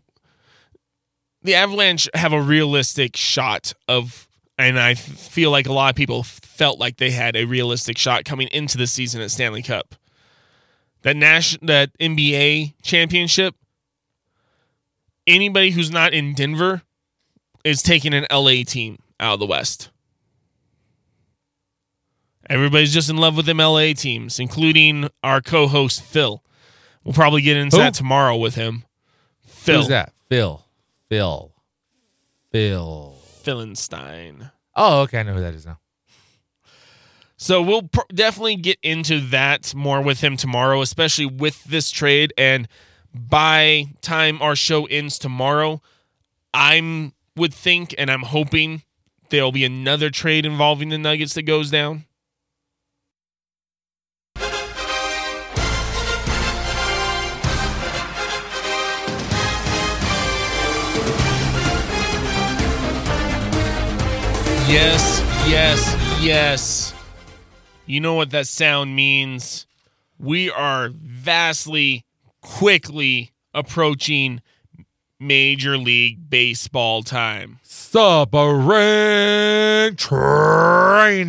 the 1.41 1.55
Avalanche 1.55 2.07
have 2.13 2.31
a 2.31 2.41
realistic 2.41 3.17
shot 3.17 3.73
of 3.89 4.27
and 4.57 4.79
I 4.79 4.93
feel 4.93 5.51
like 5.51 5.67
a 5.67 5.73
lot 5.73 5.89
of 5.89 5.95
people 5.95 6.23
felt 6.23 6.79
like 6.79 6.97
they 6.97 7.11
had 7.11 7.35
a 7.35 7.45
realistic 7.45 7.97
shot 7.97 8.25
coming 8.25 8.47
into 8.49 8.77
the 8.77 8.87
season 8.87 9.21
at 9.21 9.31
Stanley 9.31 9.61
Cup. 9.63 9.95
That 11.01 11.15
Nash 11.15 11.57
that 11.61 11.95
NBA 11.99 12.73
championship 12.81 13.55
anybody 15.27 15.71
who's 15.71 15.91
not 15.91 16.13
in 16.13 16.33
Denver 16.33 16.81
is 17.63 17.81
taking 17.81 18.13
an 18.13 18.25
LA 18.31 18.63
team 18.65 18.99
out 19.19 19.35
of 19.35 19.39
the 19.39 19.45
West. 19.45 19.89
Everybody's 22.47 22.93
just 22.93 23.09
in 23.09 23.17
love 23.17 23.35
with 23.35 23.47
them 23.47 23.57
LA 23.57 23.93
teams, 23.93 24.39
including 24.39 25.09
our 25.23 25.41
co-host 25.41 26.03
Phil. 26.03 26.43
We'll 27.03 27.13
probably 27.13 27.41
get 27.41 27.57
into 27.57 27.77
Who? 27.77 27.81
that 27.81 27.95
tomorrow 27.95 28.37
with 28.37 28.55
him. 28.55 28.83
Phil 29.47 29.77
Who's 29.77 29.87
that? 29.87 30.13
Phil. 30.29 30.63
Phil. 31.09 31.51
Phil. 32.51 33.14
Phillenstein. 33.45 34.51
Oh, 34.75 35.01
okay. 35.01 35.19
I 35.19 35.23
know 35.23 35.33
who 35.33 35.41
that 35.41 35.53
is 35.53 35.65
now. 35.65 35.79
So 37.37 37.61
we'll 37.61 37.83
pr- 37.83 38.01
definitely 38.13 38.55
get 38.55 38.79
into 38.81 39.19
that 39.27 39.75
more 39.75 40.01
with 40.01 40.21
him 40.21 40.37
tomorrow, 40.37 40.81
especially 40.81 41.25
with 41.25 41.63
this 41.65 41.91
trade. 41.91 42.33
And 42.37 42.67
by 43.13 43.85
time 44.01 44.41
our 44.41 44.55
show 44.55 44.85
ends 44.85 45.19
tomorrow, 45.19 45.81
I'm 46.53 47.13
would 47.35 47.53
think 47.53 47.93
and 47.97 48.09
I'm 48.09 48.23
hoping 48.23 48.83
there'll 49.29 49.51
be 49.51 49.65
another 49.65 50.09
trade 50.09 50.45
involving 50.45 50.89
the 50.89 50.97
Nuggets 50.97 51.33
that 51.33 51.43
goes 51.43 51.69
down. 51.69 52.05
Yes, 64.67 65.21
yes, 65.47 65.95
yes. 66.23 66.93
You 67.85 67.99
know 67.99 68.15
what 68.15 68.31
that 68.31 68.47
sound 68.47 68.95
means. 68.95 69.67
we 70.17 70.49
are 70.49 70.89
vastly 70.91 72.03
quickly 72.41 73.29
approaching 73.53 74.41
Major 75.19 75.77
League 75.77 76.31
Baseball 76.31 77.03
time. 77.03 77.59
Submarine 77.61 78.75
training. 79.95 81.27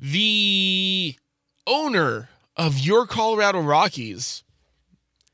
The 0.00 1.14
owner 1.66 2.28
of 2.56 2.80
your 2.80 3.06
Colorado 3.06 3.60
Rockies 3.60 4.42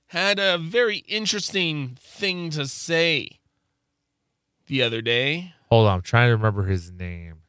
had 0.08 0.38
a 0.38 0.58
very 0.58 0.98
interesting 1.08 1.96
thing 1.98 2.50
to 2.50 2.66
say 2.68 3.39
the 4.70 4.82
other 4.84 5.02
day. 5.02 5.52
Hold 5.68 5.88
on, 5.88 5.94
I'm 5.96 6.02
trying 6.02 6.28
to 6.28 6.36
remember 6.36 6.64
his 6.64 6.92
name. 6.92 7.42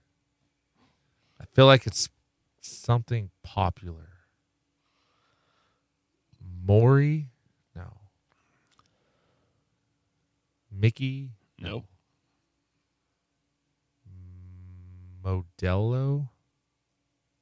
I 1.39 1.45
feel 1.53 1.67
like 1.67 1.85
it's 1.85 2.09
something 2.61 3.29
popular. 3.43 4.09
Maury? 6.65 7.29
No. 7.75 7.93
Mickey 10.71 11.29
Nope. 11.59 11.85
Modelo? 15.23 16.29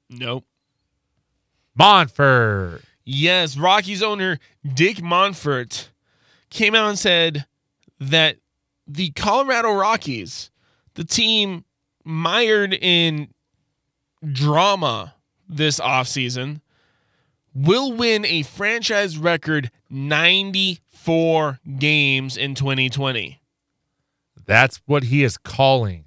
Nope. 0.09 0.45
Monfort. 1.79 2.81
Yes, 3.05 3.55
Rocky's 3.55 4.03
owner 4.03 4.39
Dick 4.73 4.97
Monfort 4.97 5.87
came 6.49 6.75
out 6.75 6.89
and 6.89 6.99
said 6.99 7.45
that 8.01 8.35
the 8.89 9.11
Colorado 9.11 9.71
Rockies, 9.71 10.49
the 10.95 11.03
team 11.03 11.63
mired 12.03 12.73
in 12.73 13.29
drama 14.33 15.13
this 15.47 15.79
offseason, 15.79 16.61
will 17.53 17.93
win 17.93 18.25
a 18.25 18.41
franchise 18.41 19.17
record 19.17 19.69
94 19.91 21.59
games 21.77 22.35
in 22.35 22.55
2020. 22.55 23.39
That's 24.45 24.81
what 24.87 25.03
he 25.03 25.23
is 25.23 25.37
calling. 25.37 26.05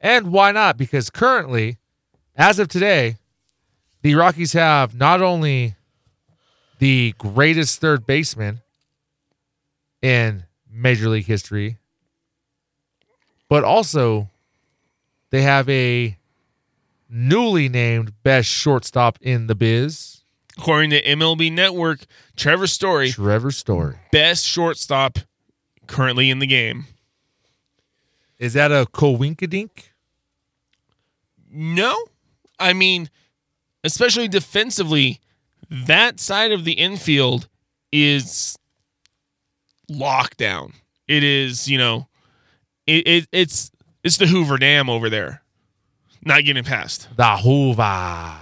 And 0.00 0.30
why 0.30 0.52
not? 0.52 0.76
Because 0.76 1.10
currently, 1.10 1.78
as 2.36 2.60
of 2.60 2.68
today, 2.68 3.16
the 4.02 4.14
Rockies 4.14 4.52
have 4.52 4.94
not 4.94 5.20
only 5.20 5.74
the 6.78 7.14
greatest 7.18 7.80
third 7.80 8.06
baseman 8.06 8.60
in 10.00 10.44
Major 10.70 11.08
League 11.08 11.26
history, 11.26 11.78
but 13.48 13.64
also 13.64 14.28
they 15.30 15.42
have 15.42 15.68
a 15.68 16.16
newly 17.08 17.68
named 17.68 18.12
best 18.22 18.48
shortstop 18.48 19.18
in 19.20 19.46
the 19.46 19.54
biz, 19.54 20.22
According 20.58 20.90
to 20.90 21.02
MLB 21.02 21.52
Network, 21.52 22.06
Trevor 22.34 22.66
Story, 22.66 23.10
Trevor 23.10 23.50
Story. 23.50 23.96
best 24.10 24.46
shortstop 24.46 25.18
currently 25.86 26.30
in 26.30 26.38
the 26.38 26.46
game. 26.46 26.86
Is 28.38 28.54
that 28.54 28.72
a 28.72 28.86
coinkadink? 28.92 29.90
No. 31.50 31.94
I 32.58 32.72
mean, 32.72 33.10
especially 33.84 34.28
defensively, 34.28 35.20
that 35.70 36.20
side 36.20 36.52
of 36.52 36.64
the 36.64 36.72
infield 36.72 37.48
is 37.92 38.58
lockdown. 39.90 40.72
It 41.06 41.22
is, 41.22 41.68
you 41.68 41.78
know, 41.78 42.08
it, 42.86 43.06
it 43.06 43.28
it's 43.32 43.70
it's 44.02 44.16
the 44.16 44.26
Hoover 44.26 44.56
Dam 44.56 44.88
over 44.88 45.10
there. 45.10 45.42
Not 46.24 46.44
getting 46.44 46.64
past. 46.64 47.08
The 47.16 47.36
Hoover. 47.38 48.36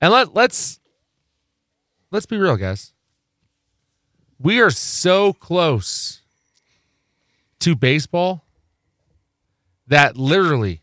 And 0.00 0.12
let 0.12 0.34
let's 0.34 0.80
let's 2.10 2.26
be 2.26 2.36
real, 2.36 2.56
guys. 2.56 2.92
We 4.38 4.60
are 4.60 4.70
so 4.70 5.32
close 5.32 6.22
to 7.60 7.74
baseball 7.74 8.44
that 9.88 10.16
literally 10.16 10.82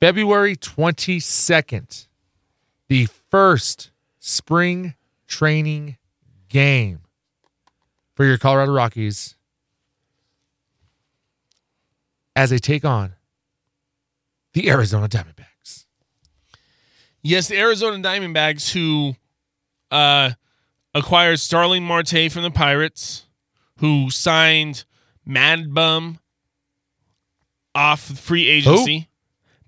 February 0.00 0.56
22nd, 0.56 2.06
the 2.88 3.06
first 3.30 3.90
spring 4.18 4.94
training 5.28 5.98
game 6.48 7.00
for 8.14 8.24
your 8.24 8.38
Colorado 8.38 8.72
Rockies 8.72 9.36
as 12.40 12.48
they 12.48 12.58
take 12.58 12.86
on 12.86 13.12
the 14.54 14.70
Arizona 14.70 15.06
Diamondbacks. 15.06 15.84
Yes, 17.20 17.48
the 17.48 17.58
Arizona 17.58 17.98
Diamondbacks 17.98 18.72
who 18.72 19.14
uh 19.90 20.30
acquired 20.94 21.38
Starling 21.38 21.84
Marte 21.84 22.32
from 22.32 22.42
the 22.42 22.50
Pirates, 22.50 23.26
who 23.80 24.10
signed 24.10 24.84
Mad 25.26 25.74
Bum 25.74 26.18
off 27.74 28.00
free 28.00 28.48
agency. 28.48 29.08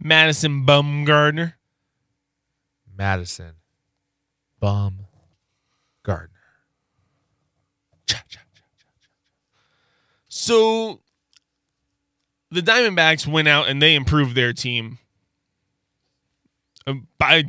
Madison 0.00 0.64
Bumgarner. 0.64 1.52
Madison 2.96 3.52
Bum 4.60 5.00
Gardner. 6.02 6.30
Cha, 8.06 8.16
cha, 8.28 8.40
cha, 8.54 8.62
cha. 8.78 9.08
So 10.28 11.01
the 12.52 12.60
Diamondbacks 12.60 13.26
went 13.26 13.48
out 13.48 13.68
and 13.68 13.80
they 13.80 13.94
improved 13.94 14.34
their 14.34 14.52
team 14.52 14.98
by 17.18 17.36
a 17.36 17.44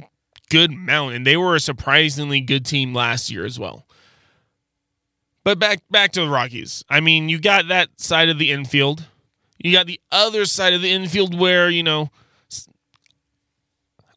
good 0.49 0.71
amount, 0.71 1.15
and 1.15 1.25
they 1.25 1.37
were 1.37 1.55
a 1.55 1.59
surprisingly 1.59 2.39
good 2.39 2.65
team 2.65 2.93
last 2.93 3.31
year 3.31 3.45
as 3.45 3.59
well. 3.59 3.85
But 5.43 5.59
back 5.59 5.81
back 5.89 6.11
to 6.13 6.21
the 6.21 6.29
Rockies. 6.29 6.85
I 6.89 6.99
mean, 7.01 7.27
you 7.27 7.39
got 7.39 7.67
that 7.67 7.89
side 7.99 8.29
of 8.29 8.39
the 8.39 8.51
infield. 8.51 9.05
You 9.57 9.71
got 9.71 9.87
the 9.87 9.99
other 10.11 10.45
side 10.45 10.73
of 10.73 10.81
the 10.81 10.91
infield 10.91 11.37
where 11.37 11.69
you 11.69 11.83
know. 11.83 12.09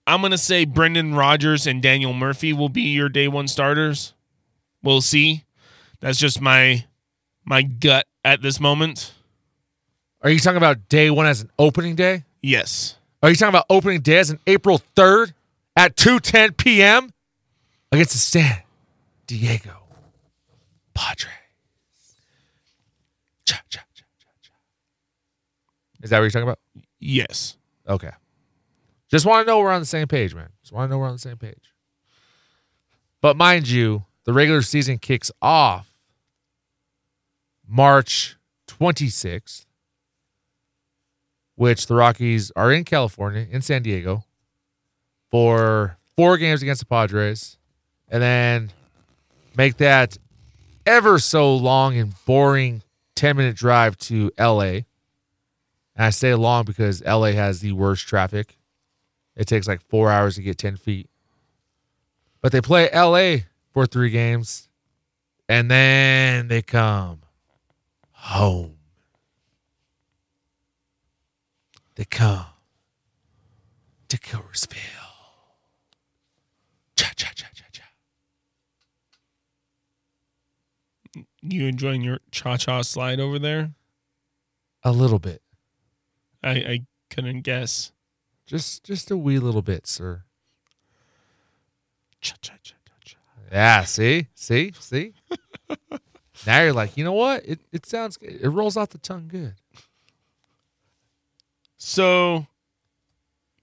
I'm 0.07 0.23
gonna 0.23 0.39
say 0.39 0.65
Brendan 0.65 1.17
Rodgers 1.17 1.67
and 1.67 1.83
Daniel 1.83 2.13
Murphy 2.13 2.53
will 2.53 2.69
be 2.69 2.83
your 2.83 3.09
day 3.09 3.27
one 3.27 3.49
starters. 3.49 4.15
We'll 4.83 5.01
see. 5.01 5.45
That's 6.01 6.19
just 6.19 6.41
my 6.41 6.85
my 7.45 7.63
gut 7.63 8.07
at 8.25 8.41
this 8.41 8.61
moment. 8.61 9.16
Are 10.27 10.31
you 10.31 10.41
talking 10.41 10.57
about 10.57 10.89
day 10.89 11.09
one 11.09 11.27
as 11.27 11.41
an 11.41 11.51
opening 11.57 11.95
day? 11.95 12.25
Yes. 12.43 12.97
Are 13.23 13.31
you 13.31 13.37
talking 13.37 13.51
about 13.51 13.67
opening 13.71 14.01
day 14.01 14.19
as 14.19 14.29
an 14.29 14.41
April 14.49 14.83
3rd 14.97 15.33
at 15.77 15.95
2.10 15.95 16.57
p.m. 16.57 17.13
against 17.93 18.11
the 18.11 18.19
San 18.19 18.63
Diego 19.29 19.85
Padres? 20.95 21.31
Cha, 23.45 23.61
cha, 23.69 23.85
cha, 23.95 24.05
cha, 24.19 24.27
cha. 24.43 24.53
Is 26.03 26.11
that 26.11 26.19
what 26.19 26.25
you're 26.25 26.31
talking 26.31 26.49
about? 26.49 26.59
Yes. 26.99 27.57
Okay. 27.89 28.11
Just 29.09 29.27
want 29.27 29.47
to 29.47 29.53
know 29.53 29.61
we're 29.61 29.71
on 29.71 29.81
the 29.81 29.87
same 29.87 30.09
page, 30.09 30.35
man. 30.35 30.49
Just 30.61 30.73
want 30.73 30.89
to 30.89 30.93
know 30.93 30.99
we're 30.99 31.07
on 31.07 31.13
the 31.13 31.19
same 31.21 31.37
page. 31.37 31.73
But 33.21 33.37
mind 33.37 33.69
you, 33.69 34.07
the 34.25 34.33
regular 34.33 34.63
season 34.63 34.99
kicks 34.99 35.31
off 35.41 35.95
March 37.65 38.37
26th, 38.67 39.66
which 41.57 41.87
the 41.87 41.95
Rockies 41.95 42.53
are 42.55 42.73
in 42.73 42.85
California, 42.85 43.47
in 43.51 43.63
San 43.63 43.83
Diego, 43.83 44.25
for 45.31 45.99
four 46.17 46.37
games 46.39 46.63
against 46.63 46.81
the 46.81 46.87
Padres, 46.87 47.59
and 48.09 48.23
then 48.23 48.71
make 49.57 49.79
that 49.79 50.17
ever 50.87 51.19
so 51.19 51.55
long 51.55 51.97
and 51.97 52.15
boring 52.25 52.83
10 53.17 53.37
minute 53.37 53.57
drive 53.57 53.97
to 53.97 54.31
LA. 54.39 54.85
And 55.97 56.05
I 56.05 56.11
say 56.11 56.35
long 56.35 56.65
because 56.65 57.03
LA 57.05 57.33
has 57.33 57.61
the 57.61 57.73
worst 57.73 58.07
traffic. 58.07 58.59
It 59.35 59.47
takes 59.47 59.67
like 59.67 59.81
four 59.89 60.11
hours 60.11 60.37
to 60.37 60.43
get 60.43 60.59
10 60.59 60.77
feet. 60.77 61.09
But 62.41 62.53
they 62.53 62.61
play 62.61 62.89
LA 62.95 63.45
for 63.73 63.87
three 63.87 64.11
games. 64.11 64.69
And 65.49 65.71
then 65.71 66.49
they 66.49 66.63
come 66.63 67.21
home. 68.13 68.76
They 71.97 72.05
come 72.05 72.45
to 74.09 74.19
Coorsville. 74.19 74.77
Cha 76.95 77.11
cha 77.17 77.31
cha 77.35 77.47
cha 77.55 77.65
cha. 77.73 77.83
You 81.43 81.67
enjoying 81.67 82.03
your 82.03 82.21
cha 82.31 82.59
cha 82.59 82.83
slide 82.83 83.19
over 83.19 83.39
there? 83.39 83.71
A 84.83 84.93
little 84.93 85.19
bit. 85.19 85.41
I, 86.45 86.51
I 86.51 86.87
couldn't 87.11 87.41
guess. 87.41 87.93
Just 88.47 88.85
just 88.85 89.11
a 89.11 89.17
wee 89.17 89.39
little 89.39 89.63
bit, 89.63 89.87
sir. 89.87 90.23
Cha 92.21 92.37
cha 92.43 92.55
cha 92.63 92.75
cha 92.85 92.95
cha. 93.05 93.17
Yeah, 93.51 93.85
see? 93.85 94.29
See? 94.35 94.73
See? 94.79 95.15
now 96.47 96.61
you're 96.63 96.75
like, 96.75 96.99
you 96.99 97.05
know 97.05 97.15
what? 97.15 97.43
It 97.47 97.61
it 97.73 97.87
sounds 97.87 98.19
good. 98.19 98.39
It 98.41 98.49
rolls 98.51 98.77
off 98.77 98.91
the 98.91 98.99
tongue 98.99 99.29
good. 99.29 99.55
So 101.89 102.49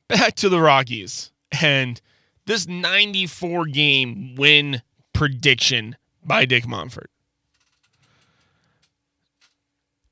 back 0.07 0.35
to 0.35 0.47
the 0.47 0.61
Rockies 0.61 1.33
and 1.61 1.99
this 2.45 2.65
94 2.65 3.65
game 3.65 4.35
win 4.35 4.81
prediction 5.11 5.97
by 6.23 6.45
Dick 6.45 6.63
Monfort. 6.63 7.07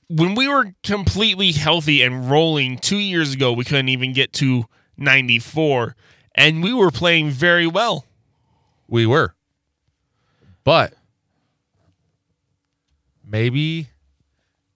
When 0.10 0.36
we 0.36 0.50
were 0.50 0.74
completely 0.84 1.54
healthy 1.54 2.02
and 2.02 2.30
rolling 2.30 2.80
two 2.80 2.98
years 2.98 3.34
ago, 3.34 3.54
we 3.54 3.64
couldn't 3.64 3.88
even 3.88 4.12
get 4.12 4.34
to 4.34 4.66
94, 4.98 5.96
and 6.36 6.62
we 6.62 6.74
were 6.74 6.92
playing 6.92 7.30
very 7.30 7.66
well. 7.66 8.06
We 8.90 9.06
were. 9.06 9.36
But 10.66 10.96
maybe 13.26 13.88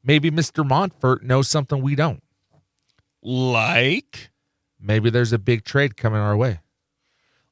maybe 0.05 0.31
Mr. 0.31 0.65
Monfort 0.65 1.21
knows 1.21 1.49
something 1.49 1.81
we 1.81 1.95
don't. 1.95 2.23
Like, 3.27 4.29
Maybe 4.79 5.09
there's 5.09 5.33
a 5.33 5.39
big 5.39 5.63
trade 5.65 5.97
coming 5.97 6.19
our 6.19 6.37
way. 6.37 6.59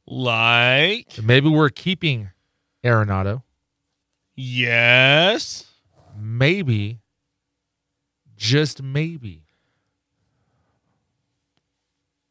like, 0.05 1.21
Maybe 1.21 1.49
we're 1.49 1.69
keeping 1.69 2.30
Arenado. 2.84 3.41
yes. 4.36 5.65
Maybe, 6.15 6.99
just 8.38 8.84
maybe, 8.84 9.47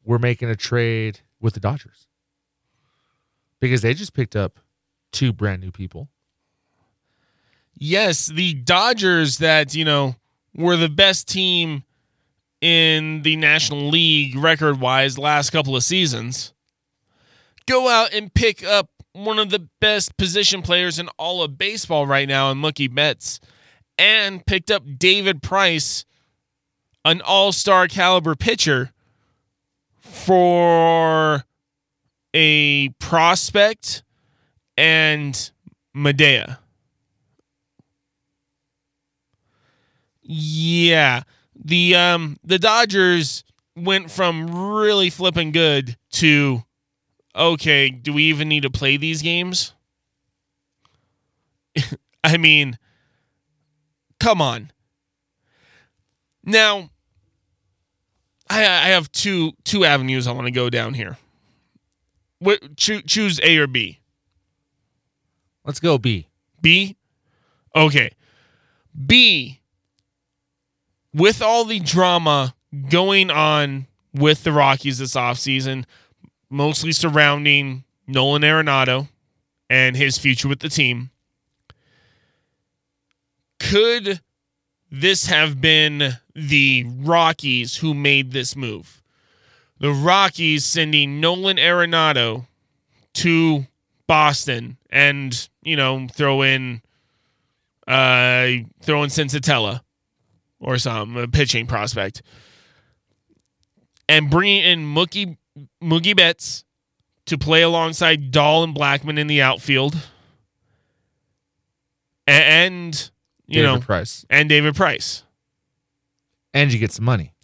we're 0.05 0.19
making 0.21 0.49
a 0.51 0.55
trade 0.57 1.21
with 1.41 1.55
the 1.55 1.61
Dodgers 1.61 2.07
because 3.59 3.83
they 3.83 3.93
just 3.93 4.15
picked 4.15 4.37
up 4.37 4.61
two 5.11 5.33
brand 5.33 5.61
new 5.63 5.73
people. 5.73 6.09
Yes, 7.75 8.27
the 8.29 8.55
Dodgers 8.55 9.39
that, 9.39 9.75
you 9.75 9.85
know, 9.85 10.15
were 10.55 10.77
the 10.77 10.89
best 10.89 11.27
team 11.27 11.83
in 12.63 13.21
the 13.23 13.37
National 13.37 13.91
League 13.91 14.37
record 14.37 14.81
wise 14.81 15.19
last 15.19 15.51
couple 15.51 15.77
of 15.77 15.83
seasons 15.85 16.55
go 17.67 17.89
out 17.89 18.13
and 18.13 18.33
pick 18.33 18.65
up 18.65 18.89
one 19.13 19.39
of 19.39 19.51
the 19.51 19.69
best 19.81 20.17
position 20.17 20.63
players 20.63 20.99
in 20.99 21.09
all 21.19 21.43
of 21.43 21.59
baseball 21.59 22.07
right 22.07 22.29
now 22.29 22.51
in 22.51 22.59
Mookie 22.59 22.93
Betts 22.93 23.41
and 23.99 24.45
picked 24.47 24.71
up 24.71 24.83
David 24.99 25.43
Price, 25.43 26.05
an 27.05 27.21
all 27.21 27.53
star 27.53 27.89
caliber 27.89 28.35
pitcher, 28.35 28.93
for 30.01 31.45
a 32.35 32.89
prospect 32.99 34.03
and 34.77 35.51
Medea. 35.95 36.59
Yeah. 40.23 41.23
The 41.65 41.95
um 41.95 42.37
the 42.45 42.59
Dodgers 42.59 43.45
went 43.77 44.11
from 44.11 44.75
really 44.75 45.11
flipping 45.11 45.53
good 45.53 45.97
to 46.13 46.63
okay, 47.35 47.89
do 47.91 48.13
we 48.13 48.25
even 48.25 48.49
need 48.49 48.63
to 48.65 48.71
play 48.71 48.97
these 48.97 49.23
games? 49.23 49.73
I 52.25 52.37
mean, 52.37 52.79
come 54.21 54.41
on. 54.41 54.71
Now, 56.45 56.91
I 58.51 58.61
I 58.65 58.89
have 58.89 59.11
two 59.13 59.53
two 59.65 59.85
avenues 59.85 60.27
I 60.27 60.33
want 60.33 60.47
to 60.47 60.53
go 60.53 60.69
down 60.69 60.95
here. 60.95 61.19
What 62.39 62.77
choo- 62.77 63.03
choose 63.03 63.39
A 63.43 63.57
or 63.59 63.69
B? 63.69 64.01
Let's 65.65 65.79
go 65.79 65.97
B. 65.97 66.27
B? 66.61 66.97
Okay. 67.75 68.11
B, 69.07 69.62
with 71.15 71.43
all 71.43 71.65
the 71.65 71.81
drama 71.81 72.55
going 72.89 73.31
on 73.31 73.87
with 74.15 74.45
the 74.45 74.53
Rockies 74.53 74.99
this 74.99 75.15
offseason, 75.15 75.85
mostly 76.51 76.93
surrounding 76.93 77.85
Nolan 78.07 78.43
Arenado 78.43 79.09
and 79.69 79.97
his 79.97 80.19
future 80.19 80.49
with 80.49 80.61
the 80.61 80.69
team, 80.69 81.11
could 83.59 84.21
this 84.91 85.27
have 85.27 85.61
been 85.61 86.19
the 86.35 86.85
Rockies 86.87 87.77
who 87.77 87.95
made 87.95 88.33
this 88.33 88.57
move? 88.57 89.03
The 89.79 89.93
Rockies 89.93 90.65
sending 90.65 91.21
Nolan 91.21 91.57
Arenado 91.57 92.47
to 93.15 93.67
Boston 94.07 94.77
and, 94.91 95.49
you 95.63 95.77
know, 95.77 96.07
throw 96.13 96.43
in 96.43 96.83
uh 97.89 98.63
throw 98.83 99.03
in 99.03 99.11
Senzatela 99.11 99.81
or 100.63 100.79
some 100.79 101.17
a 101.17 101.29
pitching 101.29 101.67
prospect. 101.67 102.23
And 104.09 104.31
bringing 104.31 104.63
in 104.63 104.85
Mookie 104.85 105.37
Mookie 105.83 106.17
Betts 106.17 106.65
to 107.27 107.37
play 107.37 107.63
alongside 107.63 108.31
Dahl 108.31 108.65
and 108.65 108.75
Blackmon 108.75 109.19
in 109.19 109.27
the 109.27 109.43
outfield. 109.43 109.97
And 112.27 113.11
you 113.47 113.63
David 113.63 113.81
know, 113.81 113.81
Price. 113.81 114.25
and 114.31 114.49
David 114.49 114.75
Price. 114.75 115.25
And 116.55 116.73
you 116.73 116.79
get 116.79 116.93
some 116.93 117.05
money. 117.05 117.35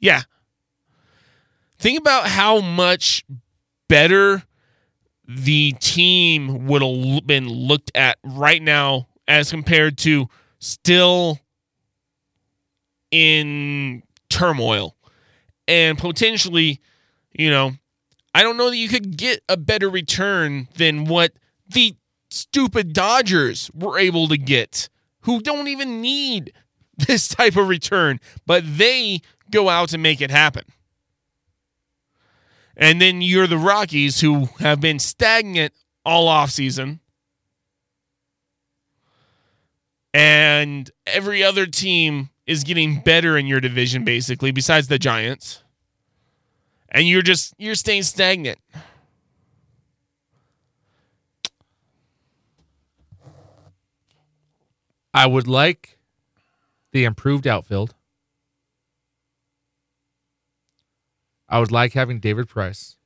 Yeah. 0.00 0.22
Think 1.78 1.98
about 1.98 2.26
how 2.26 2.60
much 2.60 3.24
better 3.88 4.42
the 5.26 5.72
team 5.80 6.66
would 6.66 6.82
have 6.82 7.26
been 7.26 7.48
looked 7.48 7.90
at 7.94 8.18
right 8.24 8.62
now 8.62 9.08
as 9.26 9.50
compared 9.50 9.98
to 9.98 10.28
still 10.58 11.38
in 13.10 14.02
turmoil 14.28 14.96
and 15.66 15.98
potentially, 15.98 16.80
you 17.32 17.50
know, 17.50 17.72
I 18.34 18.42
don't 18.42 18.56
know 18.56 18.70
that 18.70 18.76
you 18.76 18.88
could 18.88 19.16
get 19.16 19.42
a 19.48 19.56
better 19.56 19.88
return 19.88 20.68
than 20.76 21.04
what 21.04 21.32
the 21.68 21.94
stupid 22.30 22.92
Dodgers 22.92 23.70
were 23.74 23.98
able 23.98 24.28
to 24.28 24.38
get, 24.38 24.88
who 25.22 25.40
don't 25.40 25.68
even 25.68 26.00
need 26.00 26.52
this 27.06 27.28
type 27.28 27.56
of 27.56 27.68
return, 27.68 28.18
but 28.46 28.64
they 28.66 29.20
go 29.50 29.68
out 29.68 29.92
and 29.92 30.02
make 30.02 30.20
it 30.20 30.30
happen. 30.30 30.64
And 32.76 33.00
then 33.00 33.20
you're 33.20 33.48
the 33.48 33.58
Rockies 33.58 34.20
who 34.20 34.46
have 34.60 34.80
been 34.80 35.00
stagnant 35.00 35.72
all 36.04 36.28
offseason. 36.28 37.00
And 40.14 40.90
every 41.06 41.42
other 41.42 41.66
team 41.66 42.30
is 42.48 42.64
getting 42.64 43.00
better 43.00 43.36
in 43.36 43.46
your 43.46 43.60
division, 43.60 44.04
basically, 44.04 44.50
besides 44.50 44.88
the 44.88 44.98
Giants. 44.98 45.62
And 46.88 47.06
you're 47.06 47.22
just 47.22 47.52
you're 47.58 47.74
staying 47.74 48.04
stagnant. 48.04 48.58
I 55.12 55.26
would 55.26 55.46
like 55.46 55.98
the 56.92 57.04
improved 57.04 57.46
outfield. 57.46 57.94
I 61.50 61.60
would 61.60 61.72
like 61.72 61.92
having 61.92 62.18
David 62.18 62.48
Price. 62.48 62.96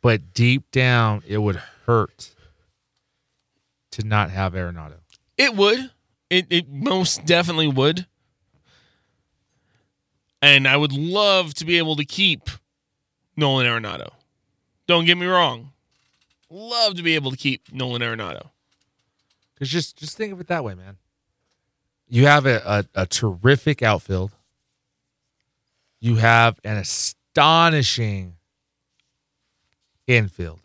But 0.00 0.32
deep 0.32 0.70
down, 0.70 1.24
it 1.26 1.38
would 1.38 1.60
hurt 1.86 2.34
to 3.92 4.06
not 4.06 4.30
have 4.30 4.52
Arenado. 4.52 5.05
It 5.38 5.54
would. 5.54 5.90
It 6.30 6.46
it 6.50 6.68
most 6.68 7.24
definitely 7.24 7.68
would. 7.68 8.06
And 10.42 10.68
I 10.68 10.76
would 10.76 10.92
love 10.92 11.54
to 11.54 11.64
be 11.64 11.78
able 11.78 11.96
to 11.96 12.04
keep 12.04 12.50
Nolan 13.36 13.66
Arenado. 13.66 14.10
Don't 14.86 15.04
get 15.04 15.16
me 15.16 15.26
wrong. 15.26 15.72
Love 16.50 16.94
to 16.94 17.02
be 17.02 17.14
able 17.14 17.30
to 17.30 17.36
keep 17.36 17.72
Nolan 17.72 18.02
Arenado. 18.02 18.50
Because 19.54 19.68
just 19.68 19.96
just 19.96 20.16
think 20.16 20.32
of 20.32 20.40
it 20.40 20.48
that 20.48 20.64
way, 20.64 20.74
man. 20.74 20.96
You 22.08 22.26
have 22.26 22.46
a, 22.46 22.62
a, 22.94 23.02
a 23.02 23.06
terrific 23.06 23.82
outfield. 23.82 24.32
You 26.00 26.16
have 26.16 26.60
an 26.62 26.76
astonishing 26.76 28.36
infield. 30.06 30.60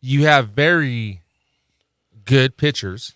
You 0.00 0.26
have 0.26 0.48
very 0.48 1.22
good 2.28 2.56
pitchers 2.58 3.14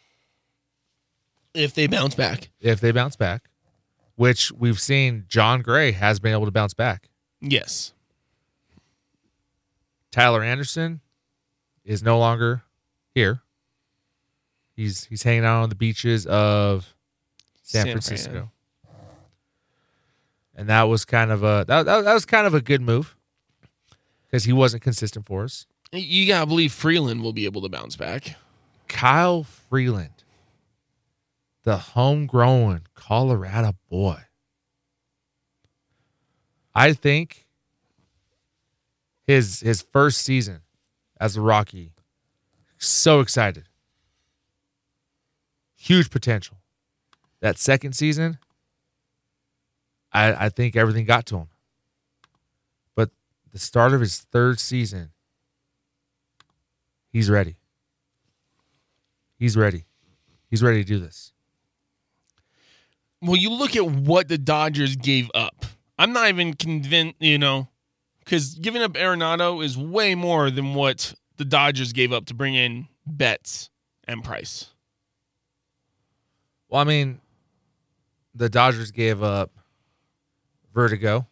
If 1.55 1.75
they 1.75 1.87
bounce 1.87 2.15
back. 2.15 2.51
if 2.61 2.81
they 2.81 2.91
bounce 2.93 3.15
back, 3.15 3.51
which 4.17 4.51
we've 4.53 4.81
seen 4.81 5.27
Jon 5.29 5.61
Gray 5.61 5.93
has 5.93 6.19
been 6.19 6.33
able 6.33 6.47
to 6.47 6.51
bounce 6.51 6.73
back. 6.75 7.11
Yes. 7.41 7.93
Tyler 10.11 10.43
Anderson 10.43 11.01
is 11.85 12.03
no 12.03 12.19
longer 12.19 12.63
here. 13.15 13.43
He's 14.75 15.05
he's 15.05 15.23
hanging 15.23 15.45
out 15.45 15.63
on 15.63 15.69
the 15.69 15.75
beaches 15.75 16.27
of 16.27 16.95
San, 17.63 17.85
San 17.85 17.93
Francisco. 17.93 18.33
Fran. 18.33 18.49
And 20.55 20.69
that 20.69 20.83
was 20.85 21.05
kind 21.05 21.31
of 21.31 21.43
a 21.43 21.65
that, 21.69 21.85
that, 21.85 22.05
that 22.05 22.15
was 22.15 22.25
kind 22.25 22.47
of 22.47 22.55
a 22.55 22.61
good 22.61 22.81
move 22.83 23.17
because 24.27 24.45
he 24.45 24.53
wasn't 24.53 24.83
consistent 24.83 25.27
for 25.27 25.45
us. 25.45 25.67
You 25.93 26.27
gotta 26.27 26.47
believe 26.47 26.73
Freeland 26.73 27.23
will 27.23 27.33
be 27.35 27.45
able 27.45 27.61
to 27.63 27.69
bounce 27.69 27.97
back. 27.97 28.37
Kyle 28.93 29.43
Freeland 29.43 30.23
the 31.65 31.77
homegrown 31.77 32.83
Colorado 32.95 33.73
boy. 33.89 34.21
I 36.75 36.93
think 36.93 37.47
his 39.27 39.61
his 39.61 39.83
first 39.83 40.23
season 40.23 40.63
as 41.21 41.37
a 41.37 41.41
Rocky, 41.41 41.93
so 42.79 43.21
excited. 43.21 43.65
Huge 45.77 46.11
potential. 46.11 46.59
That 47.41 47.59
second 47.59 47.93
season, 47.93 48.39
I 50.13 50.47
I 50.47 50.49
think 50.49 50.75
everything 50.75 51.05
got 51.05 51.27
to 51.27 51.37
him. 51.39 51.49
But 52.95 53.11
the 53.53 53.59
start 53.59 53.93
of 53.93 54.01
his 54.01 54.19
third 54.19 54.59
season, 54.59 55.11
he's 57.13 57.31
ready. 57.31 57.57
He's 59.43 59.57
ready. 59.57 59.87
He's 60.51 60.63
ready 60.63 60.85
to 60.85 60.87
do 60.87 61.01
this. 61.01 61.33
Well, 63.21 63.35
you 63.35 63.51
look 63.51 63.75
at 63.75 63.85
what 63.85 64.29
the 64.29 64.39
Dodgers 64.39 64.95
gave 64.95 65.33
up. 65.35 65.67
I'm 65.99 66.13
not 66.13 66.29
even 66.29 66.55
convinced, 66.55 67.17
you 67.19 67.39
know, 67.39 67.67
because 68.21 68.55
giving 68.55 68.83
up 68.83 68.93
Arenado 68.93 69.65
is 69.65 69.77
way 69.77 70.15
more 70.15 70.49
than 70.49 70.75
what 70.75 71.15
the 71.39 71.45
Dodgers 71.45 71.93
gave 71.93 72.13
up 72.13 72.27
to 72.27 72.35
bring 72.35 72.55
in 72.55 72.87
Betts 73.05 73.69
and 74.07 74.23
Price. 74.23 74.69
Well, 76.69 76.81
I 76.81 76.85
mean, 76.85 77.21
the 78.37 78.49
Dodgers 78.49 78.93
gave 78.93 79.25
up 79.25 79.51
Verdugo. 80.73 81.27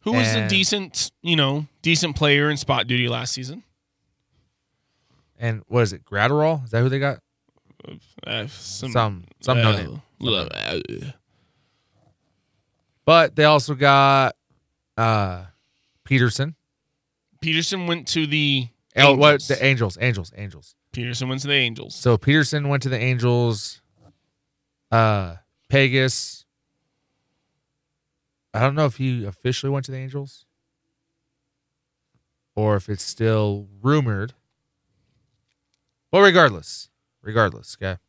Who 0.00 0.12
was 0.12 0.34
a 0.34 0.48
decent, 0.48 1.12
you 1.20 1.36
know, 1.36 1.66
decent 1.82 2.16
player 2.16 2.48
in 2.48 2.56
spot 2.56 2.86
duty 2.86 3.06
last 3.06 3.34
season? 3.34 3.64
And 5.38 5.62
what 5.68 5.82
is 5.82 5.92
it? 5.92 6.04
Graterol? 6.04 6.64
Is 6.64 6.70
that 6.70 6.80
who 6.80 6.88
they 6.88 6.98
got? 6.98 7.20
Uh, 8.26 8.46
some, 8.48 8.90
Some 8.90 9.24
some 9.40 9.62
no 9.62 9.72
name. 9.72 10.02
uh, 10.24 10.78
But 13.04 13.36
they 13.36 13.44
also 13.44 13.74
got 13.74 14.34
uh 14.96 15.44
Pederson. 16.08 16.54
Pederson 17.42 17.86
went 17.86 18.08
to 18.08 18.26
the 18.26 18.68
Oh, 18.96 19.14
what 19.14 19.42
the 19.42 19.62
Angels, 19.62 19.98
Angels, 20.00 20.32
Angels. 20.36 20.74
Pederson 20.92 21.28
went 21.28 21.42
to 21.42 21.48
the 21.48 21.54
Angels. 21.54 21.94
So 21.94 22.16
Pederson 22.16 22.68
went 22.68 22.82
to 22.84 22.88
the 22.88 22.98
Angels. 22.98 23.82
Uh 24.90 25.36
Pegas. 25.70 26.44
I 28.54 28.60
don't 28.60 28.74
know 28.74 28.86
if 28.86 28.96
he 28.96 29.24
officially 29.26 29.70
went 29.70 29.84
to 29.84 29.92
the 29.92 29.98
Angels. 29.98 30.46
Or 32.54 32.74
if 32.76 32.88
it's 32.88 33.04
still 33.04 33.68
rumored. 33.82 34.32
Well, 36.16 36.24
regardless. 36.24 36.88
Regardless, 37.20 37.76
okay. 37.78 38.00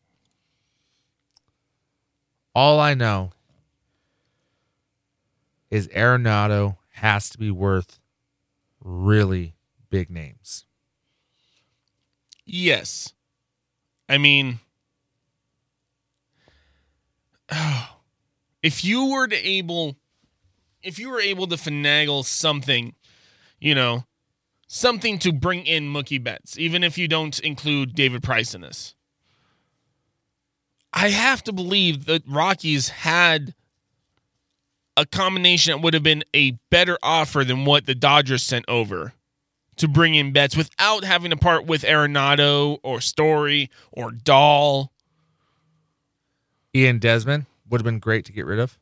All 2.56 2.80
I 2.80 2.94
know 2.94 3.32
is 5.70 5.90
Arenado 5.90 6.78
has 6.92 7.30
to 7.32 7.38
be 7.38 7.52
worth 7.52 8.00
really 8.82 9.56
big 9.90 10.10
names. 10.10 10.64
Yes. 12.46 13.12
I 14.08 14.18
mean, 14.18 14.62
if 18.64 18.86
you 18.86 19.08
were 19.08 19.28
to 19.28 19.36
able, 19.36 19.98
if 20.82 20.98
you 20.98 21.10
were 21.10 21.20
able 21.20 21.48
to 21.48 21.58
finagle 21.58 22.24
something, 22.24 22.96
you 23.60 23.76
know, 23.76 24.06
something 24.68 25.18
to 25.20 25.32
bring 25.32 25.66
in 25.66 25.92
Mookie 25.92 26.24
Betts, 26.24 26.58
even 26.60 26.84
if 26.84 26.98
you 26.98 27.08
don't 27.08 27.40
include 27.40 27.96
David 27.96 28.22
Price 28.22 28.54
in 28.54 28.62
this, 28.62 28.96
I 30.94 31.10
have 31.10 31.44
to 31.46 31.54
believe 31.54 32.06
that 32.06 32.24
Rockies 32.28 32.90
had 32.90 33.54
a 34.96 35.06
combination 35.06 35.72
that 35.72 35.82
would 35.82 35.94
have 35.94 36.04
been 36.04 36.24
a 36.34 36.52
better 36.70 36.98
offer 37.02 37.44
than 37.44 37.66
what 37.66 37.86
the 37.86 37.96
Dodgers 37.96 38.44
sent 38.44 38.66
over 38.68 39.14
to 39.78 39.88
bring 39.88 40.16
in 40.16 40.34
Betts 40.34 40.58
without 40.58 41.04
having 41.04 41.30
to 41.30 41.38
part 41.38 41.66
with 41.66 41.84
Arenado 41.84 42.80
or 42.84 43.00
Story 43.00 43.70
or 43.92 44.12
Dahl. 44.12 44.92
Ian 46.76 47.00
Desmond 47.00 47.46
would 47.70 47.80
have 47.80 47.86
been 47.86 48.00
great 48.00 48.26
to 48.26 48.32
get 48.32 48.46
rid 48.46 48.60
of. 48.60 48.78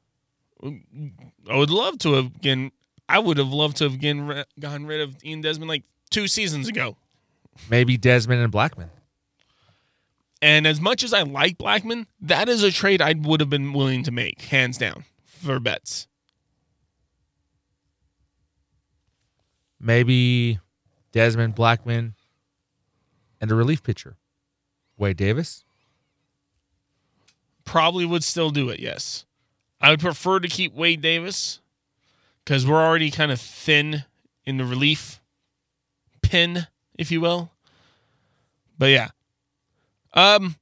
I 0.63 1.55
would 1.57 1.69
love 1.69 1.99
to 1.99 2.13
have 2.13 2.35
again. 2.37 2.71
I 3.07 3.19
would 3.19 3.37
have 3.37 3.51
loved 3.51 3.77
to 3.77 3.83
have 3.85 3.93
again 3.93 4.43
gotten 4.59 4.85
rid 4.85 5.01
of 5.01 5.23
Ian 5.23 5.41
Desmond 5.41 5.69
like 5.69 5.83
two 6.09 6.27
seasons 6.27 6.67
ago. 6.67 6.97
Maybe 7.69 7.97
Desmond 7.97 8.41
and 8.41 8.51
Blackmon. 8.51 8.89
And 10.41 10.67
as 10.67 10.81
much 10.81 11.03
as 11.03 11.13
I 11.13 11.21
like 11.23 11.57
Blackmon, 11.57 12.07
that 12.21 12.49
is 12.49 12.61
a 12.61 12.71
trade 12.71 13.01
I 13.01 13.13
would 13.13 13.39
have 13.39 13.49
been 13.49 13.73
willing 13.73 14.03
to 14.03 14.11
make, 14.11 14.41
hands 14.43 14.77
down, 14.77 15.05
for 15.23 15.59
Betts. 15.59 16.07
Maybe 19.79 20.59
Desmond 21.11 21.55
Blackmon 21.55 22.13
and 23.39 23.51
a 23.51 23.55
relief 23.55 23.83
pitcher. 23.83 24.17
Wade 24.97 25.17
Davis. 25.17 25.63
Probably 27.63 28.05
would 28.05 28.23
still 28.23 28.49
do 28.49 28.69
it, 28.69 28.79
yes. 28.79 29.25
I 29.81 29.89
would 29.89 29.99
prefer 29.99 30.39
to 30.39 30.47
keep 30.47 30.73
Wade 30.73 31.01
Davis 31.01 31.61
because 32.45 32.65
we're 32.65 32.83
already 32.83 33.11
kind 33.11 33.31
of 33.31 33.41
thin 33.41 34.05
in 34.45 34.57
the 34.57 34.65
relief 34.65 35.19
pin, 36.21 36.67
if 36.97 37.11
you 37.11 37.19
will. 37.19 37.51
But 38.77 38.87
yeah. 38.87 39.09
Um 40.13 40.55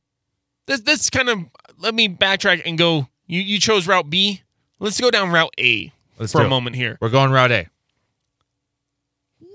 this 0.65 0.81
this 0.81 1.09
kind 1.09 1.29
of 1.29 1.39
let 1.77 1.93
me 1.93 2.07
backtrack 2.09 2.61
and 2.65 2.77
go 2.77 3.07
you 3.27 3.41
you 3.41 3.59
chose 3.59 3.87
route 3.87 4.09
B. 4.09 4.41
Let's 4.79 4.99
go 4.99 5.11
down 5.11 5.31
route 5.31 5.53
A 5.59 5.91
Let's 6.17 6.31
for 6.31 6.41
a 6.41 6.45
it. 6.45 6.49
moment 6.49 6.75
here. 6.75 6.97
We're 7.01 7.09
going 7.09 7.31
route 7.31 7.51
A. 7.51 7.67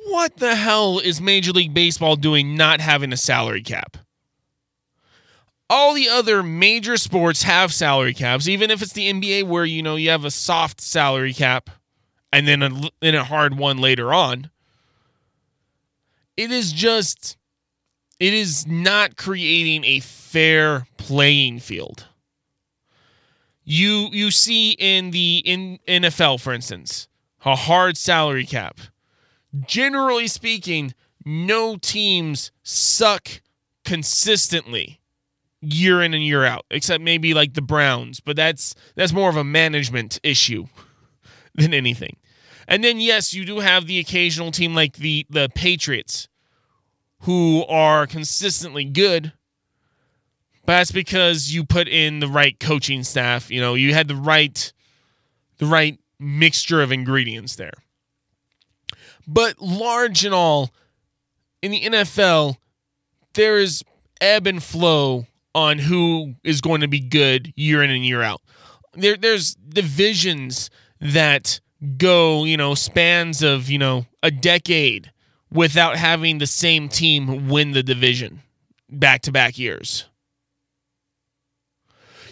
What 0.06 0.36
the 0.36 0.54
hell 0.54 0.98
is 0.98 1.20
Major 1.20 1.52
League 1.52 1.74
Baseball 1.74 2.16
doing 2.16 2.56
not 2.56 2.80
having 2.80 3.12
a 3.12 3.16
salary 3.16 3.62
cap? 3.62 3.98
All 5.70 5.92
the 5.92 6.08
other 6.08 6.42
major 6.42 6.96
sports 6.96 7.42
have 7.42 7.74
salary 7.74 8.14
caps, 8.14 8.48
even 8.48 8.70
if 8.70 8.80
it's 8.80 8.94
the 8.94 9.12
NBA 9.12 9.44
where 9.44 9.66
you 9.66 9.82
know 9.82 9.96
you 9.96 10.08
have 10.08 10.24
a 10.24 10.30
soft 10.30 10.80
salary 10.80 11.34
cap 11.34 11.68
and 12.32 12.46
then 12.46 12.62
a, 12.62 12.70
then 13.00 13.14
a 13.14 13.24
hard 13.24 13.56
one 13.56 13.78
later 13.78 14.12
on. 14.12 14.50
It 16.36 16.50
is 16.50 16.72
just 16.72 17.36
it 18.20 18.34
is 18.34 18.66
not 18.66 19.16
creating 19.16 19.84
a 19.84 20.00
fair 20.00 20.86
playing 20.96 21.60
field. 21.60 22.06
You 23.64 24.08
you 24.12 24.30
see 24.30 24.72
in 24.72 25.10
the 25.10 25.42
in 25.44 25.78
NFL 25.86 26.40
for 26.40 26.52
instance, 26.52 27.08
a 27.44 27.56
hard 27.56 27.96
salary 27.96 28.46
cap 28.46 28.80
generally 29.66 30.26
speaking, 30.26 30.94
no 31.24 31.76
teams 31.76 32.50
suck 32.62 33.40
consistently 33.84 35.00
year 35.60 36.02
in 36.02 36.14
and 36.14 36.22
year 36.22 36.44
out, 36.44 36.64
except 36.70 37.02
maybe 37.02 37.34
like 37.34 37.54
the 37.54 37.62
Browns, 37.62 38.20
but 38.20 38.36
that's 38.36 38.74
that's 38.94 39.12
more 39.12 39.28
of 39.28 39.36
a 39.36 39.44
management 39.44 40.20
issue 40.22 40.66
than 41.58 41.74
anything. 41.74 42.16
And 42.66 42.84
then 42.84 43.00
yes, 43.00 43.32
you 43.32 43.44
do 43.44 43.60
have 43.60 43.86
the 43.86 43.98
occasional 43.98 44.50
team 44.50 44.74
like 44.74 44.96
the 44.96 45.26
the 45.30 45.48
Patriots 45.54 46.28
who 47.20 47.64
are 47.66 48.06
consistently 48.06 48.84
good. 48.84 49.32
But 50.64 50.74
that's 50.74 50.92
because 50.92 51.52
you 51.52 51.64
put 51.64 51.88
in 51.88 52.20
the 52.20 52.28
right 52.28 52.58
coaching 52.60 53.02
staff, 53.02 53.50
you 53.50 53.60
know, 53.60 53.74
you 53.74 53.94
had 53.94 54.06
the 54.06 54.16
right 54.16 54.72
the 55.56 55.66
right 55.66 55.98
mixture 56.20 56.82
of 56.82 56.92
ingredients 56.92 57.56
there. 57.56 57.72
But 59.26 59.60
large 59.60 60.24
and 60.24 60.34
all, 60.34 60.70
in 61.62 61.70
the 61.70 61.82
NFL, 61.82 62.56
there 63.34 63.58
is 63.58 63.82
ebb 64.20 64.46
and 64.46 64.62
flow 64.62 65.26
on 65.54 65.78
who 65.78 66.34
is 66.44 66.60
going 66.60 66.80
to 66.80 66.88
be 66.88 67.00
good 67.00 67.52
year 67.56 67.82
in 67.82 67.90
and 67.90 68.04
year 68.04 68.22
out. 68.22 68.40
There, 68.94 69.16
there's 69.16 69.54
divisions 69.54 70.70
that 71.00 71.60
go, 71.96 72.44
you 72.44 72.56
know, 72.56 72.74
spans 72.74 73.42
of, 73.42 73.70
you 73.70 73.78
know, 73.78 74.06
a 74.22 74.30
decade 74.30 75.10
without 75.52 75.96
having 75.96 76.38
the 76.38 76.46
same 76.46 76.88
team 76.88 77.48
win 77.48 77.72
the 77.72 77.82
division 77.82 78.40
back 78.90 79.22
to 79.22 79.32
back 79.32 79.58
years. 79.58 80.04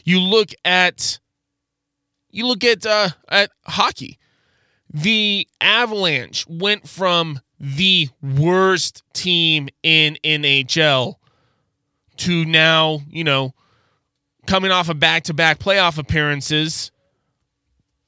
You 0.05 0.21
look 0.21 0.51
at 0.65 1.19
you 2.31 2.47
look 2.47 2.65
at 2.65 2.85
uh, 2.87 3.09
at 3.29 3.51
hockey 3.67 4.19
the 4.93 5.47
Avalanche 5.61 6.47
went 6.49 6.89
from 6.89 7.41
the 7.59 8.09
worst 8.23 9.03
team 9.13 9.69
in 9.83 10.17
NHL 10.25 11.17
to 12.19 12.45
now, 12.45 13.01
you 13.11 13.25
know, 13.25 13.55
coming 14.47 14.71
off 14.71 14.89
of 14.89 14.99
back 15.01 15.25
to 15.25 15.35
back 15.35 15.59
playoff 15.59 15.99
appearances, 15.99 16.93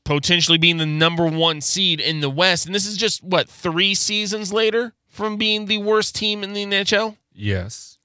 potentially 0.08 0.58
being 0.58 0.78
the 0.78 0.86
number 0.86 1.26
one 1.26 1.60
seed 1.60 2.00
in 2.00 2.20
the 2.20 2.30
West. 2.30 2.64
And 2.66 2.74
this 2.74 2.86
is 2.86 2.96
just, 2.96 3.22
what, 3.22 3.48
three 3.48 3.94
seasons 3.94 4.52
later 4.52 4.94
from 5.06 5.36
being 5.36 5.66
the 5.66 5.78
worst 5.78 6.16
team 6.16 6.42
in 6.42 6.54
the 6.54 6.64
NHL? 6.64 7.16
Yes. 7.32 7.98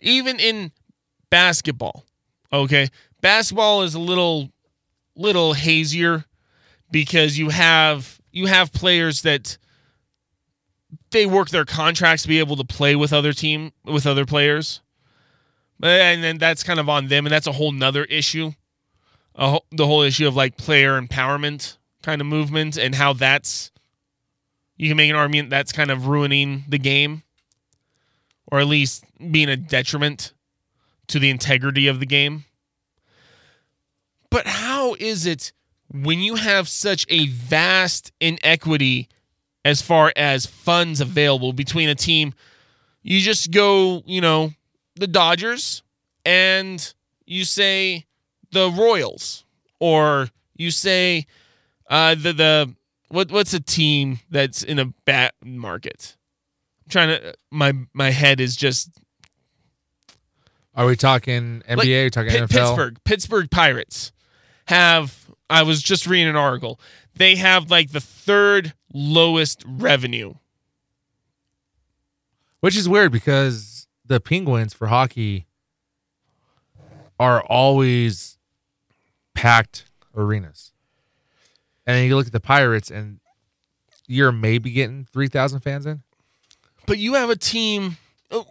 Even 0.00 0.40
in 0.40 0.72
basketball, 1.30 2.04
Okay. 2.52 2.88
Basketball 3.20 3.82
is 3.82 3.94
a 3.94 3.98
little 3.98 4.50
little 5.16 5.54
hazier 5.54 6.24
because 6.90 7.36
you 7.36 7.48
have 7.48 8.20
you 8.30 8.46
have 8.46 8.72
players 8.72 9.22
that 9.22 9.58
they 11.10 11.26
work 11.26 11.50
their 11.50 11.64
contracts 11.64 12.22
to 12.22 12.28
be 12.28 12.38
able 12.38 12.56
to 12.56 12.64
play 12.64 12.94
with 12.94 13.12
other 13.12 13.32
team 13.32 13.72
with 13.84 14.06
other 14.06 14.24
players. 14.24 14.82
And 15.82 16.22
then 16.22 16.38
that's 16.38 16.62
kind 16.62 16.78
of 16.78 16.88
on 16.88 17.08
them 17.08 17.26
and 17.26 17.32
that's 17.32 17.46
a 17.48 17.52
whole 17.52 17.72
nother 17.72 18.04
issue. 18.04 18.52
The 19.36 19.86
whole 19.86 20.02
issue 20.02 20.28
of 20.28 20.36
like 20.36 20.56
player 20.56 21.00
empowerment 21.00 21.76
kind 22.02 22.20
of 22.20 22.26
movement 22.26 22.76
and 22.76 22.94
how 22.94 23.14
that's 23.14 23.70
you 24.76 24.88
can 24.88 24.96
make 24.96 25.10
an 25.10 25.16
argument 25.16 25.50
that's 25.50 25.72
kind 25.72 25.90
of 25.90 26.06
ruining 26.06 26.64
the 26.68 26.78
game 26.78 27.22
or 28.50 28.60
at 28.60 28.66
least 28.66 29.04
being 29.30 29.48
a 29.48 29.56
detriment 29.56 30.32
to 31.08 31.18
the 31.18 31.30
integrity 31.30 31.86
of 31.86 32.00
the 32.00 32.06
game. 32.06 32.44
But 34.30 34.46
how 34.46 34.94
is 34.98 35.26
it 35.26 35.52
when 35.92 36.20
you 36.20 36.34
have 36.36 36.68
such 36.68 37.06
a 37.08 37.26
vast 37.26 38.12
inequity 38.20 39.08
as 39.64 39.80
far 39.80 40.12
as 40.16 40.46
funds 40.46 41.00
available 41.00 41.52
between 41.52 41.88
a 41.88 41.94
team? 41.94 42.34
You 43.02 43.20
just 43.20 43.50
go, 43.50 44.02
you 44.06 44.20
know, 44.20 44.52
the 44.96 45.06
Dodgers 45.06 45.82
and 46.24 46.94
you 47.26 47.44
say 47.44 48.06
the 48.54 48.70
Royals, 48.70 49.44
or 49.80 50.28
you 50.56 50.70
say 50.70 51.26
uh, 51.90 52.14
the 52.14 52.32
the 52.32 52.74
what 53.08 53.30
what's 53.30 53.52
a 53.52 53.60
team 53.60 54.20
that's 54.30 54.62
in 54.62 54.78
a 54.78 54.86
bad 55.04 55.32
market? 55.44 56.16
I'm 56.86 56.90
trying 56.90 57.08
to 57.20 57.34
my 57.50 57.72
my 57.92 58.10
head 58.10 58.40
is 58.40 58.56
just 58.56 58.90
Are 60.74 60.86
we 60.86 60.96
talking 60.96 61.62
NBA? 61.68 61.76
like, 61.76 61.88
Are 61.88 62.04
we 62.04 62.10
talking 62.10 62.30
Pi- 62.30 62.38
NFL? 62.38 62.48
Pittsburgh 62.48 62.98
Pittsburgh 63.04 63.50
Pirates 63.50 64.12
have 64.66 65.30
I 65.50 65.62
was 65.62 65.82
just 65.82 66.06
reading 66.06 66.28
an 66.28 66.36
article. 66.36 66.80
They 67.16 67.36
have 67.36 67.70
like 67.70 67.92
the 67.92 68.00
third 68.00 68.72
lowest 68.92 69.62
revenue. 69.66 70.34
Which 72.60 72.76
is 72.76 72.88
weird 72.88 73.12
because 73.12 73.86
the 74.06 74.20
Penguins 74.20 74.72
for 74.72 74.86
hockey 74.86 75.46
are 77.20 77.42
always 77.42 78.33
packed 79.34 79.84
arenas. 80.14 80.72
And 81.86 82.06
you 82.06 82.16
look 82.16 82.26
at 82.26 82.32
the 82.32 82.40
Pirates 82.40 82.90
and 82.90 83.20
you're 84.06 84.32
maybe 84.32 84.70
getting 84.70 85.06
3,000 85.12 85.60
fans 85.60 85.86
in. 85.86 86.02
But 86.86 86.98
you 86.98 87.14
have 87.14 87.30
a 87.30 87.36
team 87.36 87.96
oh, 88.30 88.46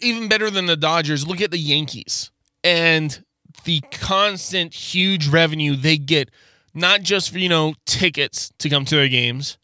even 0.00 0.28
better 0.28 0.50
than 0.50 0.66
the 0.66 0.76
Dodgers. 0.76 1.26
Look 1.26 1.40
at 1.40 1.50
the 1.50 1.58
Yankees 1.58 2.30
and 2.62 3.24
the 3.64 3.80
constant 3.90 4.74
huge 4.74 5.28
revenue 5.28 5.76
they 5.76 5.96
get, 5.96 6.30
not 6.74 7.02
just 7.02 7.30
for, 7.30 7.38
you 7.38 7.48
know, 7.48 7.74
tickets 7.86 8.52
to 8.58 8.68
come 8.68 8.84
to 8.86 8.96
their 8.96 9.08
games, 9.08 9.58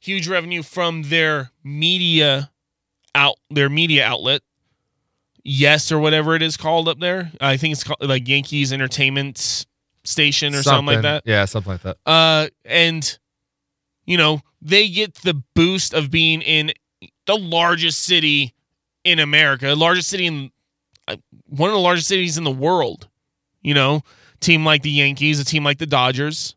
huge 0.00 0.28
revenue 0.28 0.62
from 0.62 1.04
their 1.04 1.50
media 1.62 2.50
out 3.14 3.36
their 3.50 3.70
media 3.70 4.04
outlet. 4.04 4.42
Yes, 5.46 5.92
or 5.92 5.98
whatever 5.98 6.34
it 6.34 6.42
is 6.42 6.56
called 6.56 6.88
up 6.88 7.00
there. 7.00 7.30
I 7.38 7.58
think 7.58 7.72
it's 7.72 7.84
called 7.84 7.98
like 8.00 8.26
Yankees 8.26 8.72
Entertainment 8.72 9.66
Station 10.04 10.54
or 10.54 10.62
something, 10.62 10.96
like 10.96 11.02
that. 11.02 11.22
Yeah, 11.24 11.44
something 11.46 11.72
like 11.72 11.82
that. 11.82 11.96
Uh, 12.04 12.48
and 12.64 13.18
you 14.04 14.16
know 14.16 14.40
they 14.60 14.88
get 14.88 15.14
the 15.16 15.42
boost 15.54 15.94
of 15.94 16.10
being 16.10 16.42
in 16.42 16.72
the 17.26 17.36
largest 17.36 18.02
city 18.02 18.54
in 19.04 19.18
America, 19.18 19.74
largest 19.74 20.08
city 20.08 20.26
in 20.26 20.50
uh, 21.08 21.16
one 21.46 21.70
of 21.70 21.74
the 21.74 21.80
largest 21.80 22.08
cities 22.08 22.38
in 22.38 22.44
the 22.44 22.50
world. 22.50 23.08
You 23.62 23.74
know, 23.74 24.02
team 24.40 24.64
like 24.64 24.82
the 24.82 24.90
Yankees, 24.90 25.40
a 25.40 25.44
team 25.44 25.64
like 25.64 25.78
the 25.78 25.86
Dodgers. 25.86 26.54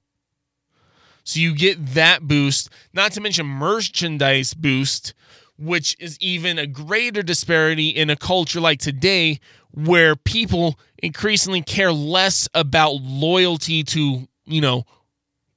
So 1.23 1.41
you 1.41 1.55
get 1.55 1.93
that 1.93 2.21
boost, 2.21 2.69
not 2.93 3.11
to 3.13 3.21
mention 3.21 3.45
merchandise 3.45 4.53
boost, 4.53 5.13
which 5.57 5.95
is 5.99 6.17
even 6.21 6.57
a 6.57 6.67
greater 6.67 7.21
disparity 7.21 7.89
in 7.89 8.09
a 8.09 8.15
culture 8.15 8.61
like 8.61 8.79
today 8.79 9.39
where 9.77 10.15
people 10.15 10.79
increasingly 11.03 11.61
care 11.61 11.91
less 11.93 12.49
about 12.55 12.93
loyalty 13.01 13.83
to, 13.83 14.27
you 14.45 14.61
know, 14.61 14.83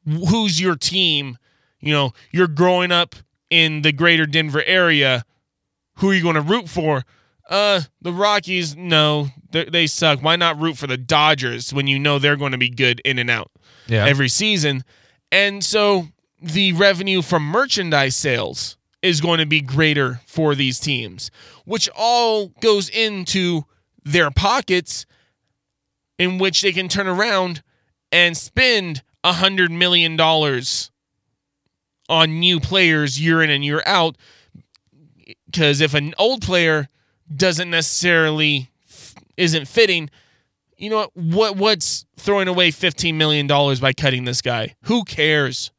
who's 0.07 0.61
your 0.61 0.77
team. 0.77 1.39
You 1.81 1.95
know, 1.95 2.13
you're 2.31 2.47
growing 2.49 2.93
up 2.93 3.15
in 3.49 3.81
the 3.83 3.93
greater 3.93 4.27
Denver 4.27 4.63
area. 4.67 5.25
Who 5.97 6.11
are 6.11 6.15
you 6.15 6.23
going 6.23 6.35
to 6.35 6.43
root 6.43 6.69
for? 6.69 7.05
Uh, 7.49 7.81
the 8.03 8.13
Rockies, 8.13 8.77
no, 8.77 9.29
they 9.51 9.87
suck. 9.87 10.23
Why 10.23 10.37
not 10.37 10.61
root 10.61 10.77
for 10.77 10.87
the 10.87 10.99
Dodgers 10.99 11.73
when 11.73 11.87
you 11.87 11.99
know 11.99 12.19
they're 12.19 12.37
going 12.37 12.53
to 12.53 12.59
be 12.59 12.69
good 12.69 13.01
in 13.05 13.19
and 13.19 13.31
out 13.31 13.51
Yeah. 13.89 14.05
every 14.07 14.29
season? 14.29 14.85
And 15.33 15.65
so 15.65 16.09
the 16.43 16.73
revenue 16.75 17.23
from 17.23 17.43
merchandise 17.45 18.15
sales 18.17 18.77
is 19.03 19.21
going 19.23 19.39
to 19.39 19.47
be 19.47 19.61
greater 19.63 20.21
for 20.27 20.55
these 20.55 20.79
teams, 20.79 21.31
which 21.65 21.89
all 21.97 22.49
goes 22.61 22.89
into 22.91 23.65
their 24.05 24.31
pockets, 24.31 25.07
in 26.19 26.39
which 26.39 26.61
they 26.61 26.73
can 26.73 26.89
turn 26.89 27.07
around 27.07 27.63
and 28.13 28.37
spend 28.37 29.03
a 29.23 29.35
hundred 29.35 29.71
million 29.71 30.17
dollars 30.17 30.91
on 32.09 32.41
new 32.41 32.59
players 32.61 33.21
year 33.21 33.43
in 33.43 33.51
and 33.51 33.65
year 33.65 33.83
out. 33.87 34.17
Because 35.47 35.81
if 35.81 35.95
an 35.95 36.15
old 36.19 36.43
player 36.43 36.89
doesn't 37.35 37.71
necessarily 37.71 38.71
isn't 39.37 39.67
fitting, 39.67 40.11
you 40.77 40.91
know 40.91 41.09
what? 41.15 41.17
What 41.17 41.57
what's 41.57 42.07
throwing 42.17 42.49
away 42.49 42.71
fifteen 42.71 43.19
million 43.19 43.47
dollars 43.47 43.81
by 43.81 43.93
cutting 43.93 44.25
this 44.25 44.43
guy? 44.43 44.75
Who 44.85 45.05
cares? 45.05 45.71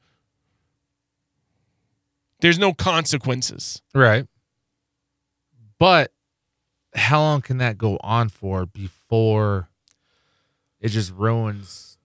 There's 2.40 2.60
no 2.60 2.74
consequences. 2.74 3.82
Right. 3.94 4.26
But 5.78 6.12
how 6.96 7.22
long 7.22 7.42
can 7.42 7.58
that 7.58 7.78
go 7.78 7.98
on 8.02 8.30
for 8.30 8.66
before 8.66 9.70
it 10.80 10.90
just 10.90 11.14
ruins 11.14 11.98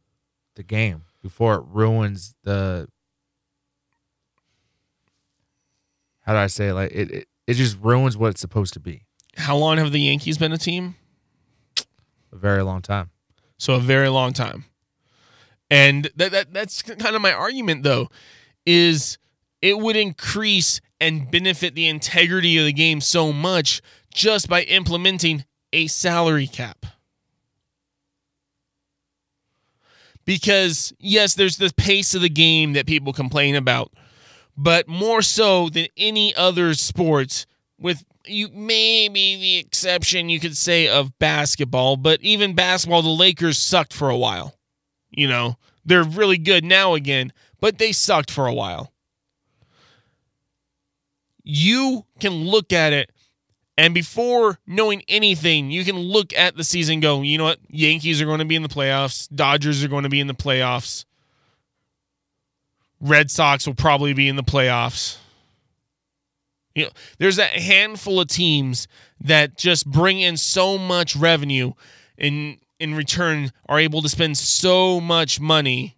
the 0.54 0.62
game? 0.62 1.04
Before 1.22 1.56
it 1.56 1.64
ruins 1.66 2.34
the 2.44 2.88
how 6.20 6.32
do 6.32 6.38
I 6.38 6.46
say 6.48 6.68
it? 6.68 6.74
Like 6.74 6.92
it, 6.92 7.10
it, 7.10 7.28
it 7.46 7.54
just 7.54 7.78
ruins 7.80 8.16
what 8.16 8.30
it's 8.30 8.40
supposed 8.40 8.74
to 8.74 8.80
be. 8.80 9.02
How 9.36 9.56
long 9.56 9.78
have 9.78 9.92
the 9.92 10.00
Yankees 10.00 10.38
been 10.38 10.52
a 10.52 10.58
team? 10.58 10.96
A 12.32 12.36
very 12.36 12.62
long 12.62 12.82
time. 12.82 13.10
So 13.58 13.74
a 13.74 13.80
very 13.80 14.08
long 14.08 14.32
time. 14.32 14.64
And 15.70 16.10
that, 16.16 16.32
that 16.32 16.52
that's 16.52 16.82
kind 16.82 17.16
of 17.16 17.22
my 17.22 17.32
argument 17.32 17.82
though 17.82 18.08
is 18.64 19.18
it 19.62 19.78
would 19.78 19.96
increase 19.96 20.80
and 21.00 21.30
benefit 21.30 21.74
the 21.74 21.88
integrity 21.88 22.58
of 22.58 22.64
the 22.64 22.72
game 22.72 23.00
so 23.00 23.32
much 23.32 23.80
just 24.16 24.48
by 24.48 24.62
implementing 24.62 25.44
a 25.72 25.86
salary 25.86 26.46
cap. 26.46 26.86
Because 30.24 30.92
yes, 30.98 31.34
there's 31.34 31.58
the 31.58 31.72
pace 31.76 32.14
of 32.14 32.22
the 32.22 32.28
game 32.28 32.72
that 32.72 32.86
people 32.86 33.12
complain 33.12 33.54
about, 33.54 33.92
but 34.56 34.88
more 34.88 35.22
so 35.22 35.68
than 35.68 35.86
any 35.96 36.34
other 36.34 36.74
sports 36.74 37.46
with 37.78 38.04
you 38.26 38.48
maybe 38.52 39.36
the 39.36 39.58
exception 39.58 40.28
you 40.28 40.40
could 40.40 40.56
say 40.56 40.88
of 40.88 41.16
basketball, 41.20 41.96
but 41.96 42.20
even 42.22 42.54
basketball, 42.54 43.02
the 43.02 43.08
Lakers 43.08 43.58
sucked 43.58 43.92
for 43.92 44.10
a 44.10 44.16
while. 44.16 44.56
You 45.10 45.28
know, 45.28 45.56
they're 45.84 46.02
really 46.02 46.38
good 46.38 46.64
now 46.64 46.94
again, 46.94 47.32
but 47.60 47.78
they 47.78 47.92
sucked 47.92 48.30
for 48.30 48.48
a 48.48 48.54
while. 48.54 48.92
You 51.44 52.04
can 52.18 52.32
look 52.32 52.72
at 52.72 52.92
it, 52.92 53.12
and 53.78 53.94
before 53.94 54.58
knowing 54.66 55.02
anything, 55.08 55.70
you 55.70 55.84
can 55.84 55.96
look 55.96 56.32
at 56.34 56.56
the 56.56 56.64
season 56.64 57.00
go, 57.00 57.22
you 57.22 57.38
know 57.38 57.44
what? 57.44 57.58
Yankees 57.68 58.20
are 58.22 58.26
going 58.26 58.38
to 58.38 58.44
be 58.44 58.56
in 58.56 58.62
the 58.62 58.68
playoffs, 58.68 59.28
Dodgers 59.34 59.84
are 59.84 59.88
going 59.88 60.04
to 60.04 60.08
be 60.08 60.20
in 60.20 60.26
the 60.26 60.34
playoffs, 60.34 61.04
Red 63.00 63.30
Sox 63.30 63.66
will 63.66 63.74
probably 63.74 64.12
be 64.12 64.28
in 64.28 64.36
the 64.36 64.42
playoffs. 64.42 65.18
You 66.74 66.84
know, 66.84 66.90
there's 67.18 67.38
a 67.38 67.46
handful 67.46 68.20
of 68.20 68.28
teams 68.28 68.86
that 69.20 69.56
just 69.56 69.86
bring 69.86 70.20
in 70.20 70.36
so 70.36 70.76
much 70.76 71.16
revenue 71.16 71.72
and 72.18 72.58
in 72.78 72.94
return 72.94 73.50
are 73.66 73.78
able 73.78 74.02
to 74.02 74.08
spend 74.08 74.36
so 74.36 75.00
much 75.00 75.40
money 75.40 75.96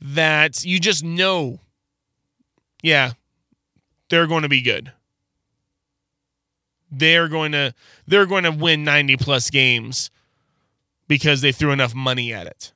that 0.00 0.62
you 0.64 0.78
just 0.78 1.02
know 1.02 1.60
yeah, 2.82 3.12
they're 4.10 4.26
going 4.26 4.42
to 4.42 4.48
be 4.48 4.62
good. 4.62 4.92
They're 6.90 7.28
going 7.28 7.52
to 7.52 7.74
they're 8.06 8.26
going 8.26 8.44
to 8.44 8.52
win 8.52 8.84
90 8.84 9.16
plus 9.16 9.50
games 9.50 10.10
because 11.08 11.40
they 11.40 11.52
threw 11.52 11.72
enough 11.72 11.94
money 11.94 12.32
at 12.32 12.46
it. 12.46 12.72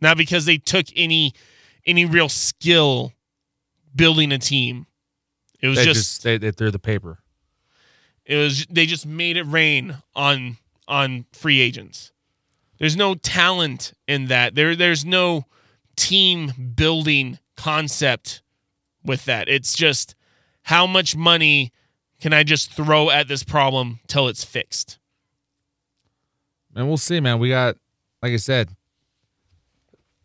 Not 0.00 0.16
because 0.16 0.44
they 0.44 0.58
took 0.58 0.86
any 0.96 1.32
any 1.86 2.04
real 2.04 2.28
skill 2.28 3.12
building 3.94 4.32
a 4.32 4.38
team. 4.38 4.86
It 5.60 5.68
was 5.68 5.78
They 5.78 5.84
just, 5.84 6.00
just, 6.00 6.22
they, 6.22 6.38
they 6.38 6.50
threw 6.50 6.70
the 6.70 6.78
paper. 6.78 7.18
It 8.24 8.36
was 8.36 8.66
they 8.70 8.86
just 8.86 9.06
made 9.06 9.36
it 9.36 9.42
rain 9.44 9.96
on 10.14 10.56
on 10.88 11.26
free 11.32 11.60
agents. 11.60 12.12
There's 12.78 12.96
no 12.96 13.14
talent 13.14 13.92
in 14.08 14.26
that. 14.26 14.54
There 14.54 14.74
there's 14.74 15.04
no 15.04 15.46
team 15.96 16.72
building 16.74 17.38
concept 17.56 18.42
with 19.04 19.24
that. 19.26 19.48
It's 19.48 19.74
just 19.74 20.14
how 20.64 20.86
much 20.86 21.14
money 21.16 21.72
can 22.20 22.32
I 22.32 22.42
just 22.42 22.72
throw 22.72 23.10
at 23.10 23.28
this 23.28 23.42
problem 23.42 24.00
till 24.06 24.28
it's 24.28 24.44
fixed? 24.44 24.98
And 26.74 26.86
we'll 26.86 26.98
see, 26.98 27.20
man. 27.20 27.38
We 27.38 27.48
got, 27.48 27.76
like 28.22 28.32
I 28.32 28.36
said, 28.36 28.70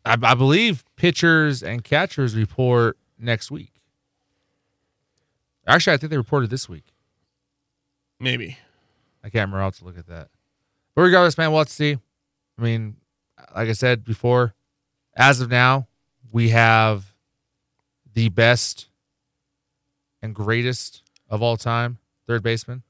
I, 0.05 0.17
I 0.21 0.35
believe 0.35 0.83
pitchers 0.95 1.63
and 1.63 1.83
catchers 1.83 2.35
report 2.35 2.97
next 3.17 3.49
week. 3.49 3.71
Actually, 5.67 5.93
I 5.93 5.97
think 5.97 6.11
they 6.11 6.17
reported 6.17 6.49
this 6.49 6.69
week. 6.69 6.93
Maybe. 8.19 8.57
I 9.23 9.29
can't 9.29 9.47
remember. 9.47 9.59
I'll 9.59 9.65
have 9.65 9.77
to 9.77 9.85
look 9.85 9.97
at 9.97 10.07
that. 10.07 10.29
But 10.93 11.01
regardless, 11.01 11.37
man, 11.37 11.49
we'll 11.49 11.61
have 11.61 11.67
to 11.67 11.73
see. 11.73 11.97
I 12.57 12.61
mean, 12.61 12.97
like 13.55 13.69
I 13.69 13.73
said 13.73 14.03
before, 14.03 14.53
as 15.15 15.41
of 15.41 15.49
now, 15.49 15.87
we 16.31 16.49
have 16.49 17.13
the 18.13 18.29
best 18.29 18.87
and 20.21 20.35
greatest 20.35 21.01
of 21.29 21.41
all 21.41 21.57
time 21.57 21.97
third 22.27 22.43
baseman. 22.43 22.83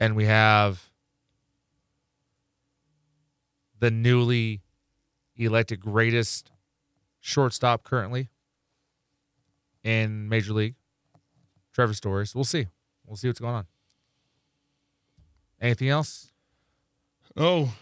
And 0.00 0.16
we 0.16 0.24
have 0.26 0.90
the 3.78 3.90
newly 3.90 4.62
elected 5.36 5.80
greatest 5.80 6.50
shortstop 7.20 7.84
currently 7.84 8.28
in 9.84 10.28
Major 10.28 10.52
League, 10.52 10.74
Trevor 11.72 11.94
Story. 11.94 12.26
So 12.26 12.38
we'll 12.38 12.44
see. 12.44 12.66
We'll 13.06 13.16
see 13.16 13.28
what's 13.28 13.40
going 13.40 13.54
on. 13.54 13.66
Anything 15.60 15.88
else? 15.88 16.32
Oh, 17.36 17.74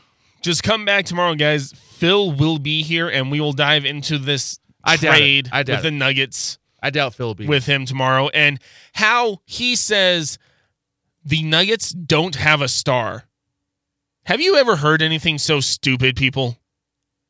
just 0.43 0.63
come 0.63 0.85
back 0.85 1.07
tomorrow, 1.07 1.35
guys. 1.35 1.73
Phil 1.73 2.33
will 2.33 2.59
be 2.59 2.83
here, 2.83 3.09
and 3.09 3.31
we 3.31 3.41
will 3.41 3.53
dive 3.53 3.85
into 3.85 4.19
this 4.19 4.59
I 4.85 4.95
it. 4.95 5.01
trade 5.01 5.49
I 5.53 5.63
with 5.63 5.83
the 5.83 5.91
Nuggets 5.91 6.59
I 6.83 6.91
doubt 6.91 7.15
Phil 7.15 7.29
will 7.29 7.35
be. 7.35 7.47
with 7.47 7.67
him 7.67 7.85
tomorrow, 7.85 8.29
and 8.29 8.59
how 8.95 9.41
he 9.45 9.77
says 9.77 10.39
the 11.25 11.43
Nuggets 11.43 11.91
don't 11.91 12.37
have 12.37 12.63
a 12.63 12.69
star. 12.69 13.25
Have 14.25 14.41
you 14.41 14.57
ever 14.57 14.77
heard 14.77 15.03
anything 15.03 15.39
so 15.39 15.61
stupid, 15.61 16.17
people? 16.17 16.59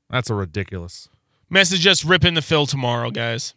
That's 0.09 0.31
a 0.31 0.35
ridiculous. 0.35 1.09
Message 1.49 1.87
us 1.87 2.05
ripping 2.05 2.35
the 2.35 2.43
Phil 2.43 2.67
tomorrow, 2.67 3.11
guys. 3.11 3.55